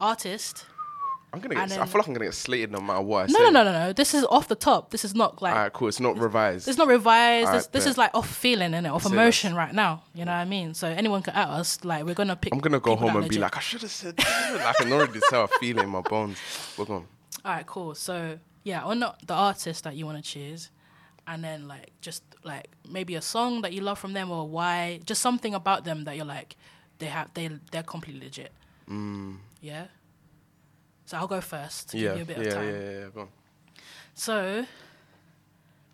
[0.00, 0.66] artist.
[1.32, 1.80] I'm gonna and get.
[1.80, 3.44] I feel like I'm gonna get slated no matter what I No, say.
[3.46, 3.92] no, no, no, no.
[3.92, 4.90] This is off the top.
[4.90, 5.72] This is not like All right.
[5.72, 5.88] Cool.
[5.88, 6.68] It's not revised.
[6.68, 7.46] It's not revised.
[7.48, 8.92] Alright, this this is like off feeling, innit?
[8.94, 10.04] Off emotion right now.
[10.14, 10.74] You know what I mean?
[10.74, 11.84] So anyone can at us.
[11.84, 12.52] Like we're gonna pick.
[12.52, 14.16] I'm gonna go home that and be like, I should have said.
[14.16, 14.74] that.
[14.78, 15.42] I can already tell.
[15.44, 16.38] I feel it in my bones.
[16.78, 17.06] We're going.
[17.44, 17.96] All right, cool.
[17.96, 20.70] So yeah, on the, the artist that you want to choose,
[21.26, 25.00] and then like just like maybe a song that you love from them or why,
[25.04, 26.56] just something about them that you're like,
[26.98, 28.52] they have they they're completely legit.
[28.88, 29.38] Mm.
[29.60, 29.86] Yeah.
[31.06, 32.14] So I'll go first to Yeah.
[32.14, 32.42] give you a bit Yeah.
[32.42, 32.54] of Yeah.
[32.54, 32.68] time.
[32.74, 32.90] Yeah.
[33.00, 33.08] Yeah.
[33.14, 33.28] Go on.
[34.14, 34.66] So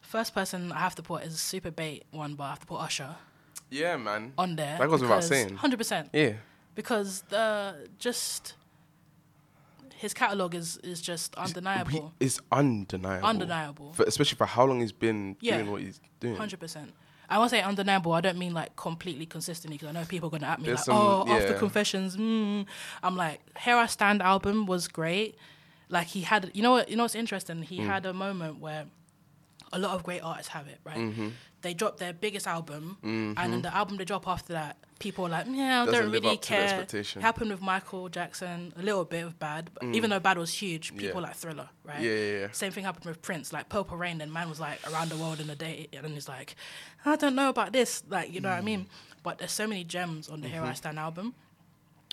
[0.01, 2.67] first person I have to put is a super bait one, but I have to
[2.67, 3.17] put Usher
[3.71, 4.33] Yeah, man.
[4.37, 4.79] on there.
[4.79, 5.57] That goes without saying.
[5.57, 6.11] Hundred percent.
[6.13, 6.35] Yeah.
[6.75, 8.55] because the just
[10.01, 12.13] his catalog is is just undeniable.
[12.19, 13.27] He is undeniable.
[13.29, 13.93] Undeniable.
[13.93, 15.57] For, especially for how long he's been Yeah.
[15.59, 16.37] doing what he's doing.
[16.37, 16.93] Hundred percent.
[17.29, 18.13] I want to say undeniable.
[18.13, 20.79] I don't mean like completely consistently because I know people are gonna at me There's
[20.81, 21.55] like, some- oh, after.
[21.55, 22.17] Confessions.
[22.17, 22.67] Mm.
[23.03, 25.37] I'm like, Here I Stand album was great.
[25.89, 26.89] Like he had, you know what?
[26.89, 27.63] You know what's interesting?
[27.63, 27.87] He Mm.
[27.87, 28.87] had a moment where
[29.73, 30.97] a lot of great artists have it, right?
[30.97, 31.33] Mhm.
[31.63, 33.51] They drop their biggest album, and Mhm.
[33.51, 36.29] then the album they drop after that, people are like, yeah, I Doesn't don't really
[36.37, 37.23] up to the care.
[37.23, 39.95] Happened with Michael Jackson, a little bit of Bad, but Mm.
[39.95, 41.27] even though Bad was huge, people Yeah.
[41.29, 42.01] like Thriller, right?
[42.01, 42.51] Yeah, yeah, yeah.
[42.53, 45.39] Same thing happened with Prince, like Purple Rain, and man was like around the world
[45.41, 46.55] in a day, and then he's like,
[47.05, 48.87] I don't know about this, like you know what I mean?
[49.23, 50.77] But there's so many gems on the Here I Mhm.
[50.77, 51.35] Stand album.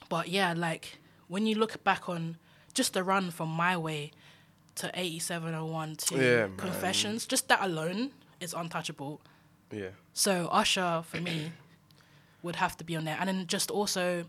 [0.09, 0.99] But yeah, like
[1.29, 2.37] when you look back on
[2.73, 4.11] just the run from My Way
[4.75, 6.57] to 8701 to Yeah, man.
[6.57, 9.19] Confessions, just that alone is untouchable.
[9.71, 9.89] Yeah.
[10.13, 11.51] So Usher for me
[12.43, 14.25] would have to be on there, and then just also.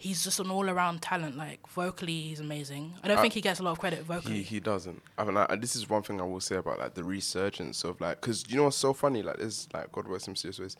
[0.00, 1.36] He's just an all-around talent.
[1.36, 2.94] Like vocally, he's amazing.
[3.02, 4.36] I don't I- think he gets a lot of credit vocally.
[4.36, 5.02] He he doesn't.
[5.16, 8.00] I mean, like, this is one thing I will say about like the resurgence of
[8.00, 9.22] like, cause you know what's so funny?
[9.22, 10.76] Like, this like God rest him serious ways.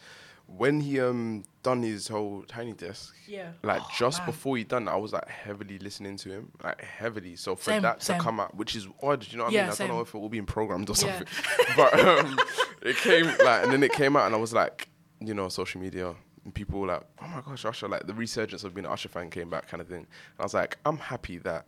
[0.48, 3.52] When he um done his whole tiny desk, Yeah.
[3.62, 4.26] like Oh, just man.
[4.26, 7.36] before he done, that, I was like heavily listening to him, like heavily.
[7.36, 8.16] So for Same, that same.
[8.16, 9.70] to come out, which is odd, you know what Yeah, I mean?
[9.70, 9.88] I same.
[9.88, 11.18] don't know if it will be programmed or Yeah.
[11.18, 11.26] something,
[11.76, 12.38] but um,
[12.82, 14.88] it came like, and then it came out, and I was like,
[15.20, 16.14] you know, social media.
[16.44, 19.10] And people were like, oh my gosh, Usher, like the resurgence of being an Usher
[19.10, 19.98] fan came back, kind of thing.
[19.98, 20.06] And
[20.40, 21.66] I was like, I'm happy that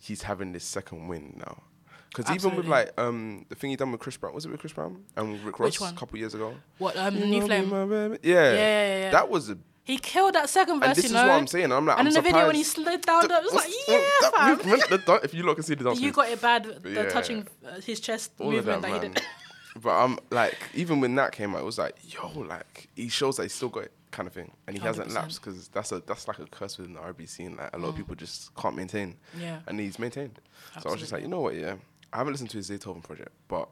[0.00, 1.62] he's having this second win now.
[2.14, 4.60] Because even with like um the thing he done with Chris Brown, was it with
[4.60, 5.94] Chris Brown and Rick Ross Which one?
[5.94, 6.54] a couple years ago?
[6.78, 7.64] What um, You New know Flame?
[7.64, 8.18] me, my baby.
[8.22, 8.52] Yeah, Yeah.
[8.54, 9.10] yeah, yeah.
[9.10, 10.88] That was a He killed that second verse.
[10.88, 11.26] and this you is know?
[11.26, 11.72] what I'm saying.
[11.72, 13.70] I'm like, and I'm in the video when he slid down, the, it was like,
[13.88, 14.48] yeah, that fam.
[14.50, 16.64] movement, the dun- if you look and see the dance You moves, got it bad.
[16.82, 17.08] The Yeah.
[17.10, 19.12] touching uh, his chest all of movement that, that, he man.
[19.14, 19.22] did.
[19.82, 23.36] but I'm like, even when that came out, it was like, yo, like he shows
[23.38, 25.14] that he's still got it, kind of thing, and he hasn't 100%.
[25.14, 27.56] lapsed because that's a that's like a curse within the RB scene.
[27.56, 27.98] Like a lot of Mm.
[27.98, 29.58] people just can't maintain, Yeah.
[29.66, 30.38] and he's maintained.
[30.80, 31.74] So I was just like, you know what, yeah,
[32.14, 33.68] I haven't listened to his Beethoven project, but.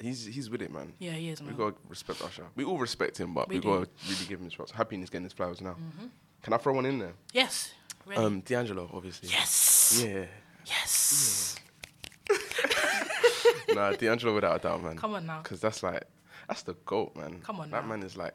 [0.00, 0.92] He's he's with it, man.
[1.00, 2.44] Yeah, he is, We gotta respect Usher.
[2.54, 4.70] We all respect him, but We we, gotta really give him his props.
[4.70, 5.72] Happy he's getting his flowers now.
[5.74, 6.10] Mhm.
[6.40, 7.14] Can I throw one in there?
[7.32, 7.72] Yes.
[8.06, 8.22] Ready.
[8.22, 9.28] Um, D'Angelo, obviously.
[9.30, 10.00] Yes.
[10.06, 10.26] Yeah.
[10.66, 11.56] Yes.
[13.74, 14.96] nah, D'Angelo without a doubt, man.
[14.96, 15.40] Come on now.
[15.42, 16.04] Because that's like,
[16.46, 17.40] that's the GOAT, man.
[17.42, 17.88] Come on That now.
[17.88, 18.34] man is like,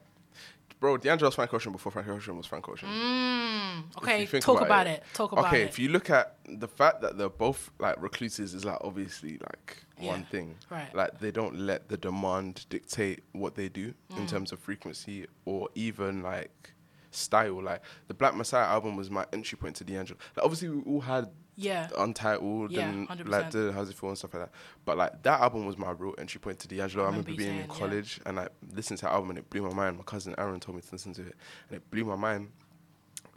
[0.84, 2.90] bro, D'Angelo's Frank Ocean before Frank Ocean was Frank Ocean.
[2.90, 5.02] Mm, okay, talk about, it.
[5.14, 5.60] Talk about okay, it.
[5.62, 9.38] Okay, if you look at the fact that they're both like recluses is like obviously
[9.38, 10.56] like one Yeah, thing.
[10.70, 10.94] right.
[10.94, 14.28] Like they don't let the demand dictate what they do in Mm.
[14.28, 16.74] terms of frequency or even like
[17.12, 17.64] style.
[17.64, 20.20] Like the Black Messiah album was my entry point to D'Angelo.
[20.36, 21.88] Like obviously we all had Yeah.
[21.98, 23.28] Untitled Yeah, and 100%.
[23.28, 24.52] like the How's It Feel and stuff like that.
[24.86, 27.04] But like that album was my real entry point to D'Angelo.
[27.04, 27.76] I, I remember being in saying, yeah.
[27.76, 29.98] college and I listened to that album and it blew my mind.
[29.98, 31.36] My cousin Aaron told me to listen to it
[31.70, 32.50] and it blew my mind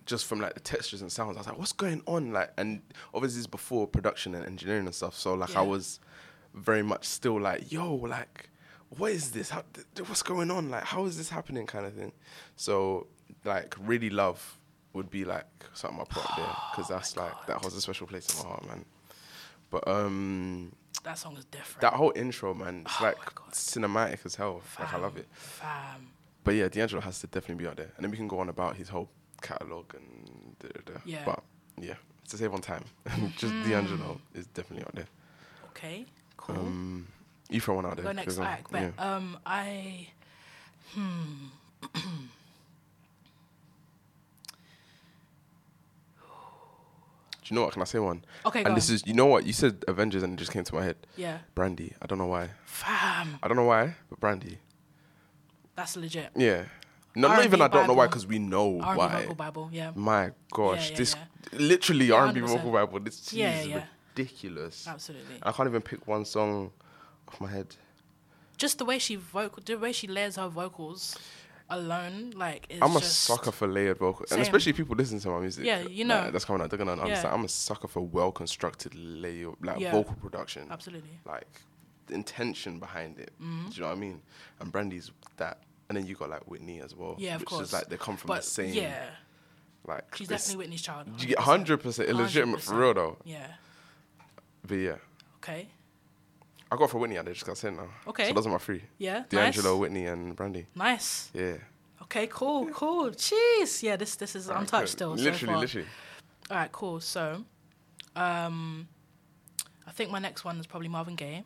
[0.06, 1.36] just from like the textures and sounds.
[1.36, 2.32] I was like, what's going on?
[2.32, 2.80] Like, and
[3.12, 5.16] obviously it's before production and engineering and stuff.
[5.16, 5.60] So like, Yeah.
[5.60, 6.00] I was
[6.54, 8.48] very much still like, yo, like,
[8.96, 9.50] what is this?
[9.50, 10.70] How, th- what's going on?
[10.70, 11.66] Like, how is this happening?
[11.66, 12.12] Kind of thing.
[12.54, 13.08] So
[13.44, 14.58] like, really love
[14.96, 18.06] would be like something I put up there because that's like that holds a special
[18.06, 18.84] place in my heart, man.
[19.70, 20.72] But um,
[21.04, 21.80] That song is different.
[21.82, 23.16] that whole intro, man, it's like
[23.52, 24.62] cinematic as hell.
[24.78, 25.26] Like I love it.
[25.32, 26.08] Fam.
[26.44, 28.48] But yeah, D'Angelo has to definitely be out there, and then we can go on
[28.48, 29.08] about his whole
[29.42, 31.00] catalog and da, da, da.
[31.04, 31.22] Yeah.
[31.24, 31.42] But
[31.80, 31.94] yeah,
[32.28, 32.84] to save on time,
[33.36, 33.68] just Mhm.
[33.68, 35.08] D'Angelo is definitely out there.
[35.70, 36.06] Okay,
[36.36, 36.56] cool.
[36.56, 37.08] Um,
[37.50, 38.04] you throw one out there.
[38.04, 38.38] Go next.
[38.38, 38.90] I'm- but yeah.
[39.14, 40.08] um, I
[40.94, 41.48] hmm.
[47.46, 47.74] Do you know what?
[47.74, 48.24] Can I say one?
[48.44, 48.96] Okay, And this on.
[48.96, 49.46] is, you know what?
[49.46, 50.96] You said Avengers and it just came to my head.
[51.16, 51.38] Yeah.
[51.54, 51.94] Brandy.
[52.02, 52.50] I don't know why.
[52.64, 53.38] Fam.
[53.40, 54.58] I don't know why, but Brandy.
[55.76, 56.30] That's legit.
[56.34, 56.64] Yeah.
[57.14, 59.20] No, not even I don't know why because we know R&B why.
[59.22, 59.92] vocal Bible, yeah.
[59.94, 61.14] My gosh, Yeah, yeah, this
[61.52, 61.58] yeah.
[61.60, 62.98] literally Yeah, R&B vocal Bible.
[63.00, 63.74] This is
[64.16, 64.88] ridiculous.
[64.88, 65.36] Absolutely.
[65.42, 66.72] I can't even pick one song
[67.28, 67.76] off my head.
[68.56, 71.16] Just the way she vocal, the way she layers her vocals
[71.68, 74.42] alone, like is I'm a sucker for layered vocals, and Same.
[74.42, 75.64] especially people listening to my music.
[75.64, 76.30] Yeah, you like, know.
[76.30, 76.70] that's coming out.
[76.70, 77.02] They're gonna Yeah.
[77.02, 77.34] understand.
[77.34, 79.92] I'm a sucker for well constructed layer, like Yeah.
[79.92, 80.68] vocal production.
[80.70, 81.18] Absolutely.
[81.24, 81.62] Like
[82.06, 83.32] the intention behind it.
[83.42, 83.68] Mhm.
[83.70, 84.22] Do you know what I mean?
[84.60, 87.16] And Brandy's that, and then you got like Whitney as well.
[87.18, 87.66] Yeah, of which course.
[87.68, 88.72] is like they come from But, the same.
[88.72, 89.10] Yeah.
[89.86, 91.08] Like She's definitely Whitney's child.
[91.20, 93.16] You get hundred percent illegitimate for real though.
[93.24, 93.54] Yeah.
[94.66, 94.96] But yeah,
[95.38, 95.68] Okay.
[96.70, 97.18] I got for Whitney.
[97.18, 97.88] I just got sent now.
[98.08, 98.28] Okay.
[98.28, 98.82] So those are my three.
[98.98, 99.80] Yeah, D'Angelo, nice.
[99.80, 100.66] Whitney, and Brandy.
[100.74, 101.30] Nice.
[101.32, 101.54] Yeah.
[102.02, 102.26] Okay.
[102.26, 102.66] Cool.
[102.68, 103.10] Cool.
[103.10, 103.82] Jeez.
[103.82, 103.96] Yeah.
[103.96, 105.16] This this is untouched still.
[105.16, 105.60] so Literally, far.
[105.60, 105.88] literally.
[106.50, 106.72] All right.
[106.72, 107.00] Cool.
[107.00, 107.44] So,
[108.16, 108.88] um,
[109.86, 111.44] I think my next one is probably Marvin Gaye.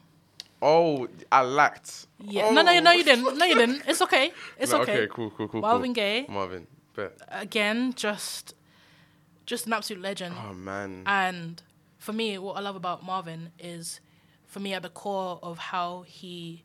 [0.62, 2.06] Oh, I lacked.
[2.18, 2.46] Yeah.
[2.46, 2.52] Oh.
[2.52, 3.38] No, no, no, you didn't.
[3.38, 3.82] No, you didn't.
[3.86, 4.32] It's okay.
[4.58, 4.98] It's No, okay.
[5.04, 5.60] Okay, cool, cool, cool.
[5.62, 5.94] Marvin cool.
[5.94, 6.26] Gaye.
[6.28, 6.66] Marvin.
[6.94, 7.12] Bet.
[7.28, 8.54] Again, just,
[9.46, 10.34] just an absolute legend.
[10.38, 11.02] Oh man.
[11.06, 11.62] And
[11.98, 14.00] for me, what I love about Marvin is,
[14.50, 16.64] for me, at the core of how he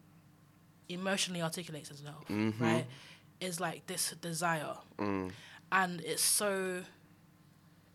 [0.89, 2.59] emotionally articulates himself, Mhm.
[2.59, 2.85] right,
[3.39, 5.31] is like this desire, Mm.
[5.71, 6.83] and it's so,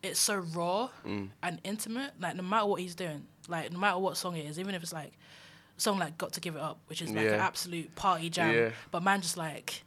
[0.02, 1.30] it's so raw Mm.
[1.42, 2.12] and intimate.
[2.20, 4.82] Like no matter what he's doing, like no matter what song it is, even if
[4.82, 5.12] it's like,
[5.76, 8.54] a song like "Got to Give It Up," which is like an absolute party jam,
[8.54, 8.70] Yeah.
[8.90, 9.84] but man, just like.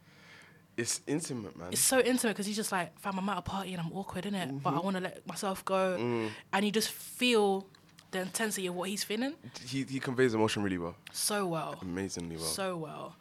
[0.76, 1.68] It's intimate, man.
[1.72, 4.24] It's so intimate because he's just like, fam, I'm at a party and I'm awkward,
[4.24, 4.60] innit?
[4.60, 4.84] But I Mhm.
[4.84, 5.96] want to let myself go.
[5.96, 6.30] Mm.
[6.52, 7.68] And you just feel
[8.14, 9.34] the intensity of what he's feeling
[9.66, 10.96] He he conveys emotion really well.
[11.12, 11.76] so well.
[11.82, 12.46] Amazingly well.
[12.46, 13.16] So well.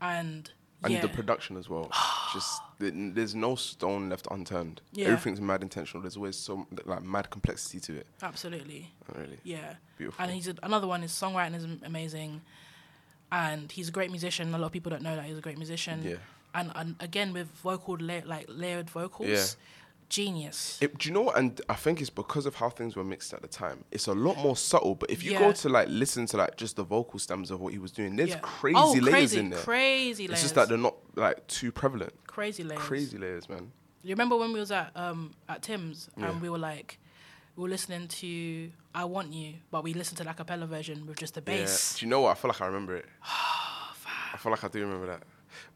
[0.00, 0.50] And,
[0.82, 1.00] and yeah.
[1.00, 1.90] the production as well.
[2.34, 4.80] Just th- there's no stone left unturned.
[4.92, 5.06] Yeah.
[5.06, 6.02] Everything's mad intentional.
[6.02, 8.06] There's always so like mad complexity to it.
[8.22, 8.92] Absolutely.
[9.08, 9.38] Oh, really.
[9.44, 9.74] Yeah.
[9.98, 10.22] Beautiful.
[10.22, 11.00] And he's a, another one.
[11.02, 12.42] His songwriting is amazing,
[13.32, 14.54] and he's a great musician.
[14.54, 16.02] A lot of people don't know that he's a great musician.
[16.04, 16.16] Yeah.
[16.54, 19.44] And, and again with vocal la- like layered vocals, Yeah.
[20.08, 20.78] Genius.
[20.80, 21.36] It, do you know what?
[21.38, 23.84] And I think it's because of how things were mixed at the time.
[23.90, 24.94] It's a lot more subtle.
[24.94, 25.38] But if you Yeah.
[25.40, 28.16] go to like listen to like just the vocal stems of what he was doing,
[28.16, 28.38] there's Yeah.
[28.40, 29.60] crazy Oh, layers crazy, in there.
[29.60, 30.38] crazy layers.
[30.38, 32.12] It's just that they're not like too prevalent.
[32.26, 32.82] Crazy layers.
[32.82, 33.72] Crazy layers, man.
[34.02, 36.30] You remember when we was at um at Tim's Yeah.
[36.30, 36.98] and we were like,
[37.56, 41.06] we were listening to "I Want You," but we listened to the a cappella version
[41.06, 41.98] with just the bass.
[41.98, 42.30] Do you know what?
[42.32, 43.06] I feel like I remember it.
[44.32, 45.22] I feel like I do remember that.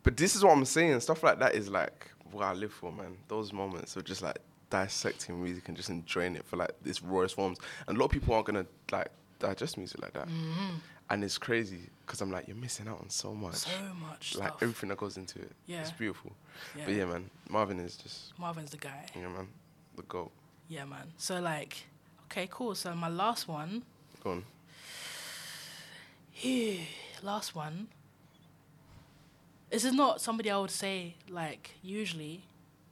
[0.02, 1.00] But this is what I'm saying.
[1.00, 3.16] Stuff like that is like what I live for, man.
[3.28, 4.38] Those moments of just like
[4.70, 7.58] dissecting music and just enjoying it for like its rawest forms.
[7.86, 10.28] And a lot of people aren't gonna like digest music like that.
[10.28, 10.80] Mhm.
[11.10, 13.54] And it's crazy because I'm like, you're missing out on so much.
[13.54, 14.62] So much Like stuff.
[14.62, 15.52] everything that goes into it.
[15.66, 15.80] Yeah.
[15.80, 16.32] It's beautiful.
[16.76, 16.84] Yeah.
[16.84, 19.06] But yeah, man, Marvin is just Marvin's the guy.
[19.14, 19.48] yeah, man,
[19.96, 20.30] the goat.
[20.68, 21.12] Yeah, man.
[21.16, 21.86] So like,
[22.24, 22.74] okay, cool.
[22.74, 23.84] So my last one,
[24.22, 24.44] Go on.
[27.22, 27.88] last one.
[29.70, 32.42] This is not somebody I would say like usually,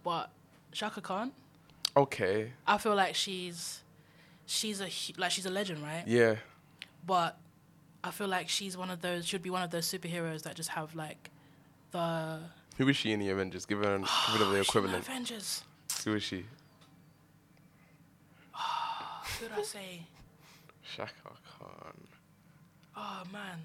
[0.05, 0.31] but
[0.73, 1.33] Chaka Khan.
[1.97, 2.53] Okay.
[2.67, 3.81] I feel like she's,
[4.45, 6.05] she's a like she's a legend, right?
[6.07, 6.37] Yeah.
[7.07, 7.39] but
[8.05, 10.69] I feel like she's one of those should be one of those superheroes that just
[10.71, 11.31] have like
[11.93, 12.41] the
[12.77, 13.65] Who is she in the Avengers?
[13.67, 14.99] Give her, an, ah, give her the equivalent.
[15.09, 15.65] Avengers.
[16.05, 16.45] Who is she?
[18.55, 20.03] Ah, who would I say?
[20.95, 21.13] Chaka
[21.59, 22.07] Khan.
[22.97, 23.59] Oh man,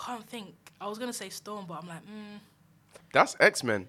[0.00, 0.54] I can't think.
[0.80, 2.38] I was gonna say Storm, but I'm like, mm,
[3.12, 3.88] That's X Men.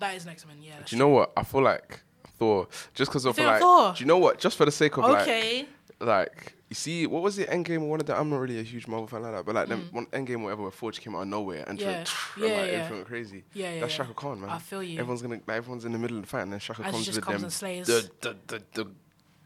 [0.00, 0.56] that is next man.
[0.60, 0.74] Yeah.
[0.84, 1.32] Do you know what?
[1.36, 2.00] I feel like
[2.38, 2.68] Thor.
[2.94, 3.60] Just because of like.
[3.60, 3.92] Thor?
[3.96, 4.38] Do you know what?
[4.38, 5.22] Just for the sake of like.
[5.22, 5.58] Okay.
[5.60, 5.68] like.
[6.00, 7.48] Like you see, what was it?
[7.48, 8.14] Endgame or one of the.
[8.16, 9.92] I'm not really a huge Marvel fan like that, but like Mm.
[9.92, 12.04] one Endgame or whatever, where Forge came out of nowhere and Yeah.
[12.04, 12.72] just Yeah, and, like, yeah.
[12.76, 13.44] everything went crazy.
[13.54, 14.04] Yeah, yeah, That's yeah.
[14.04, 14.50] Chaka Khan, man.
[14.50, 14.98] I feel you.
[15.00, 16.92] Everyone's gonna like everyone's in the middle of the fight, and then Chaka And she
[16.92, 17.86] comes just with comes them and slays.
[17.86, 18.90] the the the, the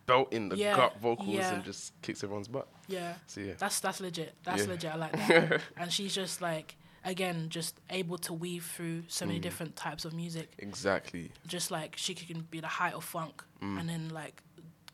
[0.07, 1.55] belt in the Yeah, gut vocals yeah.
[1.55, 2.69] and just kicks everyone's butt.
[2.89, 3.15] Yeah.
[3.27, 3.55] So yeah.
[3.59, 4.35] That's that's legit.
[4.45, 4.69] That's Yeah.
[4.69, 4.93] legit.
[4.93, 5.61] I like that.
[5.77, 9.43] and she's just like again just able to weave through so many Mm.
[9.43, 10.53] different types of music.
[10.59, 11.31] Exactly.
[11.47, 13.79] Just like she can be the height of funk Mm.
[13.81, 14.43] and then like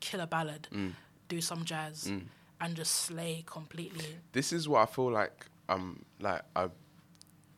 [0.00, 0.92] kill a ballad, Mm.
[1.28, 2.26] do some jazz, Mm.
[2.60, 4.16] and just slay completely.
[4.32, 6.68] this is what I feel like um like I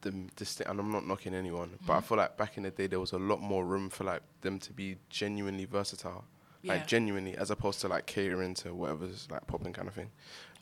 [0.02, 2.04] the this thing, and I'm not knocking anyone, but I Mhm.
[2.04, 4.58] feel like back in the day there was a lot more room for like them
[4.60, 6.24] to be genuinely versatile.
[6.62, 6.74] Yeah.
[6.74, 10.10] Like genuinely, as opposed to like catering to whatever's like popping kind of thing.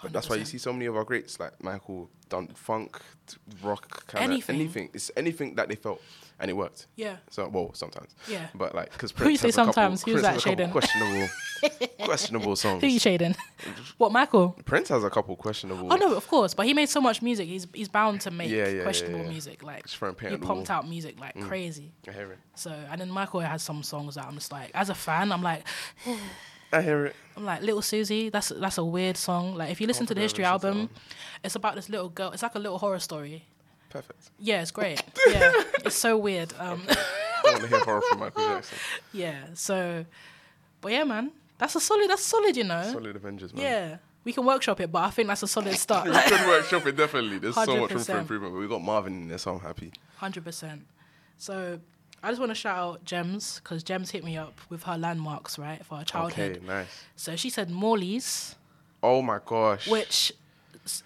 [0.01, 3.01] But that's why you see so many of our greats like Michael done funk,
[3.65, 4.55] rock, kind of Anything.
[4.57, 4.91] anything.
[4.95, 6.01] It's anything that they felt
[6.41, 6.87] and it worked.
[6.97, 7.17] Yeah.
[7.31, 8.15] So well, sometimes.
[8.29, 8.47] Yeah.
[8.55, 10.03] But like, because Who you say sometimes?
[10.05, 10.71] Who's that, Shaden?
[10.73, 11.29] Questionable,
[12.05, 12.81] questionable songs.
[12.83, 13.35] Who you shading?
[13.99, 14.57] what Michael?
[14.65, 15.93] Prince has a couple questionable.
[15.93, 17.49] Oh no, of course, but he made so much music.
[17.49, 19.31] He's he's bound to make Yeah, yeah, questionable yeah.
[19.31, 19.63] music.
[19.63, 21.47] Like Just throwing paint he pumped out music like Mm.
[21.47, 21.93] crazy.
[22.09, 22.39] I hear it.
[22.55, 25.43] So and then Michael has some songs that I'm just like, as a fan, I'm
[25.43, 25.67] like,
[26.73, 27.17] I hear it.
[27.37, 28.29] I'm like Little Susie.
[28.29, 29.55] That's that's a weird song.
[29.55, 30.91] Like if you listen to the History album,
[31.43, 32.31] it's about this little girl.
[32.33, 33.47] It's like a little horror story.
[33.89, 34.31] Perfect.
[34.39, 35.03] Yeah, it's great.
[35.31, 35.53] Yeah,
[35.85, 36.53] it's so weird.
[36.59, 38.79] Um, I want to hear horror from Michael Jackson.
[39.13, 39.45] yeah.
[39.55, 40.05] So,
[40.81, 42.09] but yeah, man, that's a solid.
[42.09, 42.57] That's solid.
[42.57, 42.83] You know.
[42.93, 43.63] Solid Avengers, man.
[43.63, 46.07] Yeah, we can workshop it, but I think that's a solid start.
[46.09, 47.39] we could workshop it definitely.
[47.39, 49.93] There's so much room for improvement, but we got Marvin in there, so I'm happy.
[50.17, 50.87] Hundred percent.
[51.37, 51.79] So
[52.23, 55.59] I just want to shout out Gems because Gems hit me up with her landmarks
[55.59, 56.57] right for her childhood.
[56.57, 57.05] Okay, nice.
[57.17, 58.57] So she said Morley's,
[59.03, 59.87] Oh my gosh.
[59.89, 60.33] which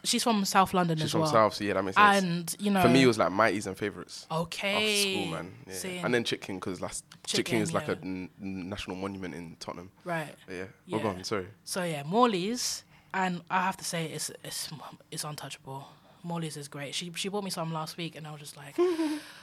[0.05, 1.27] she's from South London She's as from.
[1.27, 2.25] South, so yeah, that makes sense.
[2.25, 4.27] And you know, for me, it was like Mighties and favorites.
[4.31, 4.75] Okay.
[4.75, 5.53] After school, man.
[5.67, 6.05] Yeah.
[6.05, 7.95] And then Chicken because last Chicken, is like yeah.
[7.95, 9.91] a n- national monument in Tottenham.
[10.05, 10.35] Right.
[10.47, 10.65] But yeah.
[10.87, 10.97] Yeah.
[10.97, 11.47] Well, go on, sorry.
[11.65, 12.85] So yeah, Morley's,
[13.15, 14.71] and I have to say it's it's
[15.11, 15.87] it's untouchable.
[16.25, 16.95] Morley's is great.
[16.95, 18.77] She she bought me some last week, and I was just like,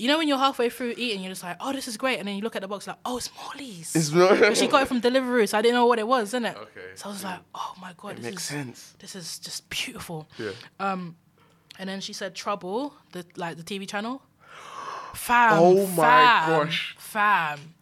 [0.00, 2.26] you know, when you're halfway through eating, you're just like, oh, this is great, and
[2.26, 3.94] then you look at the box like, oh, it's Morley's.
[3.94, 6.44] It's not- she got it from Deliveroo, so I didn't know what it was, isn't
[6.46, 6.56] it?
[6.56, 6.80] Okay.
[6.94, 8.94] So I was like, oh my god, It this makes is sense.
[8.98, 10.28] this is just beautiful.
[10.38, 10.50] Yeah.
[10.78, 11.16] Um,
[11.78, 14.22] and then she said Trouble, the like the TV channel.
[15.14, 15.52] Fam.
[15.54, 16.96] Oh my fam, gosh.
[16.98, 17.74] Fam.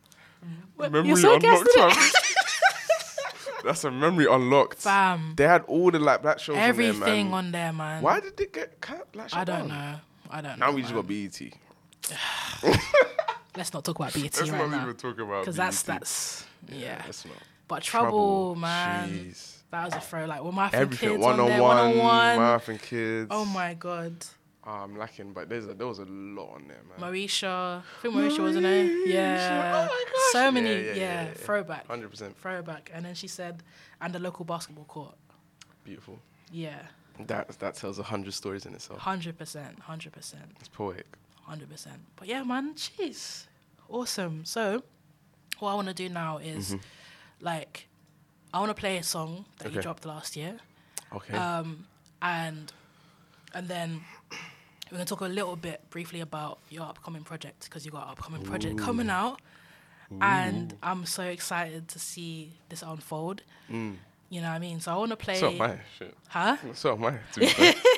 [0.77, 2.17] What- Memory You're so unlocked.
[3.65, 4.79] That's a memory unlocked.
[4.79, 5.35] Fam.
[5.37, 7.33] They had all the like black shows Everything on there, man.
[7.35, 8.03] on there, man.
[8.03, 9.09] Why did it get cut?
[9.15, 9.69] Like, I don't down?
[9.69, 9.95] know.
[10.31, 10.71] I don't Now know.
[10.71, 11.41] Now we just got BET.
[13.57, 14.83] Let's not talk about BET Let's right not now.
[14.83, 16.01] even talk about Because that's BET.
[16.01, 17.03] that's yeah.
[17.07, 17.37] not.
[17.67, 19.11] But trouble, man.
[19.11, 19.57] jeez.
[19.71, 20.25] That was a throw.
[20.27, 22.39] Like with my Everything kids one on there, one, one on one.
[22.39, 23.29] Marathon Kids.
[23.31, 24.15] Oh my god.
[24.67, 27.13] Oh, I'm lacking, but there's a, there was a lot on there, man.
[27.13, 27.81] Moesha.
[27.81, 28.85] I think Moesha wasn't there.
[28.85, 29.89] Oh yeah.
[29.89, 30.33] Oh my gosh.
[30.33, 30.69] so many.
[30.69, 31.33] Yeah, Yeah, yeah, yeah, yeah.
[31.35, 31.89] Throwback.
[31.89, 32.35] 100%.
[32.37, 32.91] Throwback.
[32.95, 33.63] And then she said,
[34.01, 35.15] and the local basketball court.
[35.85, 36.19] Beautiful.
[36.53, 36.81] Yeah.
[37.27, 39.01] That that tells a hundred stories in itself.
[39.01, 39.79] Hundred percent.
[39.81, 40.45] Hundred percent.
[40.61, 41.07] It's poetic.
[41.49, 42.01] Hundred percent.
[42.17, 43.47] But yeah, man, jeez,
[43.89, 44.45] awesome.
[44.45, 44.83] So,
[45.61, 46.81] what I want to do now is, Mhm.
[47.41, 47.89] like,
[48.53, 50.59] I want to play a song that you dropped last year.
[51.13, 51.35] Okay.
[51.35, 51.87] Um,
[52.21, 52.71] and
[53.55, 54.05] and then
[54.91, 58.11] we're gonna talk a little bit briefly about your upcoming project because you got an
[58.11, 59.13] upcoming project coming Ooh.
[59.23, 59.41] out,
[60.21, 63.41] and I'm so excited to see this unfold.
[63.71, 63.97] Mm.
[64.29, 64.81] You know what I mean?
[64.81, 65.41] So I want to play.
[65.41, 65.79] So am I.
[65.99, 66.15] Shit.
[66.29, 66.57] Huh?
[66.75, 67.19] So am I.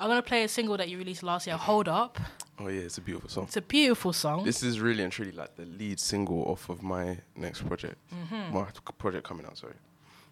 [0.00, 0.08] To be fair.
[0.08, 1.56] I'm gonna play a single that you released last year.
[1.56, 2.18] Hold up.
[2.58, 3.44] oh yeah, it's a beautiful song.
[3.44, 4.44] It's a beautiful song.
[4.44, 7.96] This is really and truly like the lead single off of my next project.
[8.12, 8.52] Mhm.
[8.52, 8.66] My
[8.98, 9.74] project coming out, sorry.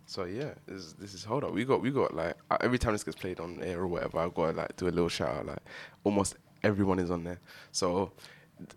[0.06, 1.52] So yeah, this, is- this is hold up.
[1.52, 4.28] We got we got like every time this gets played on air or whatever, I
[4.28, 5.46] gotta like do a little shout out.
[5.46, 5.62] Like
[6.04, 7.40] almost everyone is on there.
[7.72, 8.12] So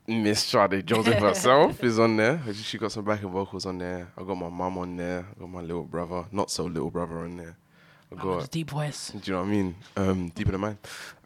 [0.07, 2.41] Miss Sade Joseph herself is on there.
[2.47, 4.11] She- She got some backing vocals on there.
[4.17, 5.25] I got my mum on there.
[5.35, 7.57] I got my little brother, not so little brother on there.
[8.17, 9.09] I Oh, it's deep voice.
[9.11, 9.75] Do you know what I mean?
[9.95, 10.77] Um, deeper than mine.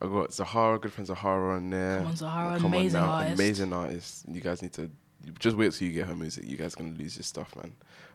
[0.02, 1.98] I got Zahara, good friend Zahara on there.
[2.00, 3.34] Come on, Zahara, Come amazing now, artist.
[3.34, 4.26] Amazing artist.
[4.32, 4.92] You guys need to
[5.40, 6.46] just wait till you get her music.
[6.46, 7.74] You guys gonna lose your stuff, man.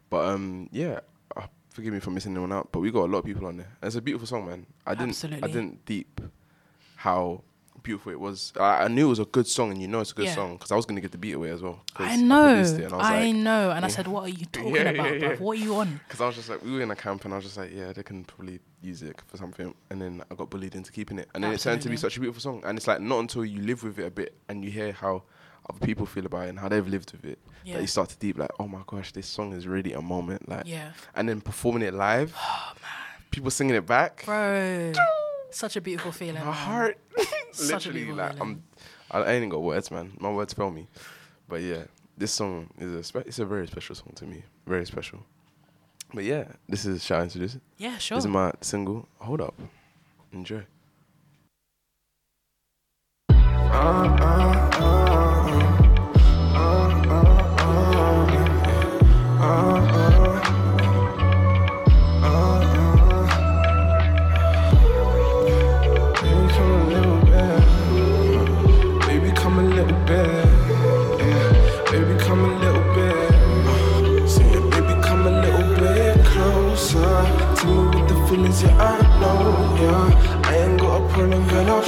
[0.09, 1.01] But um, yeah.
[1.37, 3.57] Uh, forgive me for missing anyone out, but we got a lot of people on
[3.57, 3.71] there.
[3.81, 4.67] And it's a beautiful song, man.
[4.87, 5.25] I didn't.
[5.25, 6.21] I didn't deep
[6.97, 7.43] how
[7.83, 8.53] beautiful it was.
[8.59, 10.35] I, I knew it was a good song, and you know it's a good Yeah.
[10.35, 11.81] song because I was gonna get the beat away as well.
[11.97, 12.57] I know.
[12.59, 13.71] it, and was I like, know.
[13.71, 15.41] And I said, "What are you talking Yeah, about, yeah, bruv?
[15.41, 17.33] What are you on?" Because I was just like, we were in a camp, and
[17.35, 19.75] I was just like, yeah, they can probably use it for something.
[19.91, 22.17] And then I got bullied into keeping it, and then it turned to be such
[22.17, 22.63] a beautiful song.
[22.65, 25.23] And it's like not until you live with it a bit and you hear how
[25.69, 27.75] other people feel about it and how they've lived with it Yeah.
[27.75, 30.49] that you start to deep like, oh my gosh, this song is really a moment.
[30.49, 30.93] Like, Yeah.
[31.15, 32.73] And then performing it live, oh,
[33.31, 34.25] people singing it back.
[34.25, 34.95] Bro,
[35.51, 36.37] such a beautiful feeling.
[36.37, 36.53] My man.
[36.55, 36.99] heart,
[37.59, 38.63] literally, like feeling.
[39.11, 40.13] I'm, I I ain't got words, man.
[40.21, 40.87] My words fail me.
[41.49, 41.85] But yeah,
[42.17, 45.21] this song is a spe- it's a very special song to me, very special.
[46.13, 47.63] But yeah, this is shall I introduce it?
[47.79, 48.17] Yeah, sure.
[48.17, 49.09] This is my single.
[49.19, 49.55] Hold up,
[50.33, 50.65] enjoy.
[53.29, 54.70] Baby,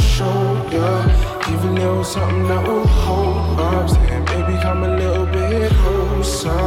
[0.01, 1.51] show, yeah.
[1.53, 3.91] Even was something that will hold up.
[3.91, 6.65] Saying, baby, come a little bit closer.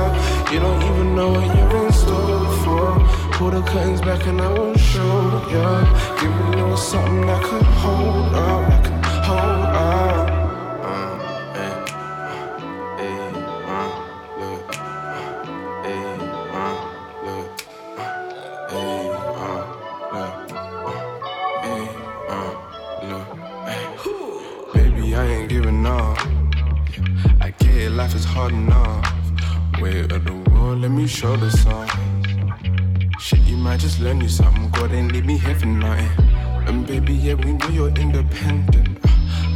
[0.52, 2.88] You don't even know what you're in store for.
[3.34, 6.20] Pull the curtains back and I will show, yeah.
[6.20, 10.35] Give me a little something that could hold up, that could hold up.
[28.06, 29.04] Life is hard enough.
[29.82, 31.88] Weight of the world, let me show the sun.
[33.20, 34.70] Shit, you might just learn you something.
[34.70, 36.12] God ain't leave me here for nothing.
[36.68, 39.02] And baby, yeah, we know you're independent.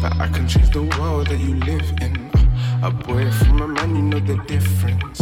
[0.01, 2.13] But I can change the world that you live in.
[2.81, 5.19] A boy from a man, you know the difference.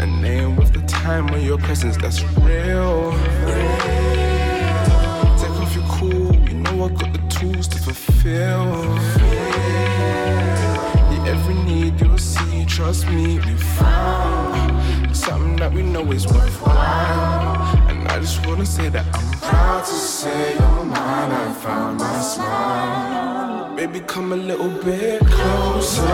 [0.00, 3.12] And ain't with the time or your presence, that's real.
[5.40, 8.64] Take off your cool, you know I got the tools to fulfill.
[11.12, 17.76] Yeah, every need you'll see, trust me, we found something that we know is worthwhile.
[17.88, 21.32] And I just wanna say that I'm proud to say you're mine.
[21.32, 23.74] I found my smile.
[23.74, 26.06] Baby, come a little bit closer.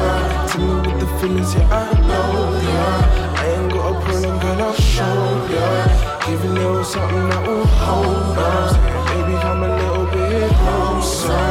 [0.49, 2.33] Tell me what the feelings, yeah, I know,
[2.70, 3.43] yeah.
[3.43, 5.19] I ain't got a problem, girl, I'll show
[5.55, 5.69] ya.
[6.27, 8.73] Give you a little something that will hold us.
[9.11, 11.47] Baby, come a little bit closer.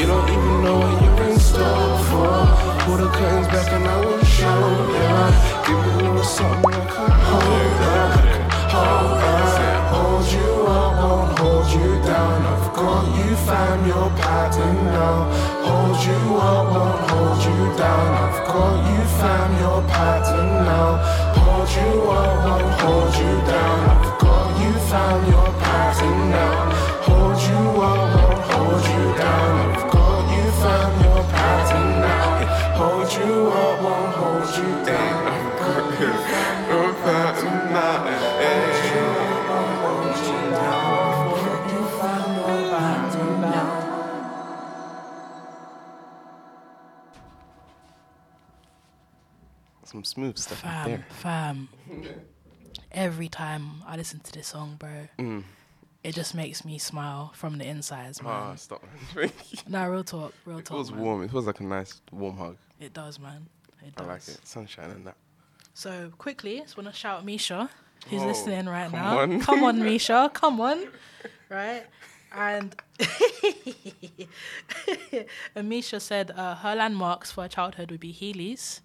[0.00, 2.55] You don't even know what you're in store for.
[2.86, 4.46] Pull the curtains back and I will show
[4.94, 5.30] ya.
[5.66, 8.14] Give you a little something I can hold up.
[8.70, 9.90] Hold up.
[9.90, 12.46] Hold you up, won't hold you down.
[12.46, 15.18] I've got you, found your pattern now.
[15.66, 18.08] Hold you up, won't hold you down.
[18.22, 21.02] I've got you, found your pattern now.
[21.42, 23.78] Hold you up, won't hold you down.
[23.90, 26.70] I've got you, found your pattern now.
[27.02, 29.25] Hold you up, won't hold you down.
[50.16, 51.06] Smooth stuff right Fam, there.
[51.10, 51.68] fam.
[52.92, 55.44] Every time I listen to this song, bro, Mm.
[56.02, 58.32] it just makes me smile from the insides, man.
[58.32, 58.82] Ah, stop.
[59.68, 60.76] Nah, real talk, real It talk.
[60.78, 61.00] feels man.
[61.00, 61.22] warm.
[61.24, 62.56] It feels like a nice warm hug.
[62.80, 63.46] It does, man.
[63.86, 64.06] It does.
[64.06, 64.40] I like it.
[64.44, 65.16] Sunshine and that.
[65.74, 67.68] So quickly, just want to shout Misha,
[68.08, 69.18] who's listening right come now.
[69.18, 69.40] on.
[69.46, 70.78] Come on, Misha, come on,
[71.50, 71.84] right?
[72.32, 72.74] And
[75.54, 78.80] and Misha said uh, her landmarks for her childhood would be Heelys.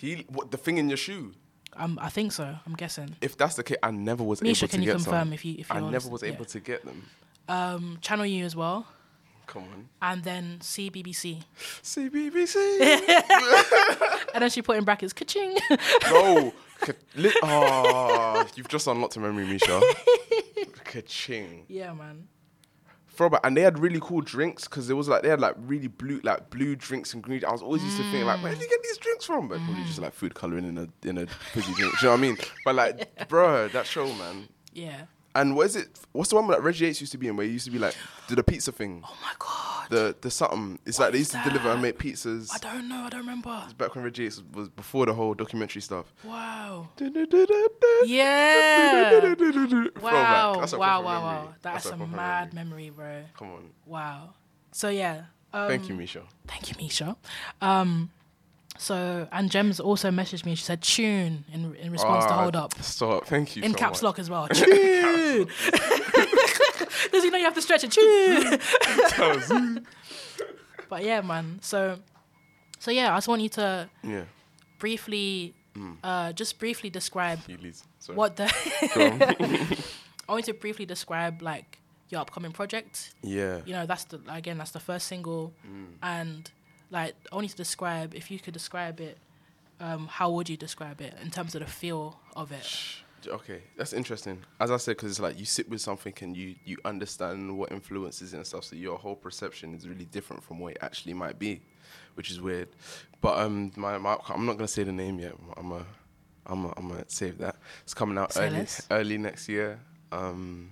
[0.00, 1.32] He, what the thing in your shoe?
[1.76, 2.56] Um, I think so.
[2.66, 3.14] I'm guessing.
[3.20, 5.32] If that's the case, I never was Misha, able to can you get confirm some.
[5.32, 6.10] if you- if you're never honest?
[6.10, 6.28] was Yeah.
[6.30, 7.08] able to get them.
[7.48, 8.86] Um, Channel U as well,
[9.46, 9.88] Come on.
[10.02, 11.42] and then CBBC.
[11.82, 12.80] CBBC.
[14.34, 15.56] and then she put in brackets, ka-ching.
[15.68, 19.80] Ka- li- oh, you've just unlocked a memory, Misha.
[20.84, 21.64] Ka-ching.
[21.68, 22.26] yeah, man.
[23.10, 23.40] Throwback.
[23.44, 26.20] And they had really cool drinks because it was like they had like really blue,
[26.22, 27.44] like blue drinks and green.
[27.44, 29.48] I was always used to think like, where did you get these drinks from?
[29.48, 31.98] But probably just like food coloring in a in a fizzy drink.
[31.98, 32.38] Do you know what I mean?
[32.64, 34.48] But like, bro, that show, man.
[34.72, 35.02] Yeah.
[35.34, 35.88] And what is it?
[36.12, 37.36] What's the one that Reggie Yates used to be in?
[37.36, 37.94] Where he used to be like,
[38.26, 39.02] do the pizza thing?
[39.04, 39.90] Oh my god.
[39.90, 40.78] The the something.
[40.84, 42.50] It's like they used to deliver and make pizzas.
[42.52, 43.02] I don't know.
[43.02, 43.60] I don't remember.
[43.64, 46.12] It's back when Reggie Yates was before the whole documentary stuff.
[46.24, 46.88] Wow.
[48.06, 49.34] Yeah.
[50.00, 50.56] Wow.
[50.58, 51.02] That's a wow.
[51.02, 51.20] Wow.
[51.20, 51.22] memory.
[51.22, 51.54] Wow.
[51.62, 52.90] That's, That's a a mad memory.
[52.90, 53.22] bro.
[53.36, 53.70] Come on.
[53.86, 54.30] Wow.
[54.72, 55.24] So yeah.
[55.52, 56.22] Um, Thank you, Misha.
[56.46, 57.16] Thank you, Misha.
[57.60, 58.10] Um,
[58.80, 60.54] so and Gems also messaged me.
[60.54, 63.26] She said tune in in response to Ah, hold up Stop.
[63.26, 63.62] Thank you.
[63.62, 64.02] in so caps much.
[64.06, 64.48] lock as well.
[64.62, 65.46] Tune.
[67.12, 67.92] Does you know you have to stretch it?
[67.92, 69.86] Tune.
[70.88, 71.58] but yeah, man.
[71.62, 71.98] So
[72.78, 74.24] so yeah, I just want you to Yeah.
[74.78, 75.96] briefly, Mm.
[76.02, 77.38] uh, just briefly describe
[78.14, 78.46] what the.
[80.28, 81.78] I want you to briefly describe like
[82.08, 83.14] your upcoming project.
[83.22, 83.60] Yeah.
[83.64, 85.86] You know, that's the again, that's the first single, Mm.
[86.02, 86.50] and
[86.90, 89.18] like only to describe if you could describe it.
[89.80, 92.66] Um, how would you describe it in terms of the feel of it?
[93.26, 94.42] Okay, that's interesting.
[94.58, 97.70] As I said, because it's like you sit with something and you you understand what
[97.72, 101.14] influences it and stuff, so your whole perception is really different from what it actually
[101.14, 101.60] might be,
[102.14, 102.68] which is weird.
[103.20, 105.34] But um, my, my I'm not gonna say the name yet.
[105.56, 105.84] I'm a,
[106.46, 107.56] I'm a, I'm gonna save that.
[107.82, 108.86] It's coming out Say early less.
[108.90, 109.80] early next year.
[110.12, 110.70] Um,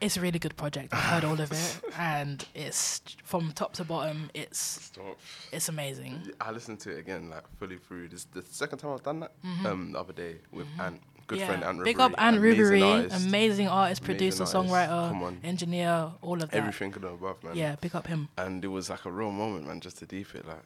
[0.00, 0.92] It's a really good project.
[0.92, 4.30] I've heard all of it, and it's from top to bottom.
[4.34, 5.18] It's Stop.
[5.52, 6.30] it's amazing.
[6.40, 8.08] I listened to it again, like fully through.
[8.08, 9.32] This is the second time I've done that.
[9.42, 9.64] Mhm.
[9.66, 11.46] Um, the other day with Ant, good yeah.
[11.46, 13.26] friend Ant Big Rubery, up Ant amazing Rubery, artist.
[13.26, 14.56] amazing artist, producer, artist.
[14.56, 15.40] songwriter, Come on.
[15.42, 16.56] engineer, all of that.
[16.56, 17.56] Everything and above, man.
[17.56, 18.28] Yeah, pick up him.
[18.36, 20.62] And it was like a real moment, man, just to deep it, like.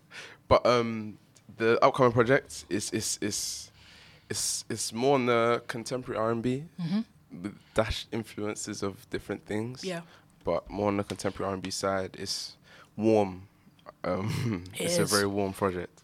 [0.49, 1.19] But um,
[1.57, 3.71] the upcoming project is is is
[4.31, 6.65] is is more on the contemporary R and B,
[7.31, 9.85] With dash influences of different things.
[9.85, 10.01] Yeah.
[10.45, 12.57] But more on the contemporary R and B side, it's
[12.97, 13.49] warm.
[14.05, 16.03] Um, It it's a very warm project.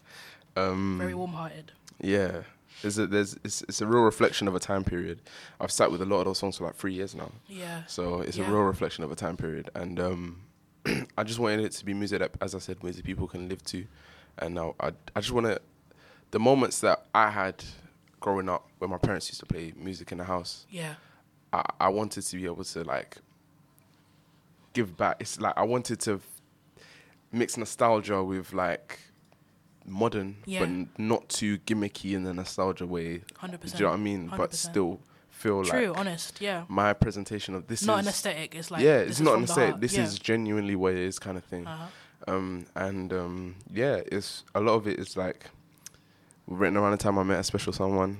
[0.55, 1.71] Um, Very warm-hearted.
[2.01, 2.41] Yeah.
[2.81, 5.21] There's a, there's it's, it's a real reflection of a time period.
[5.59, 7.31] I've sat with a lot of those songs for like three years now.
[7.47, 7.83] Yeah.
[7.87, 8.47] So it's Yeah.
[8.47, 10.41] a real reflection of a time period, and um,
[11.17, 13.63] I just wanted it to be music that, as I said, music people can live
[13.65, 13.85] to,
[14.39, 15.59] and now I I just want to
[16.31, 17.63] the moments that I had
[18.19, 20.65] growing up when my parents used to play music in the house.
[20.69, 20.95] Yeah.
[21.55, 23.17] I, I wanted to be able to like
[24.73, 25.17] give back.
[25.19, 26.19] It's like I wanted to
[27.31, 28.99] mix nostalgia with like
[29.85, 30.61] modern, Yeah.
[30.61, 33.21] but not too gimmicky in the nostalgia way.
[33.41, 34.27] 100%, Do you know what I mean?
[34.27, 34.53] But 100%.
[34.55, 34.99] still
[35.29, 36.63] feel True, like honest, yeah.
[36.67, 39.79] My presentation of this Not is an aesthetic, it's like, yeah, it's not an aesthetic.
[39.79, 40.03] This yeah.
[40.03, 41.67] is genuinely what it is, kind of thing.
[41.67, 41.85] Uh-huh.
[42.27, 45.45] Um, and um, yeah, it's a lot of it is like
[46.47, 48.19] written around the time I met a special someone.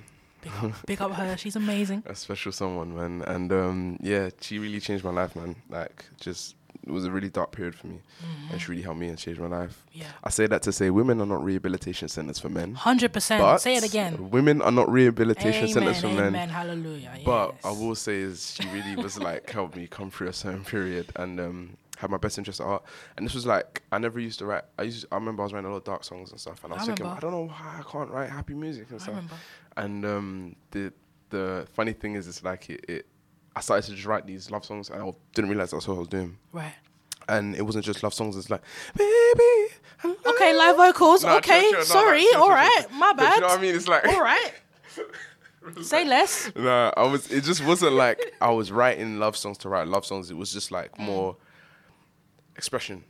[0.85, 2.03] Big up her, she's amazing.
[2.05, 3.21] a special someone, man.
[3.27, 5.55] And um, yeah, she really changed my life, man.
[5.69, 6.55] Like, just
[6.85, 7.99] it was a really dark period for me,
[8.51, 9.81] and she really helped me and changed my life.
[9.89, 10.01] Mm-hmm.
[10.01, 10.07] Yeah.
[10.23, 12.75] I say that to say women are not rehabilitation centers for men.
[12.75, 13.39] 100%.
[13.39, 14.29] but Say it again.
[14.29, 16.27] Women are not rehabilitation Amen, centers for men.
[16.27, 20.27] amen, hallelujah, But I will say is she really was like helped me come through
[20.27, 22.83] a certain period and um, had my best interest at heart.
[23.17, 24.65] And this was like I never used to write.
[24.77, 26.71] I used I remember I was writing a lot of dark songs and stuff, and
[26.73, 27.25] I I was thinking remember.
[27.25, 29.15] I don't know why I can't write happy music and I stuff.
[29.15, 29.35] remember.
[29.77, 30.93] And um, the
[31.29, 33.05] the funny thing is, it's like it, it.
[33.55, 35.99] I started to just write these love songs, and I didn't realize that's what I
[35.99, 36.37] was doing.
[36.51, 36.73] Right.
[37.27, 38.37] And it wasn't just love songs.
[38.37, 38.61] It's like,
[38.95, 39.73] baby.
[40.27, 41.23] Okay, live vocals.
[41.23, 42.21] Nah, okay, chill, no, sorry.
[42.23, 43.75] no, chill, all right, my But you know what I mean?
[43.75, 44.51] It's like- all right.
[45.81, 46.51] Say less.
[46.55, 47.31] No, I was.
[47.31, 50.29] It just wasn't like I was writing love songs to write love songs.
[50.29, 51.05] It was just like Mm.
[51.05, 51.37] more
[52.55, 53.03] expression.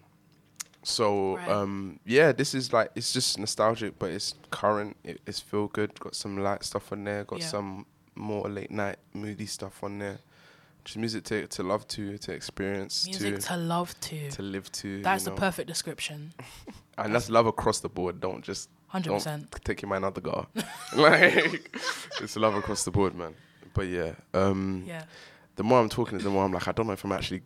[0.87, 1.49] So Right.
[1.49, 4.95] um, yeah, this is like it's just nostalgic, but it's current.
[5.03, 5.99] It, it's feel good.
[5.99, 7.23] Got some light stuff on there.
[7.23, 7.47] Got Yeah.
[7.47, 10.19] some more late night moody stuff on there.
[10.83, 14.29] Just music to to love to to experience Music to love to.
[14.29, 15.01] to live to.
[15.01, 15.35] That's the know.
[15.37, 16.33] perfect description.
[16.97, 18.21] And that's love across the board.
[18.21, 19.25] Don't just 100%.
[19.25, 20.47] don't take your mind out the gar.
[20.95, 21.75] like
[22.21, 23.33] it's love across the board, man.
[23.73, 25.03] But yeah, um, Yeah.
[25.57, 27.41] The more I'm talking, the more I'm like, I don't know if I'm actually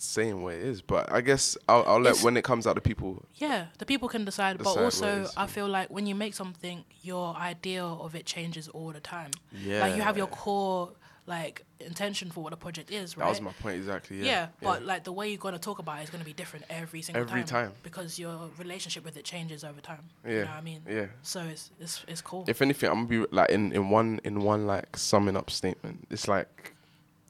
[0.00, 2.74] saying what it is, but I guess I'll, I'll let It's- when it comes out,
[2.74, 3.24] the people.
[3.36, 5.32] Yeah, the people can decide, but Decide it also is.
[5.36, 9.30] I feel like when you make something, your idea of it changes all the time.
[9.52, 9.80] Yeah.
[9.80, 10.90] Like you have your core
[11.26, 13.24] like intention for what a project is, right?
[13.26, 14.18] That was my point exactly.
[14.20, 14.24] Yeah.
[14.24, 17.02] Yeah, but like the way you're gonna talk about it is gonna be different every
[17.02, 17.72] single Every time.
[17.82, 20.04] because your relationship with it changes over time.
[20.24, 20.82] Yeah, you know what I mean.
[20.88, 21.06] yeah.
[21.22, 22.44] So it's it's it's cool.
[22.48, 26.06] If anything, I'm gonna be like in, in one in one like summing up statement.
[26.10, 26.72] It's like,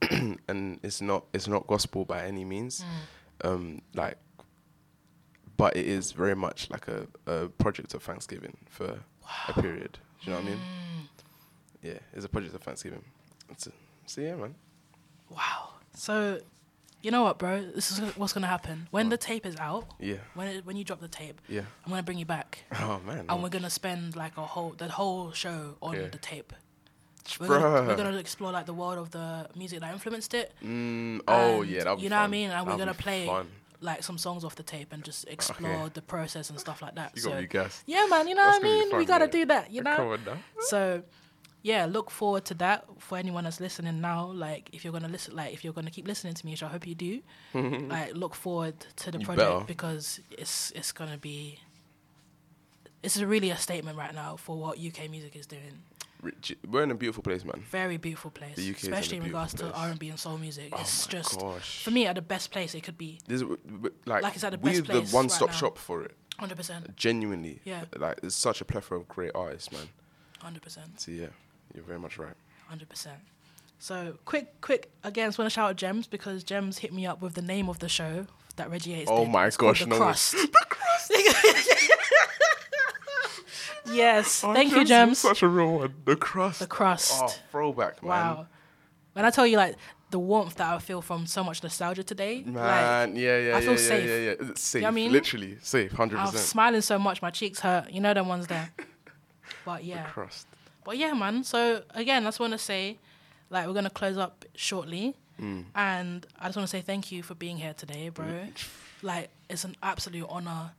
[0.48, 2.84] and it's not it's not gospel by any means,
[3.42, 3.48] Mm.
[3.50, 4.16] um, like,
[5.56, 9.00] but it is very much like a, a project of Thanksgiving for
[9.48, 9.98] a period.
[10.24, 10.58] Do you know what I mean?
[10.58, 11.08] Mm.
[11.82, 13.04] Yeah, it's a project of Thanksgiving.
[13.50, 13.72] It's a,
[14.06, 14.54] so yeah, man.
[15.30, 15.70] Wow.
[15.94, 16.40] So,
[17.02, 17.62] you know what, bro?
[17.74, 19.86] This is what's gonna happen when the tape is out.
[20.00, 20.16] Yeah.
[20.34, 21.40] When it, when you drop the tape.
[21.48, 21.62] Yeah.
[21.84, 22.64] I'm gonna bring you back.
[22.80, 23.26] Oh man.
[23.28, 26.08] And we're gonna spend like a whole the whole show on Yeah.
[26.08, 26.52] the tape.
[27.40, 30.52] We're gonna, we're gonna explore like the world of the music that influenced it.
[30.64, 32.50] Mm, oh yeah, that'll be you know what I mean.
[32.50, 33.48] And we're gonna play fun.
[33.80, 37.12] like some songs off the tape and just explore the process and stuff like that.
[37.14, 37.82] You so gotta be gassed.
[37.86, 38.28] yeah, man.
[38.28, 38.96] You know That's what I mean.
[38.96, 39.30] we gotta yeah.
[39.30, 39.70] do that.
[39.70, 39.96] You know.
[39.96, 40.36] Come on now.
[40.60, 41.02] So
[41.62, 44.26] yeah, look forward to that for anyone that's listening now.
[44.26, 46.68] Like, if you're gonna listen, like, if you're gonna keep listening to me, which I
[46.68, 47.20] hope you do,
[47.54, 49.64] like, look forward to the You project better.
[49.66, 51.58] because it's it's gonna be.
[53.02, 55.82] It's really a statement right now for what UK music is doing.
[56.22, 57.62] Rich- We're in a beautiful place, man.
[57.70, 59.84] Very beautiful place, The UK is in a especially in regards beautiful to.
[59.84, 60.70] R and B and soul music.
[60.72, 61.82] Oh it's just gosh.
[61.84, 63.20] for me at the best place it could be.
[63.26, 66.02] This is w- w- like, Like it's at the we're the one-stop right shop for
[66.02, 66.16] it.
[66.40, 66.96] 100%.
[66.96, 67.60] Genuinely.
[67.64, 67.84] Yeah.
[67.96, 69.88] Like there's such a plethora of great artists, man.
[70.40, 71.00] Hundred percent.
[71.00, 71.26] So yeah,
[71.74, 72.34] you're very much right.
[72.68, 73.18] Hundred percent.
[73.80, 75.26] So quick, quick again.
[75.26, 77.68] I just want to shout out Gems because Gems hit me up with the name
[77.68, 78.26] of the show
[78.56, 79.30] that Reggie Yates Oh did.
[79.32, 80.00] my It's gosh, the no way.
[80.00, 80.34] crust.
[83.90, 85.94] yes, Oh, thank you, Gems is Such a real one.
[86.04, 86.60] The crust.
[86.60, 87.12] The crust.
[87.14, 88.10] Oh, throwback, man.
[88.10, 88.46] Wow.
[89.12, 89.76] When I tell you like
[90.10, 92.54] the warmth that I feel from so much nostalgia today, Man,
[93.14, 94.08] like, yeah, yeah, I yeah, feel yeah, safe.
[94.08, 94.30] yeah, yeah.
[94.30, 95.12] It's You know Safe, what I mean?
[95.12, 96.26] literally safe, hundred percent.
[96.28, 96.48] I'm percent.
[96.48, 97.90] smiling so much, my cheeks hurt.
[97.90, 98.70] You know them ones there.
[99.64, 100.04] But yeah.
[100.04, 100.46] The crust.
[100.84, 101.44] But yeah, man.
[101.44, 102.98] So again, I just want to say,
[103.50, 105.66] like, we're gonna close up shortly, Mm.
[105.74, 108.26] and I just want to say thank you for being here today, bro.
[109.02, 110.72] Like, it's an absolute honor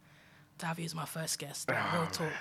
[0.57, 1.69] to have you as my first guest.
[1.69, 2.31] Like, real talk,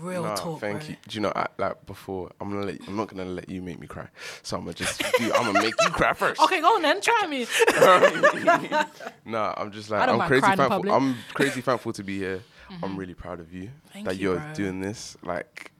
[0.00, 0.88] real Nah, talk, thank bro.
[0.90, 0.96] you.
[1.08, 2.86] Do you know, I, like before, I'm gonna let.
[2.88, 4.08] I'm not gonna let you make me cry.
[4.42, 4.98] So I'm gonna just.
[5.18, 6.40] do, I'm gonna make you cry first.
[6.40, 7.00] Okay, go on then.
[7.00, 7.46] Try me.
[9.24, 10.92] no, I'm just like I'm crazy thankful.
[10.92, 12.42] I'm crazy thankful to be here.
[12.82, 12.98] I'm Mhm.
[12.98, 15.16] really proud of you Thank that you, are doing this.
[15.22, 15.70] Like,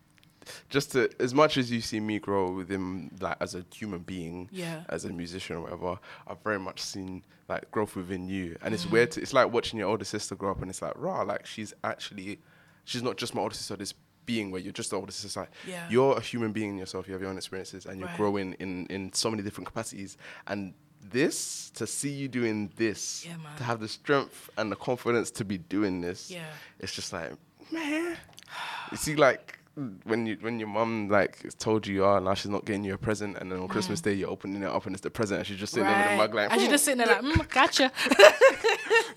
[0.69, 4.49] just to as much as you see me grow within, like as a human being,
[4.53, 4.85] Yeah.
[4.89, 5.99] as a musician or whatever,
[6.29, 8.57] I've very much seen like growth within you.
[8.63, 8.91] And it's Mhm.
[8.93, 9.11] weird.
[9.13, 11.75] To, it's like watching your older sister grow up, and it's like, rah, like she's
[11.83, 12.39] actually,
[12.85, 13.75] she's not just my older sister.
[13.77, 13.93] This
[14.27, 15.53] being where you're just the older society.
[15.67, 15.89] Yeah.
[15.89, 17.07] you're a human being in yourself.
[17.07, 18.17] You have your own experiences, and you're Right.
[18.17, 20.17] growing in in so many different capacities.
[20.47, 20.75] And
[21.11, 25.45] this to see you doing this, Yeah, to have the strength and the confidence to
[25.45, 26.45] be doing this, Yeah.
[26.81, 27.33] it's just like
[27.71, 28.17] man.
[28.93, 29.59] You see, like
[30.05, 32.95] when you when your mum like told you, you oh, now she's not getting you
[32.95, 35.39] a present, and then on Christmas Day you're opening it up and it's the present,
[35.39, 37.09] and she's just sitting there with a mug like, and she's "Hmm." just sitting there
[37.09, 37.93] like, mm, gotcha.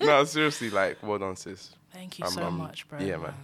[0.00, 1.70] no, seriously, like, well done, sis.
[1.92, 2.98] Thank you I'm, so um, much, bro.
[3.00, 3.34] Yeah, man.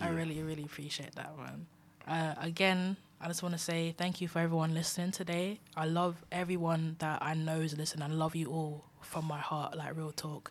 [0.00, 1.66] I really, really appreciate that, man.
[2.06, 5.60] Uh, again, I just want to say thank you for everyone listening today.
[5.76, 8.02] I love everyone that I know is listening.
[8.02, 10.50] I love you all from my heart, like real talk.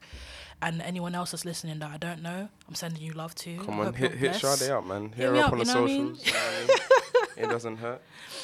[0.66, 3.60] And anyone else that's listening that I don't know, I'm sending you love too.
[3.66, 4.36] Come on, hit hit.
[4.36, 5.10] Sade up, man.
[5.10, 6.16] Hit, Hit her up, up, on the you know what I mean?
[6.16, 6.26] socials.
[6.28, 6.78] you know what I mean?
[7.46, 8.02] it doesn't hurt.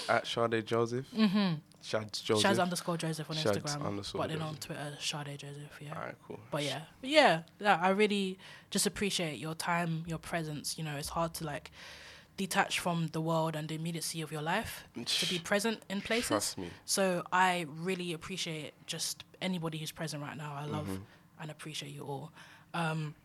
[0.10, 1.06] At Sade Joseph.
[1.16, 1.60] Mhm.
[1.82, 2.52] Shad's Joseph.
[2.52, 5.80] Shaz underscore Joseph on Shad's Instagram, underscore but then on Twitter, Sade Joseph.
[5.82, 5.94] Yeah.
[5.96, 6.40] Alright, cool.
[6.52, 8.38] But yeah, but yeah, yeah, I really
[8.70, 10.78] just appreciate your time, your presence.
[10.78, 11.72] You know, it's hard to like
[12.36, 16.28] detach from the world and the immediacy of your life to be present in places.
[16.28, 16.70] Trust me.
[16.86, 20.54] So I really appreciate just anybody who's present right now.
[20.58, 21.00] I love Mhm.
[21.40, 22.32] And appreciate you all.
[22.74, 23.16] Um,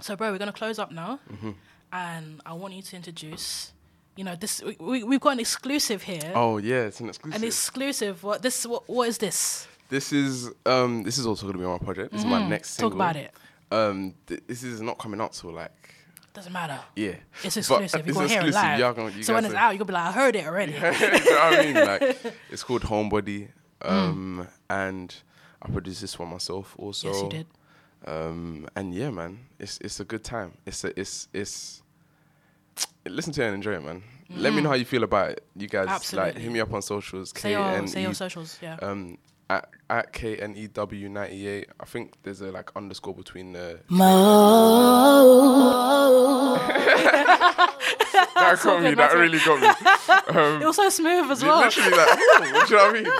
[0.00, 1.54] so, bro, we're gonna close up now, Mhm.
[1.92, 3.72] and I want you to introduce.
[4.16, 6.32] You know, this we, we we've got an exclusive here.
[6.34, 7.40] Oh yeah, it's an exclusive.
[7.42, 8.22] An exclusive.
[8.22, 8.64] What this?
[8.66, 9.66] What, what is this?
[9.88, 12.12] This is um this is also gonna be on my project.
[12.12, 12.48] This is my Mhm.
[12.48, 13.32] next Talk about it.
[13.72, 15.94] Um, th- this is not coming out till like
[16.32, 16.78] Doesn't matter.
[16.96, 17.16] yeah.
[17.42, 18.06] It's But exclusive.
[18.06, 18.78] You're gonna hear it live.
[18.78, 20.72] Y'all gonna- you so when it's out, you're gonna be like, I heard it already.
[20.74, 21.74] you know what I mean?
[21.74, 23.48] Like it's called Homebody.
[23.82, 23.90] Mm.
[23.90, 25.14] Um, and
[25.64, 27.08] I produced this one myself also.
[27.08, 27.46] Yes, you did.
[28.06, 30.52] Um, and yeah, man, it's it's a good time.
[30.66, 31.82] It's a, it's it's
[33.06, 34.02] listen to it and enjoy it, man.
[34.30, 34.64] Let me Mhm.
[34.64, 35.44] know how you feel about it.
[35.56, 37.32] You guys like hit me up on socials.
[37.36, 38.76] Say your- KNE say your socials, yeah.
[38.82, 39.16] Um,
[39.48, 41.68] at at KNEW ninety eight.
[41.80, 43.80] I think there's a like underscore between the.
[48.34, 48.94] that got me.
[48.94, 49.68] That really got me.
[50.34, 51.60] Um, it was so smooth as well.
[51.60, 53.12] Literally like, do you know what I mean?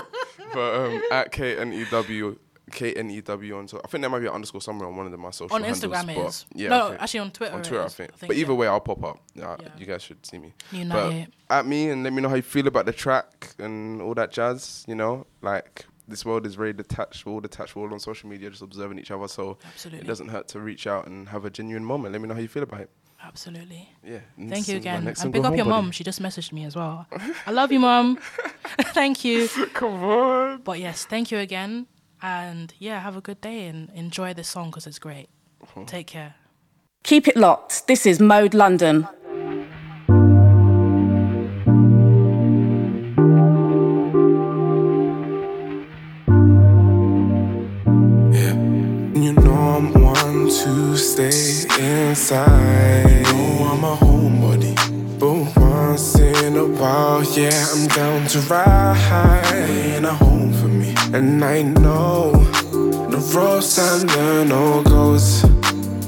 [0.53, 2.37] But um, at KNEW.
[2.71, 5.21] KNEW on so I think there might be an underscore somewhere on one of them
[5.21, 6.45] my social On handles, Instagram is.
[6.55, 8.11] Yeah, No, actually on Twitter On it Twitter, I think.
[8.11, 8.57] I think, But either yeah.
[8.57, 9.19] way, I'll pop up.
[9.35, 10.53] Yeah, you guys should see me.
[10.71, 11.31] United.
[11.47, 14.15] But at me and let me know how you feel about the track and all
[14.15, 14.83] that jazz.
[14.87, 17.25] You know, like this world is very detached.
[17.25, 17.75] We're all detached.
[17.75, 19.27] We're all on social media, just observing each other.
[19.27, 19.99] So Absolutely.
[20.05, 22.13] it doesn't hurt to reach out and have a genuine moment.
[22.13, 22.89] Let me know how you feel about it.
[23.27, 23.89] Absolutely.
[24.03, 24.19] Yeah.
[24.37, 25.07] and Thank you again.
[25.07, 25.69] And pick up your Homebody.
[25.69, 25.91] mom.
[25.91, 27.07] She just messaged me as well.
[27.47, 28.17] I love you, mom.
[28.93, 29.47] thank you.
[29.73, 30.61] Come on.
[30.61, 31.87] But yes, thank you again.
[32.21, 35.29] And yeah, have a good day and enjoy this song because it's great.
[35.63, 35.83] Uh-huh.
[35.85, 36.35] Take care.
[37.03, 37.87] Keep it locked.
[37.87, 39.07] This is Mode London.
[48.37, 48.53] Yeah.
[49.23, 51.31] You know I'm one to stay
[52.15, 53.23] inside.
[53.23, 54.73] know I'm a homebody.
[55.19, 59.43] But once in a while, yeah, I'm down to ride.
[59.53, 60.95] Ain't a home for me.
[61.13, 62.31] And I know
[63.11, 65.41] the roads and the no goes.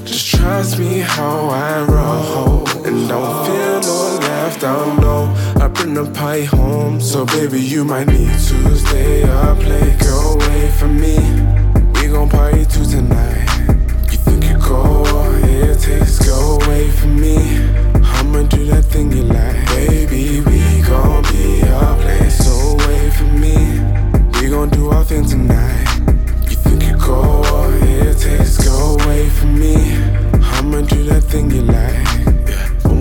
[0.08, 2.66] Just trust me how I roll.
[2.86, 5.16] And don't feel no left out, no.
[5.62, 7.02] I bring the pie home.
[7.02, 9.98] So, baby, you might need to stay up late.
[10.00, 11.16] Go away from me.
[12.00, 13.44] We gon' party too tonight.
[14.10, 15.07] You think you're go,
[15.78, 17.36] it takes go away from me.
[18.02, 19.66] I'ma do that thing you like.
[19.66, 23.56] Baby, we gon' be a place away from me.
[24.40, 25.86] We gon' do our thing tonight.
[26.48, 27.42] You think you go,
[27.82, 29.74] it takes go away from me.
[30.54, 32.37] I'ma do that thing you like.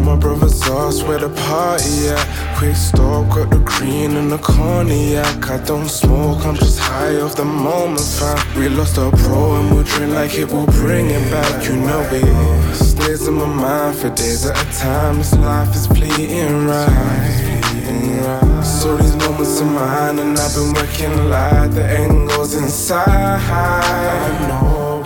[0.08, 2.58] My brothers sauce where the party at.
[2.58, 5.50] Quick stop, got the green and the cognac.
[5.50, 8.38] I don't smoke, I'm just high off the moment, fam.
[8.58, 11.68] We lost our pro and we'll drink like it will bring it back.
[11.68, 15.18] You know it stays in my mind for days at a time.
[15.18, 18.64] This life is fleeting right.
[18.64, 21.72] So these moments are mine, and I've been working a lot.
[21.72, 23.08] The end goes inside.
[23.08, 25.04] I know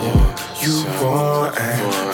[0.62, 1.58] you want,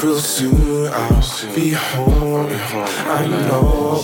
[0.02, 2.46] real soon I'll be home.
[2.50, 4.00] I know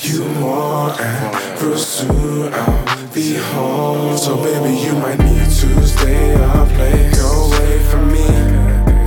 [0.00, 4.16] you want, and real soon I'll be home.
[4.16, 8.26] So baby, you might need to stay up late, go away from me.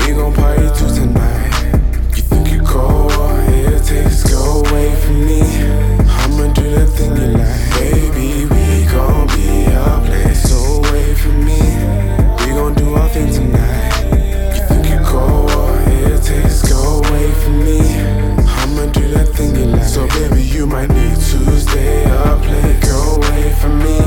[0.06, 1.74] We gon' party too tonight.
[2.16, 3.08] You think you go,
[3.48, 5.42] it takes go away from me.
[5.42, 8.46] I'ma do that thing you like, baby.
[8.46, 11.60] We gon' be a place away from me.
[12.46, 13.89] We gon' do our thing tonight.
[18.94, 23.16] Do that thing you like, so baby, you might need to stay up late, go
[23.18, 24.00] away from me.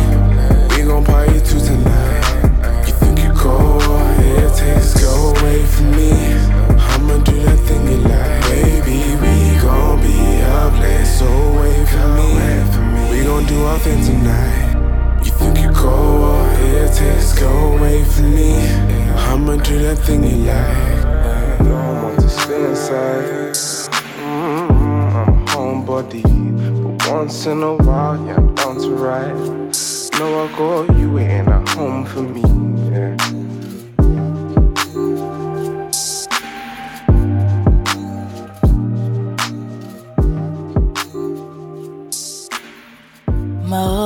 [0.74, 2.86] We gon' party too tonight.
[2.86, 3.78] You think you go,
[4.18, 6.10] it takes go away from me.
[6.10, 9.14] I'ma do that thing you like, baby.
[9.22, 12.30] We gon' be a So away from me.
[13.10, 15.22] We gon' do our thing tonight.
[15.24, 18.54] You think you go, it takes go away from me.
[19.14, 21.04] I'ma do that thing you like.
[21.66, 23.91] I want to stay inside.
[25.82, 26.22] Own body.
[26.22, 29.34] But once in a while, yeah, I'm down to ride.
[30.18, 32.42] Know I got you waiting at home for me,
[32.90, 33.16] yeah.
[43.66, 44.01] My